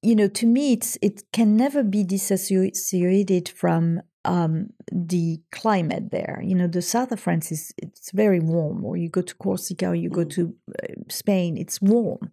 you 0.01 0.15
know, 0.15 0.27
to 0.29 0.45
me, 0.45 0.73
it's 0.73 0.97
it 1.01 1.23
can 1.33 1.57
never 1.57 1.83
be 1.83 2.03
disassociated 2.05 3.49
from 3.49 4.01
um, 4.27 4.71
the 4.91 5.41
climate 5.51 6.11
there. 6.11 6.41
You 6.43 6.55
know, 6.55 6.67
the 6.67 6.81
south 6.81 7.11
of 7.11 7.19
France 7.19 7.51
is 7.51 7.73
it's 7.77 8.11
very 8.11 8.39
warm. 8.39 8.85
Or 8.85 8.97
you 8.97 9.09
go 9.09 9.21
to 9.23 9.35
Corsica, 9.35 9.87
or 9.87 9.95
you 9.95 10.09
go 10.09 10.25
Mm. 10.25 10.29
to 10.35 10.55
uh, 10.83 10.93
Spain, 11.09 11.57
it's 11.57 11.81
warm. 11.81 12.29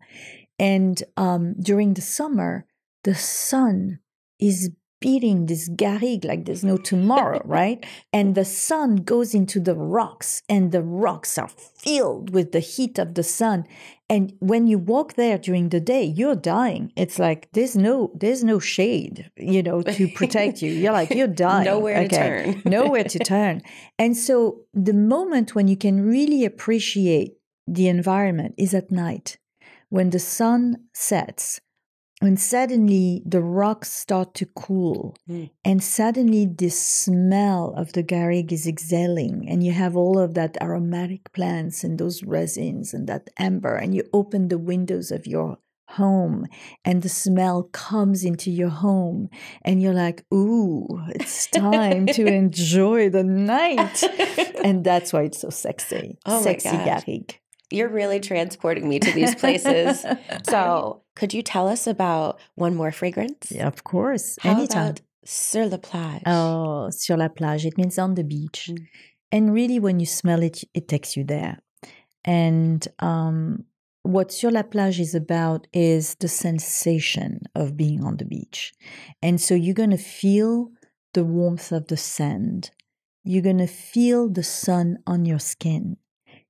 And 0.59 1.03
um, 1.17 1.55
during 1.61 1.95
the 1.95 2.03
summer, 2.03 2.67
the 3.05 3.15
sun 3.15 4.01
is 4.39 4.71
beating 5.05 5.45
this 5.45 5.69
garrigue 5.69 6.25
like 6.25 6.47
there's 6.47 6.65
no 6.65 6.79
tomorrow, 6.79 7.43
right? 7.45 7.85
And 8.11 8.35
the 8.35 8.45
sun 8.47 8.97
goes 8.97 9.35
into 9.35 9.61
the 9.61 9.75
rocks, 9.75 10.43
and 10.49 10.73
the 10.73 10.83
rocks 10.83 11.37
are 11.37 11.51
filled 11.51 12.31
with 12.31 12.53
the 12.53 12.61
heat 12.61 12.99
of 12.99 13.13
the 13.13 13.23
sun. 13.23 13.67
And 14.09 14.33
when 14.39 14.67
you 14.67 14.79
walk 14.79 15.13
there 15.15 15.37
during 15.37 15.69
the 15.69 15.81
day, 15.81 16.05
you're 16.05 16.35
dying. 16.35 16.91
It's 16.97 17.19
like 17.19 17.49
there's 17.53 17.77
no 17.77 18.13
there's 18.15 18.43
no 18.43 18.59
shade, 18.59 19.31
you 19.37 19.63
know, 19.63 19.83
to 19.83 20.09
protect 20.09 20.63
you. 20.63 20.73
You're 20.73 20.93
like 20.93 21.11
you're 21.11 21.37
dying. 21.49 21.67
Nowhere 21.67 22.09
to 22.09 22.17
turn. 22.17 22.63
nowhere 22.65 23.05
to 23.05 23.19
turn. 23.19 23.61
And 23.99 24.17
so 24.17 24.61
the 24.73 24.95
moment 24.95 25.55
when 25.55 25.69
you 25.69 25.77
can 25.77 26.01
really 26.01 26.47
appreciate 26.47 27.35
the 27.67 27.89
environment 27.89 28.55
is 28.57 28.73
at 28.73 28.91
night, 28.91 29.37
when 29.91 30.11
the 30.11 30.19
sun 30.19 30.77
sets, 30.95 31.61
when 32.25 32.37
suddenly 32.39 33.23
the 33.27 33.43
rocks 33.43 33.93
start 33.93 34.33
to 34.35 34.47
cool, 34.47 35.15
Mm. 35.29 35.51
and 35.63 35.83
suddenly 35.83 36.47
the 36.47 36.71
smell 36.71 37.75
of 37.77 37.93
the 37.93 38.03
garrigue 38.03 38.51
is 38.51 38.67
exhaling, 38.67 39.47
and 39.47 39.63
you 39.63 39.73
have 39.73 39.95
all 39.95 40.19
of 40.19 40.33
that 40.33 40.57
aromatic 40.63 41.31
plants 41.35 41.85
and 41.85 41.99
those 41.99 42.23
resins 42.23 42.95
and 42.95 43.07
that 43.07 43.29
amber, 43.39 43.75
and 43.77 43.95
you 43.95 44.03
open 44.15 44.49
the 44.49 44.57
windows 44.73 45.11
of 45.11 45.27
your 45.27 45.59
home 45.87 46.47
and 46.85 47.03
the 47.03 47.09
smell 47.11 47.65
comes 47.73 48.25
into 48.25 48.51
your 48.51 48.71
home 48.71 49.29
and 49.63 49.83
you're 49.83 49.93
like 49.93 50.25
ooh 50.33 50.87
it's 51.11 51.47
time 51.49 52.07
to 52.07 52.25
enjoy 52.43 53.09
the 53.11 53.23
night. 53.23 54.03
And 54.65 54.83
that's 54.83 55.13
why 55.13 55.23
it's 55.25 55.41
so 55.43 55.51
sexy 55.51 56.17
Oh 56.25 56.41
sexy 56.43 56.71
garrigue 56.71 57.39
You're 57.71 57.89
really 57.89 58.21
transporting 58.21 58.89
me 58.89 58.99
to 59.01 59.13
these 59.13 59.35
places. 59.35 60.05
so, 60.45 61.03
could 61.17 61.33
you 61.33 61.43
tell 61.43 61.69
us 61.69 61.87
about 61.87 62.39
one 62.55 62.75
more 62.75 62.93
fragrance? 62.93 63.51
yeah, 63.51 63.67
of 63.67 63.85
course 63.85 64.39
How 64.43 64.53
anytime 64.53 64.89
about 64.89 65.01
Sur 65.25 65.67
la 65.67 65.79
plage? 65.79 66.23
Oh, 66.27 66.91
sur 66.91 67.17
la 67.17 67.29
plage. 67.29 67.67
It 67.67 67.79
means 67.79 67.99
on 67.99 68.15
the 68.15 68.25
beach. 68.25 68.71
Mm. 68.71 68.87
And 69.33 69.55
really, 69.55 69.81
when 69.81 69.99
you 69.99 70.07
smell 70.07 70.43
it, 70.43 70.65
it 70.75 70.87
takes 70.87 71.17
you 71.17 71.25
there. 71.25 71.59
And 72.25 72.87
um, 73.01 73.65
what 74.03 74.33
sur 74.33 74.51
la 74.51 74.63
plage 74.63 75.01
is 75.01 75.15
about 75.15 75.67
is 75.73 76.15
the 76.17 76.29
sensation 76.29 77.41
of 77.55 77.77
being 77.77 78.05
on 78.05 78.19
the 78.19 78.25
beach. 78.25 78.73
And 79.23 79.41
so 79.41 79.55
you're 79.55 79.75
going 79.75 79.91
to 79.91 79.97
feel 79.97 80.71
the 81.15 81.25
warmth 81.25 81.73
of 81.73 81.89
the 81.89 81.97
sand. 81.97 82.71
You're 83.25 83.43
going 83.43 83.59
to 83.59 83.67
feel 83.67 84.29
the 84.29 84.43
sun 84.43 84.99
on 85.07 85.25
your 85.25 85.39
skin. 85.39 85.97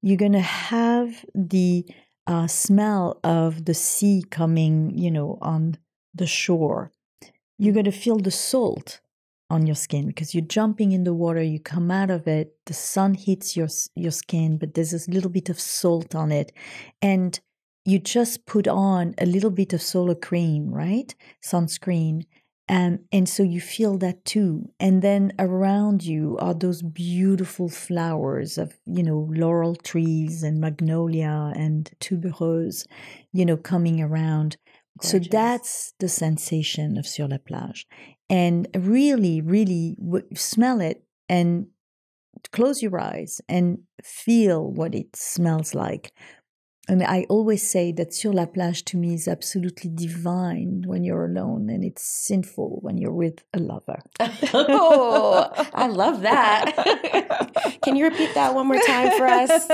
You're 0.07 0.19
going 0.19 0.33
to 0.33 0.41
have 0.41 1.25
the 1.35 1.87
uh, 2.27 2.47
smell 2.47 3.21
of 3.25 3.65
the 3.65 3.73
sea 3.73 4.23
coming, 4.31 4.93
you 4.99 5.11
know, 5.11 5.39
on 5.41 5.79
the 6.15 6.27
shore. 6.27 6.93
You're 7.57 7.73
going 7.73 7.87
to 7.87 7.91
feel 7.91 8.19
the 8.19 8.31
salt 8.31 9.01
on 9.49 9.65
your 9.65 9.75
skin 9.75 10.09
because 10.09 10.35
you're 10.35 10.45
jumping 10.45 10.93
in 10.93 11.05
the 11.05 11.15
water, 11.15 11.43
you 11.43 11.59
come 11.59 11.91
out 11.91 12.11
of 12.11 12.29
it, 12.29 12.55
the 12.67 12.75
sun 12.75 13.15
hits 13.15 13.57
your 13.57 13.69
your 13.95 14.11
skin, 14.11 14.59
but 14.59 14.75
there's 14.75 14.93
a 14.93 15.11
little 15.11 15.31
bit 15.31 15.49
of 15.49 15.59
salt 15.59 16.15
on 16.15 16.31
it, 16.31 16.53
and 17.01 17.41
you 17.87 17.99
just 17.99 18.45
put 18.45 18.69
on 18.69 19.15
a 19.17 19.25
little 19.25 19.51
bit 19.51 19.73
of 19.73 19.81
solar 19.81 20.15
cream, 20.15 20.71
right, 20.71 21.15
sunscreen, 21.43 22.27
and 22.69 23.01
and 23.13 23.29
so 23.29 23.43
you 23.43 23.61
feel 23.61 23.99
that 23.99 24.25
too. 24.25 24.71
And 24.81 25.03
then 25.03 25.33
around 25.39 26.05
you 26.05 26.39
are 26.41 26.55
those 26.55 26.83
beautiful 26.83 27.69
flowers 27.69 28.57
of 28.59 28.79
you 28.87 29.03
know 29.03 29.29
laurel 29.31 29.77
trees 29.77 30.43
and 30.43 30.61
magnolia 30.61 31.53
and 31.57 31.91
tuberose, 32.01 32.87
you 33.33 33.45
know, 33.45 33.57
coming 33.57 34.01
around. 34.01 34.57
So 35.03 35.19
that's 35.19 35.93
the 35.99 36.09
sensation 36.09 36.97
of 36.97 37.07
sur 37.07 37.27
la 37.27 37.39
plage 37.39 37.87
and 38.31 38.69
really, 38.77 39.41
really 39.41 39.97
w- 40.01 40.27
smell 40.35 40.81
it 40.81 41.03
and 41.29 41.67
close 42.53 42.83
your 42.83 42.99
eyes 43.01 43.41
and 43.49 43.79
feel 44.03 44.71
what 44.71 44.95
it 44.95 45.17
smells 45.17 45.75
like. 45.75 46.13
And 46.89 47.03
I 47.03 47.25
always 47.29 47.69
say 47.69 47.93
that 47.93 48.13
sur 48.13 48.33
la 48.33 48.47
plage 48.47 48.85
to 48.87 48.97
me 48.97 49.15
is 49.15 49.27
absolutely 49.27 49.91
divine 49.91 50.85
when 50.87 51.03
you're 51.03 51.25
alone, 51.25 51.71
and 51.71 51.83
it's 51.85 52.03
sinful 52.03 52.79
when 52.83 52.99
you're 52.99 53.13
with 53.13 53.43
a 53.55 53.59
lover. 53.59 54.03
oh, 54.21 55.51
I 55.75 55.87
love 55.87 56.23
that. 56.23 57.79
Can 57.83 57.97
you 57.97 58.05
repeat 58.05 58.35
that 58.35 58.55
one 58.55 58.67
more 58.67 58.81
time 58.87 59.17
for 59.17 59.27
us? 59.27 59.69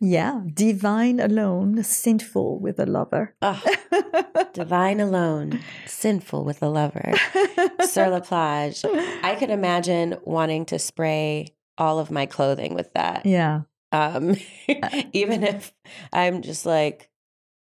Yeah, 0.00 0.42
divine 0.52 1.18
alone, 1.18 1.82
sinful 1.82 2.60
with 2.60 2.78
a 2.78 2.86
lover. 2.86 3.34
Oh, 3.42 3.62
divine 4.52 5.00
alone, 5.00 5.60
sinful 5.86 6.44
with 6.44 6.62
a 6.62 6.68
lover. 6.68 7.14
Sur 7.84 8.10
la 8.10 8.20
plage. 8.20 8.84
I 9.22 9.36
could 9.38 9.50
imagine 9.50 10.16
wanting 10.24 10.66
to 10.66 10.78
spray 10.78 11.54
all 11.78 11.98
of 11.98 12.10
my 12.10 12.26
clothing 12.26 12.74
with 12.74 12.92
that. 12.94 13.26
Yeah. 13.26 13.62
Um, 13.94 14.36
even 15.12 15.44
if 15.44 15.72
I'm 16.12 16.42
just 16.42 16.66
like 16.66 17.08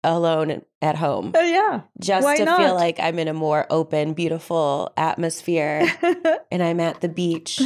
alone 0.05 0.63
at 0.83 0.97
home, 0.97 1.33
Oh, 1.35 1.41
yeah. 1.41 1.83
just 1.99 2.25
why 2.25 2.37
to 2.37 2.45
feel 2.45 2.75
like 2.75 3.01
I'm 3.01 3.19
in 3.19 3.29
a 3.29 3.35
more 3.35 3.67
open, 3.71 4.13
beautiful 4.13 4.93
atmosphere 4.97 5.87
and 6.53 6.63
I'm 6.63 6.81
at 6.81 7.01
the 7.01 7.09
beach 7.09 7.61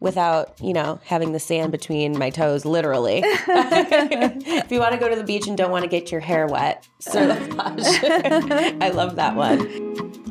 without, 0.00 0.60
you 0.60 0.72
know, 0.72 0.98
having 1.04 1.30
the 1.32 1.38
sand 1.38 1.70
between 1.70 2.18
my 2.18 2.30
toes, 2.30 2.64
literally. 2.64 3.22
if 3.24 4.72
you 4.72 4.80
want 4.80 4.92
to 4.94 4.98
go 4.98 5.08
to 5.08 5.14
the 5.14 5.24
beach 5.24 5.46
and 5.46 5.56
don't 5.56 5.70
want 5.70 5.84
to 5.84 5.88
get 5.88 6.10
your 6.10 6.20
hair 6.20 6.46
wet, 6.48 6.86
la. 7.14 7.36
I 8.80 8.90
love 8.92 9.14
that 9.16 9.36
one. 9.36 10.21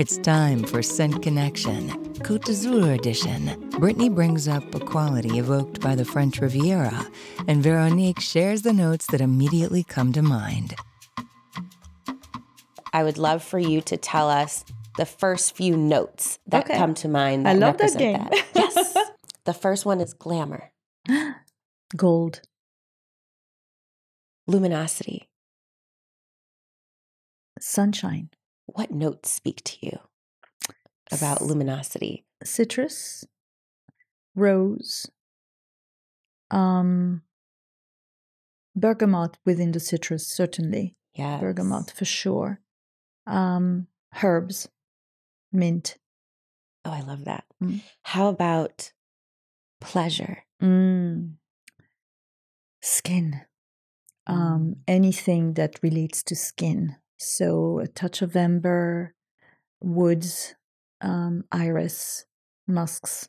It's 0.00 0.16
time 0.16 0.64
for 0.64 0.82
Scent 0.82 1.22
Connection, 1.22 1.90
Côte 2.24 2.44
d'Azur 2.44 2.94
edition. 2.94 3.48
Brittney 3.72 4.08
brings 4.12 4.48
up 4.48 4.74
a 4.74 4.80
quality 4.80 5.38
evoked 5.38 5.82
by 5.82 5.94
the 5.94 6.06
French 6.06 6.40
Riviera, 6.40 7.06
and 7.46 7.62
Veronique 7.62 8.18
shares 8.18 8.62
the 8.62 8.72
notes 8.72 9.06
that 9.08 9.20
immediately 9.20 9.84
come 9.84 10.10
to 10.14 10.22
mind. 10.22 10.74
I 12.94 13.04
would 13.04 13.18
love 13.18 13.42
for 13.44 13.58
you 13.58 13.82
to 13.82 13.98
tell 13.98 14.30
us 14.30 14.64
the 14.96 15.04
first 15.04 15.54
few 15.54 15.76
notes 15.76 16.38
that 16.46 16.64
Okay. 16.64 16.78
come 16.78 16.94
to 16.94 17.08
mind 17.08 17.44
that 17.44 17.50
I 17.56 17.58
love 17.58 17.76
that 17.76 17.98
game. 17.98 18.14
that. 18.30 18.46
Yes. 18.54 18.96
the 19.44 19.52
first 19.52 19.84
one 19.84 20.00
is 20.00 20.14
glamour, 20.14 20.70
Gold, 21.96 22.40
luminosity. 24.46 25.26
sunshine, 27.62 28.30
What 28.74 28.90
notes 28.90 29.30
speak 29.30 29.62
to 29.64 29.76
you 29.86 29.98
about 31.12 31.42
luminosity? 31.42 32.24
citrus, 32.44 33.24
rose, 34.34 35.10
um, 36.50 37.22
bergamot 38.74 39.38
within 39.44 39.72
the 39.72 39.80
citrus, 39.80 40.26
certainly. 40.26 40.96
Yes. 41.14 41.40
Bergamot 41.40 41.90
for 41.90 42.04
sure. 42.04 42.60
Um, 43.26 43.88
herbs, 44.22 44.68
mint. 45.52 45.98
Oh, 46.84 46.92
I 46.92 47.00
love 47.00 47.24
that. 47.24 47.44
Mm. 47.62 47.82
How 48.02 48.28
about 48.28 48.92
pleasure? 49.80 50.44
Mm. 50.62 51.34
Skin. 52.82 53.42
Um, 54.26 54.76
anything 54.86 55.54
that 55.54 55.82
relates 55.82 56.22
to 56.24 56.36
skin. 56.36 56.94
So 57.20 57.78
a 57.78 57.86
touch 57.86 58.20
of 58.20 58.34
amber, 58.34 59.14
woods, 59.80 60.54
um, 61.00 61.44
iris, 61.52 62.26
musks. 62.66 63.28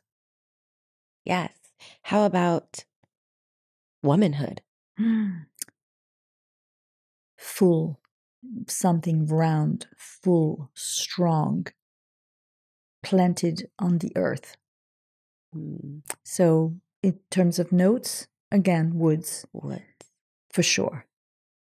Yes. 1.24 1.52
How 2.02 2.24
about 2.26 2.84
womanhood? 4.02 4.62
Full, 7.36 8.00
something 8.68 9.26
round, 9.26 9.86
full, 9.98 10.70
strong, 10.74 11.66
planted 13.02 13.70
on 13.78 13.98
the 13.98 14.12
earth. 14.16 14.56
Mm, 15.54 16.02
So 16.24 16.76
in 17.02 17.20
terms 17.30 17.58
of 17.58 17.72
notes, 17.72 18.28
again, 18.50 18.98
woods 18.98 19.46
Woods. 19.52 19.82
for 20.50 20.62
sure. 20.62 21.06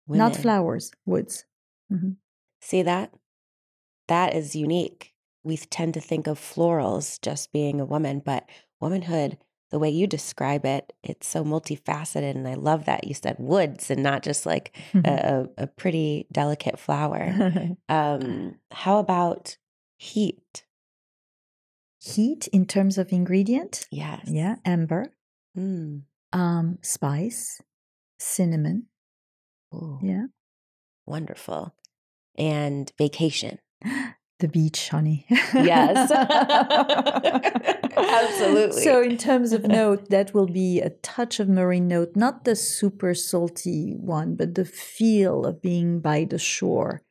Not 0.07 0.35
flowers, 0.35 0.91
woods. 1.05 1.45
Mhm. 1.91 2.17
See 2.61 2.81
that? 2.83 3.13
That 4.07 4.33
is 4.35 4.55
unique. 4.55 5.13
We 5.43 5.57
tend 5.57 5.93
to 5.95 6.01
think 6.01 6.27
of 6.27 6.39
florals 6.39 7.19
just 7.21 7.51
being 7.51 7.79
a 7.81 7.85
woman, 7.85 8.19
but 8.23 8.47
womanhood, 8.79 9.37
the 9.71 9.79
way 9.79 9.89
you 9.89 10.05
describe 10.05 10.65
it, 10.65 10.93
it's 11.03 11.27
so 11.27 11.43
multifaceted. 11.43 12.35
And 12.35 12.47
I 12.47 12.53
love 12.55 12.85
that 12.85 13.07
you 13.07 13.13
said 13.13 13.37
woods 13.39 13.89
and 13.89 14.03
not 14.03 14.21
just 14.21 14.45
like 14.45 14.75
a, 14.93 15.47
a, 15.57 15.63
a 15.63 15.67
pretty 15.67 16.27
delicate 16.31 16.79
flower. 16.79 17.77
Um, 17.89 18.55
how 18.71 18.99
about 18.99 19.57
heat? 19.97 20.65
Heat 21.99 22.47
in 22.47 22.65
terms 22.65 22.97
of 22.97 23.11
ingredient, 23.11 23.85
Yes. 23.91 24.27
yeah, 24.27 24.55
amber, 24.65 25.13
Mm. 25.57 26.03
um, 26.33 26.77
spice, 26.81 27.61
cinnamon, 28.17 28.87
Ooh, 29.73 29.99
yeah, 30.01 30.27
Wonderful. 31.05 31.73
And 32.37 32.91
vacation. 32.97 33.59
the 34.39 34.47
beach, 34.47 34.89
honey. 34.89 35.25
Yes. 35.53 36.11
Absolutely. 37.97 38.83
So, 38.83 39.01
in 39.01 39.17
terms 39.17 39.53
of 39.53 39.63
note, 39.67 40.09
that 40.09 40.33
will 40.33 40.47
be 40.47 40.79
a 40.79 40.89
touch 40.89 41.39
of 41.39 41.47
marine 41.47 41.87
note, 41.87 42.15
not 42.15 42.43
the 42.43 42.55
super 42.55 43.13
salty 43.13 43.93
one, 43.97 44.35
but 44.35 44.55
the 44.55 44.65
feel 44.65 45.45
of 45.45 45.61
being 45.61 45.99
by 45.99 46.25
the 46.25 46.39
shore, 46.39 47.01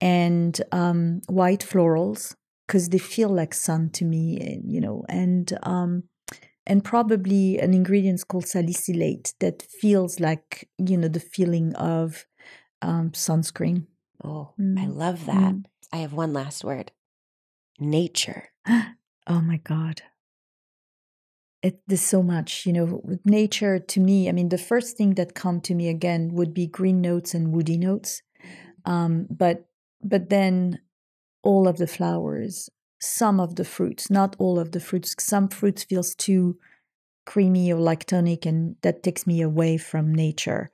and 0.00 0.60
um, 0.72 1.20
white 1.26 1.60
florals 1.60 2.34
because 2.66 2.90
they 2.90 2.98
feel 2.98 3.30
like 3.30 3.54
sun 3.54 3.90
to 3.90 4.04
me, 4.04 4.38
and, 4.38 4.70
you 4.70 4.80
know, 4.80 5.04
and 5.08 5.58
um, 5.62 6.04
and 6.66 6.84
probably 6.84 7.58
an 7.58 7.74
ingredient 7.74 8.26
called 8.28 8.46
salicylate 8.46 9.34
that 9.40 9.62
feels 9.62 10.20
like 10.20 10.68
you 10.78 10.96
know 10.96 11.08
the 11.08 11.20
feeling 11.20 11.74
of 11.74 12.26
um, 12.82 13.10
sunscreen. 13.10 13.86
Oh, 14.24 14.54
I 14.76 14.86
Mm, 14.86 14.96
love 14.96 15.26
that. 15.26 15.54
mm. 15.54 15.64
I 15.92 15.98
have 15.98 16.12
one 16.12 16.32
last 16.32 16.64
word 16.64 16.92
nature. 17.78 18.50
Oh 19.30 19.42
my 19.42 19.58
God. 19.58 20.00
It, 21.62 21.80
there's 21.88 22.00
so 22.02 22.22
much, 22.22 22.64
you 22.66 22.72
know, 22.72 23.00
with 23.04 23.24
nature 23.26 23.78
to 23.78 24.00
me. 24.00 24.28
I 24.28 24.32
mean, 24.32 24.48
the 24.48 24.58
first 24.58 24.96
thing 24.96 25.14
that 25.14 25.34
come 25.34 25.60
to 25.62 25.74
me 25.74 25.88
again 25.88 26.32
would 26.34 26.54
be 26.54 26.66
green 26.66 27.00
notes 27.00 27.34
and 27.34 27.52
woody 27.52 27.76
notes. 27.76 28.22
Um, 28.84 29.26
but 29.30 29.66
but 30.02 30.30
then 30.30 30.80
all 31.42 31.68
of 31.68 31.78
the 31.78 31.86
flowers, 31.86 32.70
some 33.00 33.40
of 33.40 33.56
the 33.56 33.64
fruits, 33.64 34.10
not 34.10 34.36
all 34.38 34.58
of 34.58 34.72
the 34.72 34.80
fruits. 34.80 35.14
Some 35.20 35.48
fruits 35.48 35.84
feels 35.84 36.14
too 36.14 36.58
creamy 37.26 37.72
or 37.72 37.80
like 37.80 38.04
tonic, 38.06 38.46
and 38.46 38.76
that 38.82 39.02
takes 39.02 39.26
me 39.26 39.42
away 39.42 39.76
from 39.78 40.14
nature. 40.14 40.70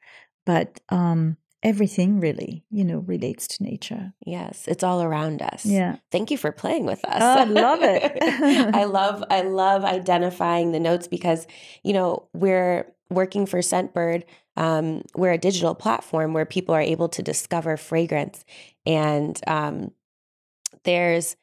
But 0.47 0.81
um, 0.91 1.37
everything 1.65 2.21
really, 2.21 2.63
you 2.71 2.85
know, 2.85 2.99
relates 2.99 3.49
to 3.49 3.63
nature. 3.65 4.13
Yes, 4.25 4.69
it's 4.69 4.85
all 4.85 5.03
around 5.03 5.43
us. 5.43 5.65
Yeah. 5.65 5.97
Thank 6.13 6.31
you 6.31 6.39
for 6.39 6.53
playing 6.53 6.87
with 6.87 7.05
us. 7.05 7.21
Oh, 7.23 7.41
I 7.41 7.45
love 7.45 7.79
it. 7.83 8.19
I 8.75 8.85
love 8.99 9.25
I 9.31 9.41
love 9.41 9.85
identifying 9.85 10.73
the 10.73 10.81
notes 10.81 11.09
because 11.09 11.47
you 11.83 11.93
know 11.95 12.29
we're 12.35 12.93
working 13.11 13.47
for 13.47 13.59
Scentbird. 13.61 14.25
Um, 14.57 15.03
we're 15.17 15.33
a 15.33 15.39
digital 15.39 15.75
platform 15.75 16.33
where 16.35 16.45
people 16.47 16.75
are 16.75 16.81
able 16.81 17.09
to 17.09 17.23
discover 17.23 17.77
fragrance, 17.77 18.45
and 18.87 19.41
um, 19.49 19.91
there's 20.85 21.37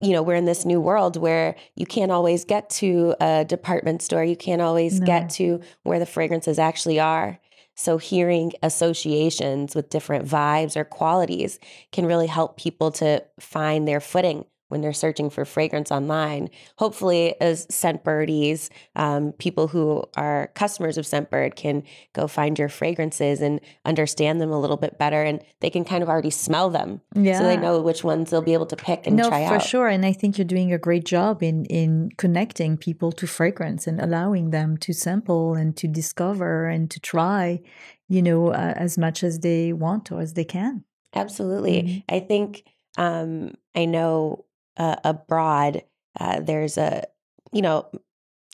you 0.00 0.12
know 0.12 0.22
we're 0.22 0.34
in 0.34 0.44
this 0.44 0.64
new 0.64 0.80
world 0.80 1.16
where 1.16 1.56
you 1.74 1.86
can't 1.86 2.12
always 2.12 2.44
get 2.44 2.70
to 2.70 3.14
a 3.20 3.44
department 3.44 4.02
store. 4.02 4.22
You 4.24 4.36
can't 4.36 4.62
always 4.62 5.00
No. 5.00 5.06
get 5.06 5.30
to 5.30 5.60
where 5.82 5.98
the 5.98 6.06
fragrances 6.06 6.58
actually 6.58 7.00
are. 7.00 7.38
So, 7.80 7.96
hearing 7.96 8.54
associations 8.60 9.76
with 9.76 9.88
different 9.88 10.26
vibes 10.26 10.76
or 10.76 10.82
qualities 10.84 11.60
can 11.92 12.06
really 12.06 12.26
help 12.26 12.56
people 12.56 12.90
to 12.92 13.22
find 13.38 13.86
their 13.86 14.00
footing 14.00 14.46
when 14.68 14.80
they're 14.80 14.92
searching 14.92 15.30
for 15.30 15.44
fragrance 15.44 15.90
online. 15.90 16.48
Hopefully, 16.76 17.34
as 17.40 17.66
Scentbirdies, 17.66 18.68
um, 18.96 19.32
people 19.32 19.68
who 19.68 20.04
are 20.16 20.50
customers 20.54 20.96
of 20.98 21.04
Scentbird 21.04 21.56
can 21.56 21.82
go 22.14 22.26
find 22.26 22.58
your 22.58 22.68
fragrances 22.68 23.40
and 23.40 23.60
understand 23.84 24.40
them 24.40 24.50
a 24.50 24.60
little 24.60 24.76
bit 24.76 24.98
better, 24.98 25.22
and 25.22 25.42
they 25.60 25.70
can 25.70 25.84
kind 25.84 26.02
of 26.02 26.08
already 26.08 26.30
smell 26.30 26.70
them, 26.70 27.00
Yeah. 27.14 27.38
so 27.38 27.44
they 27.44 27.56
know 27.56 27.80
which 27.80 28.04
ones 28.04 28.30
they'll 28.30 28.42
be 28.42 28.52
able 28.54 28.66
to 28.66 28.76
pick 28.76 29.06
and 29.06 29.16
no, 29.16 29.28
try 29.28 29.44
out. 29.44 29.52
for 29.54 29.60
sure. 29.66 29.88
And 29.88 30.04
I 30.06 30.12
think 30.12 30.38
you're 30.38 30.44
doing 30.44 30.72
a 30.72 30.78
great 30.78 31.04
job 31.04 31.42
in 31.42 31.64
in 31.66 32.10
connecting 32.16 32.76
people 32.76 33.12
to 33.12 33.26
fragrance 33.26 33.86
and 33.86 34.00
allowing 34.00 34.50
them 34.50 34.76
to 34.78 34.92
sample 34.92 35.54
and 35.54 35.76
to 35.76 35.86
discover 35.88 36.68
and 36.68 36.90
to 36.90 37.00
try, 37.00 37.60
you 38.08 38.22
know, 38.22 38.48
uh, 38.48 38.74
as 38.76 38.96
much 38.98 39.22
as 39.24 39.40
they 39.40 39.72
want 39.72 40.10
or 40.12 40.20
as 40.20 40.34
they 40.34 40.44
can. 40.44 40.84
Absolutely. 41.14 41.82
Mhm. 41.82 42.02
I 42.08 42.20
think 42.20 42.64
um, 42.96 43.54
I 43.76 43.84
know 43.84 44.44
uh, 44.78 44.96
abroad 45.04 45.82
uh, 46.18 46.40
there's 46.40 46.78
a 46.78 47.04
you 47.52 47.62
know 47.62 47.86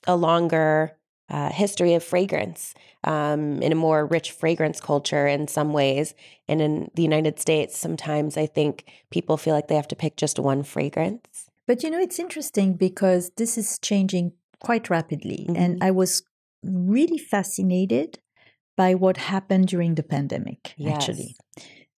a 0.07 0.17
longer 0.17 0.97
uh, 1.31 1.51
history 1.51 1.95
of 1.95 2.05
fragrance 2.05 2.75
um, 3.05 3.63
in 3.63 3.73
a 3.73 3.75
more 3.77 4.07
rich 4.07 4.31
fragrance 4.31 4.81
culture 4.81 5.27
in 5.27 5.49
some 5.49 5.73
ways. 5.73 6.15
And 6.49 6.61
in 6.61 6.91
the 6.95 7.03
United 7.03 7.41
States, 7.41 7.79
sometimes 7.79 8.37
I 8.37 8.47
think 8.47 8.85
people 9.11 9.37
feel 9.37 9.55
like 9.55 9.69
they 9.69 9.75
have 9.77 9.89
to 9.89 9.97
pick 9.97 10.17
just 10.17 10.39
one 10.39 10.63
fragrance. 10.63 11.49
But 11.67 11.83
you 11.83 11.91
know, 11.91 11.99
it's 11.99 12.19
interesting 12.19 12.75
because 12.75 13.31
this 13.37 13.57
is 13.57 13.79
changing 13.79 14.33
quite 14.61 14.91
rapidly. 14.91 15.47
Mhm. 15.49 15.57
And 15.57 15.85
I 15.85 15.91
was 15.91 16.23
really 16.63 17.19
fascinated 17.19 18.19
by 18.77 18.95
what 18.95 19.17
happened 19.17 19.69
during 19.69 19.95
the 19.95 20.03
pandemic, 20.03 20.75
actually. 20.87 21.37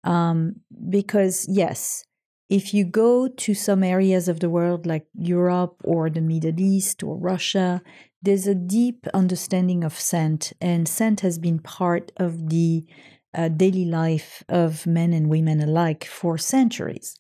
Um, 0.05 0.61
because, 0.89 1.47
yes, 1.49 2.05
if 2.49 2.73
you 2.73 2.85
go 2.85 3.29
to 3.29 3.55
some 3.55 3.83
areas 3.83 4.29
of 4.29 4.41
the 4.41 4.51
world 4.51 4.87
like 4.87 5.07
Europe 5.19 5.77
or 5.85 6.09
the 6.09 6.21
Middle 6.21 6.61
East 6.61 7.03
or 7.03 7.17
Russia, 7.17 7.83
there's 8.23 8.47
a 8.47 8.55
deep 8.55 9.07
understanding 9.15 9.85
of 9.85 9.99
scent, 9.99 10.53
and 10.61 10.89
scent 10.89 11.21
has 11.21 11.39
been 11.39 11.59
part 11.59 12.13
of 12.17 12.51
the 12.51 12.85
uh, 13.35 13.49
daily 13.49 13.85
life 13.85 14.43
of 14.49 14.87
men 14.87 15.13
and 15.13 15.29
women 15.29 15.61
alike 15.61 16.05
for 16.05 16.39
centuries. 16.39 17.19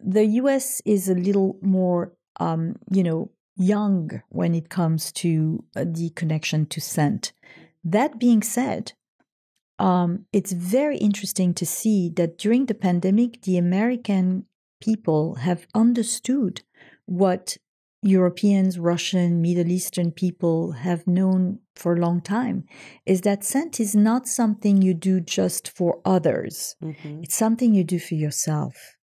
The 0.00 0.24
US 0.40 0.82
is 0.84 1.08
a 1.08 1.14
little 1.14 1.58
more, 1.62 2.12
um, 2.40 2.76
you 2.90 3.02
know, 3.02 3.30
young 3.56 4.22
when 4.28 4.54
it 4.54 4.68
comes 4.68 5.12
to 5.12 5.64
uh, 5.74 5.84
the 5.86 6.10
connection 6.10 6.66
to 6.66 6.80
scent. 6.80 7.32
That 7.84 8.18
being 8.18 8.42
said, 8.42 8.92
um, 9.78 10.26
it's 10.32 10.52
very 10.52 10.96
interesting 10.98 11.54
to 11.54 11.66
see 11.66 12.08
that 12.16 12.38
during 12.38 12.66
the 12.66 12.74
pandemic, 12.74 13.42
the 13.42 13.58
American 13.58 14.46
people 14.80 15.36
have 15.36 15.66
understood 15.74 16.62
what 17.06 17.56
Europeans, 18.02 18.78
Russian, 18.78 19.42
Middle 19.42 19.70
Eastern 19.70 20.12
people 20.12 20.72
have 20.72 21.06
known 21.06 21.60
for 21.74 21.94
a 21.94 22.00
long 22.00 22.20
time 22.20 22.64
is 23.04 23.22
that 23.22 23.44
scent 23.44 23.80
is 23.80 23.96
not 23.96 24.28
something 24.28 24.80
you 24.80 24.94
do 24.94 25.20
just 25.20 25.68
for 25.68 26.00
others. 26.04 26.76
Mhm. 26.82 27.24
It's 27.24 27.34
something 27.34 27.74
you 27.74 27.84
do 27.84 27.98
for 27.98 28.14
yourself. 28.14 28.96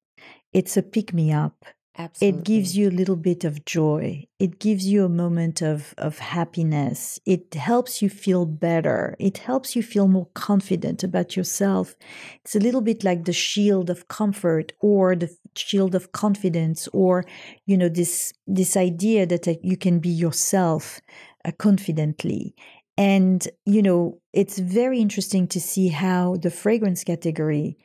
It's 0.53 0.77
a 0.77 0.83
pick 0.83 1.13
me 1.13 1.31
up. 1.31 1.65
Absolutely. 1.95 2.39
It 2.39 2.43
gives 2.43 2.75
you 2.75 2.89
a 2.89 2.97
little 2.97 3.15
bit 3.15 3.43
of 3.43 3.65
joy. 3.65 4.25
It 4.39 4.57
gives 4.57 4.87
you 4.87 5.05
a 5.05 5.09
moment 5.09 5.61
of, 5.61 5.93
of 5.99 6.17
happiness. 6.17 7.19
It 7.25 7.53
helps 7.53 8.01
you 8.01 8.09
feel 8.09 8.47
better. 8.47 9.15
It 9.19 9.37
helps 9.37 9.75
you 9.75 9.83
feel 9.83 10.07
more 10.07 10.27
confident 10.33 11.03
about 11.03 11.37
yourself. 11.37 11.95
It's 12.43 12.55
a 12.55 12.59
little 12.59 12.81
bit 12.81 13.03
like 13.03 13.25
the 13.25 13.33
shield 13.33 13.91
of 13.91 14.07
comfort 14.07 14.73
or 14.79 15.15
the 15.15 15.35
shield 15.55 15.93
of 15.93 16.11
confidence 16.13 16.87
or, 16.93 17.25
you 17.67 17.77
know, 17.77 17.89
this, 17.89 18.33
this 18.47 18.75
idea 18.75 19.27
that 19.27 19.59
you 19.63 19.77
can 19.77 19.99
be 19.99 20.09
yourself 20.09 20.99
uh, 21.45 21.51
confidently. 21.51 22.55
And, 22.97 23.47
you 23.65 23.83
know, 23.83 24.19
it's 24.33 24.57
very 24.57 24.99
interesting 24.99 25.47
to 25.49 25.61
see 25.61 25.89
how 25.89 26.37
the 26.37 26.49
fragrance 26.49 27.03
category 27.03 27.77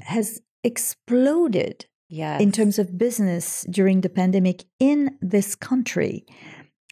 has 0.00 0.40
exploded 0.62 1.86
Yes. 2.08 2.40
in 2.40 2.52
terms 2.52 2.78
of 2.78 2.96
business 2.96 3.64
during 3.70 4.00
the 4.00 4.08
pandemic 4.08 4.64
in 4.80 5.18
this 5.20 5.54
country. 5.54 6.24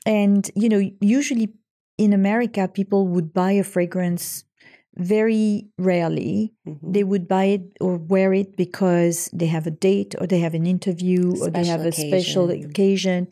And, 0.05 0.51
you 0.55 0.69
know, 0.69 0.81
usually 1.01 1.49
in 1.99 2.13
America, 2.13 2.69
people 2.69 3.09
would 3.09 3.33
buy 3.33 3.53
a 3.53 3.65
fragrance 3.65 4.45
very 4.97 5.69
rarely. 5.79 6.55
Mhm. 6.67 6.93
They 6.95 7.05
would 7.05 7.27
buy 7.29 7.45
it 7.57 7.63
or 7.81 7.97
wear 7.97 8.33
it 8.33 8.57
because 8.57 9.29
they 9.33 9.47
have 9.47 9.67
a 9.67 9.71
date 9.71 10.15
or 10.21 10.27
they 10.27 10.41
have 10.41 10.55
an 10.55 10.67
interview 10.67 11.33
or 11.41 11.51
they 11.51 11.65
have 11.65 11.81
Special 11.81 12.05
a 12.05 12.09
special 12.09 12.51
occasion. 12.51 12.71
occasion. 12.71 13.29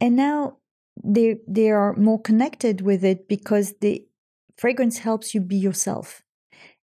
And 0.00 0.16
now 0.16 0.58
they 1.04 1.38
they 1.46 1.70
are 1.70 1.94
more 1.96 2.20
connected 2.20 2.80
with 2.82 3.04
it 3.04 3.28
because 3.28 3.74
the 3.80 4.04
fragrance 4.56 4.98
helps 4.98 5.34
you 5.34 5.40
be 5.40 5.56
yourself 5.56 6.24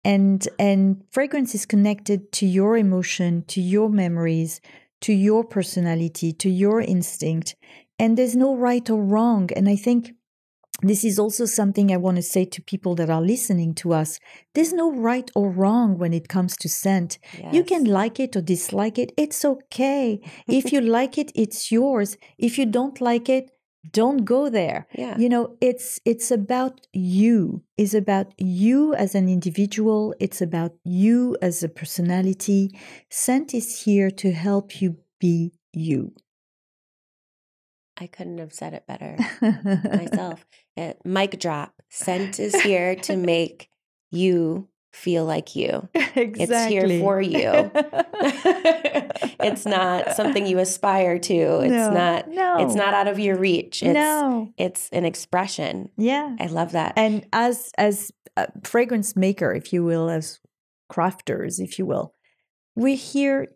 and 0.08 0.48
and 0.58 1.04
fragrance 1.12 1.54
is 1.54 1.66
connected 1.66 2.32
to 2.32 2.46
your 2.46 2.78
emotion 2.78 3.44
to 3.48 3.60
your 3.62 3.90
memories 3.90 4.62
to 5.02 5.14
your 5.14 5.44
personality 5.44 6.34
to 6.34 6.50
your 6.50 6.82
instinct. 6.82 7.56
And 8.00 8.18
there's 8.18 8.36
no 8.36 8.56
right 8.56 8.90
or 8.90 9.04
wrong. 9.04 9.50
And 9.56 9.68
i 9.70 9.76
think 9.76 10.14
this 10.84 11.04
is 11.04 11.18
also 11.18 11.46
something 11.46 11.92
i 11.92 11.98
want 11.98 12.18
to 12.18 12.22
say 12.22 12.46
to 12.46 12.62
people 12.62 12.94
that 12.96 13.10
are 13.10 13.22
listening 13.22 13.74
to 13.82 13.94
us. 13.94 14.20
There's 14.54 14.74
no 14.74 14.92
right 14.92 15.30
or 15.36 15.50
wrong 15.50 15.98
when 15.98 16.14
it 16.14 16.30
comes 16.30 16.56
to 16.58 16.70
scent. 16.70 17.18
You 17.52 17.64
can 17.64 17.84
like 17.84 18.20
it 18.20 18.36
or 18.36 18.42
dislike 18.42 18.98
it. 18.98 19.12
It's 19.18 19.44
okay. 19.44 20.22
If 20.48 20.72
you 20.72 20.82
like 20.98 21.18
it 21.18 21.32
it's 21.36 21.72
yours. 21.72 22.18
If 22.38 22.58
you 22.58 22.66
don't 22.66 23.02
like 23.02 23.28
it 23.28 23.52
don't 23.92 24.26
go 24.26 24.50
there 24.50 24.88
Yeah. 24.94 25.18
you 25.18 25.30
know 25.30 25.56
it's 25.62 26.00
it's 26.06 26.32
about 26.32 26.88
you 26.94 27.64
is 27.78 27.94
about 27.94 28.34
you 28.38 28.94
as 28.96 29.16
an 29.16 29.30
individual 29.30 30.14
it's 30.20 30.42
about 30.42 30.74
you 30.84 31.38
as 31.42 31.64
a 31.64 31.70
personality 31.70 32.72
scent 33.10 33.54
is 33.54 33.84
here 33.84 34.10
to 34.12 34.32
help 34.32 34.82
you 34.82 34.98
be 35.20 35.52
you 35.74 36.14
I 38.00 38.06
couldn't 38.06 38.38
have 38.38 38.54
said 38.54 38.74
it 38.76 38.86
better 38.86 39.18
myself. 39.42 40.46
It, 40.76 41.00
mic 41.04 41.40
drop. 41.40 41.82
Scent 41.90 42.40
is 42.40 42.54
here 42.62 42.96
to 42.96 43.16
make 43.34 43.70
you 44.12 44.68
feel 45.04 45.26
like 45.26 45.56
you. 45.56 45.88
exactly 45.94 46.44
It's 46.44 46.68
here 46.68 47.00
for 47.00 47.22
you. 47.22 47.72
it's 49.40 49.66
not 49.66 50.16
something 50.16 50.46
you 50.46 50.60
aspire 50.60 51.18
to. 51.20 51.34
It's 51.62 51.72
No, 51.72 51.92
not 51.92 52.28
no 52.30 52.58
it's 52.66 52.76
not 52.76 52.94
out 52.94 53.08
of 53.08 53.20
your 53.20 53.38
reach. 53.38 53.84
It's 53.84 53.94
no 53.94 54.52
it's 54.58 54.90
an 54.92 55.06
expression. 55.06 55.90
yeah 55.98 56.36
I 56.40 56.48
love 56.48 56.72
that. 56.72 56.94
and 56.98 57.26
as 57.34 57.72
as 57.78 58.12
a 58.36 58.48
fragrance 58.64 59.16
maker 59.16 59.54
if 59.54 59.72
you 59.74 59.84
will 59.84 60.10
as 60.10 60.40
crafters 60.92 61.60
if 61.60 61.78
you 61.80 61.86
will 61.86 62.14
we're 62.76 62.96
here 63.14 63.48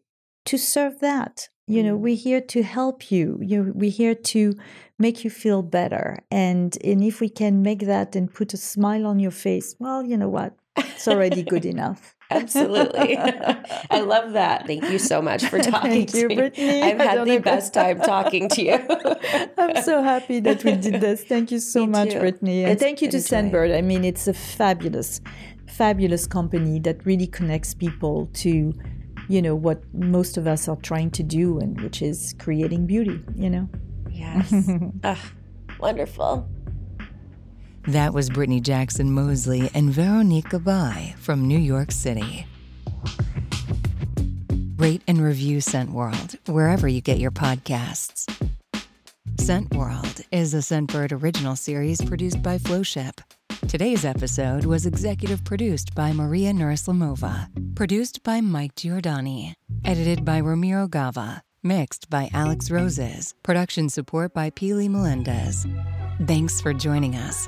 to 0.45 0.57
serve 0.57 0.99
that 0.99 1.49
you 1.67 1.81
know 1.83 1.95
Mm. 1.97 2.01
we're 2.05 2.15
here 2.29 2.41
to 2.53 2.59
help 2.63 3.11
you 3.13 3.39
you 3.41 3.71
we're 3.75 3.97
here 4.03 4.15
to 4.33 4.53
make 5.05 5.17
you 5.23 5.29
feel 5.29 5.61
better 5.79 6.07
and 6.31 6.77
and 6.83 7.03
if 7.03 7.21
we 7.21 7.29
can 7.29 7.61
make 7.61 7.81
that 7.93 8.15
and 8.17 8.33
put 8.33 8.53
a 8.53 8.57
smile 8.57 9.05
on 9.11 9.17
your 9.19 9.31
face 9.47 9.75
well 9.79 10.03
you 10.03 10.17
know 10.17 10.29
what 10.39 10.51
it's 10.77 11.07
already 11.07 11.43
good 11.43 11.65
enough 11.65 12.15
Absolutely. 12.31 13.17
I 13.89 13.99
love 13.99 14.31
that. 14.33 14.65
Thank 14.65 14.89
you 14.89 14.99
so 14.99 15.21
much 15.21 15.45
for 15.45 15.59
talking 15.71 15.91
Thank 15.91 16.11
to 16.11 16.17
you, 16.19 16.27
me. 16.29 16.35
Brittney. 16.37 16.81
I've 16.81 16.97
had 16.97 17.27
the 17.27 17.39
best 17.39 17.73
time 17.73 17.99
talking 17.99 18.47
to 18.47 18.63
you. 18.63 18.79
I'm 19.57 19.83
so 19.83 20.01
happy 20.01 20.39
that 20.39 20.63
we 20.63 20.75
did 20.77 21.01
this. 21.01 21.25
Thank 21.25 21.51
you 21.51 21.59
so 21.59 21.81
Me 21.81 21.87
much, 21.87 22.11
too. 22.11 22.19
Brittney. 22.19 22.63
And 22.63 22.71
It's 22.71 22.81
thank 22.81 23.01
you 23.01 23.11
to. 23.11 23.17
Scentbird. 23.17 23.75
I 23.77 23.81
mean, 23.81 24.05
it's 24.05 24.29
a 24.29 24.33
fabulous, 24.33 25.19
fabulous 25.67 26.25
company 26.25 26.79
that 26.79 27.05
really 27.05 27.27
connects 27.27 27.73
people 27.73 28.27
to, 28.35 28.73
you 29.27 29.41
know, 29.41 29.53
what 29.53 29.83
most 29.93 30.37
of 30.37 30.47
us 30.47 30.69
are 30.69 30.77
trying 30.77 31.11
to 31.11 31.23
do, 31.23 31.59
and 31.59 31.81
which 31.81 32.01
is 32.01 32.33
creating 32.39 32.87
beauty, 32.87 33.21
you 33.35 33.49
know? 33.49 33.67
yes. 34.09 34.53
Ugh, 35.03 35.17
wonderful. 35.81 36.47
That 37.87 38.13
was 38.13 38.29
Brittney 38.29 38.61
Jackson 38.61 39.11
Moseley 39.11 39.71
and 39.73 39.89
Veronique 39.89 40.49
Gabai 40.49 41.15
from 41.15 41.47
New 41.47 41.57
York 41.57 41.91
City. 41.91 42.45
Rate 44.77 45.01
and 45.07 45.19
review 45.19 45.61
Scent 45.61 45.91
World 45.91 46.35
wherever 46.45 46.87
you 46.87 47.01
get 47.01 47.17
your 47.17 47.31
podcasts. 47.31 48.31
Scent 49.39 49.73
World 49.73 50.21
is 50.31 50.53
a 50.53 50.57
Scentbird 50.57 51.11
original 51.23 51.55
series 51.55 51.99
produced 52.01 52.43
by 52.43 52.59
Flowship. 52.59 53.19
Today's 53.67 54.05
episode 54.05 54.65
was 54.65 54.85
executive 54.85 55.43
produced 55.43 55.95
by 55.95 56.13
Maria 56.13 56.53
Nurislamova, 56.53 57.47
produced 57.75 58.21
by 58.23 58.41
Mike 58.41 58.75
Giordani, 58.75 59.53
edited 59.85 60.23
by 60.23 60.37
Ramiro 60.37 60.87
Gava, 60.87 61.41
mixed 61.63 62.11
by 62.11 62.29
Alex 62.31 62.69
Roses, 62.69 63.33
production 63.41 63.89
support 63.89 64.35
by 64.35 64.51
Peely 64.51 64.87
Melendez. 64.87 65.65
Thanks 66.27 66.61
for 66.61 66.73
joining 66.73 67.15
us. 67.15 67.47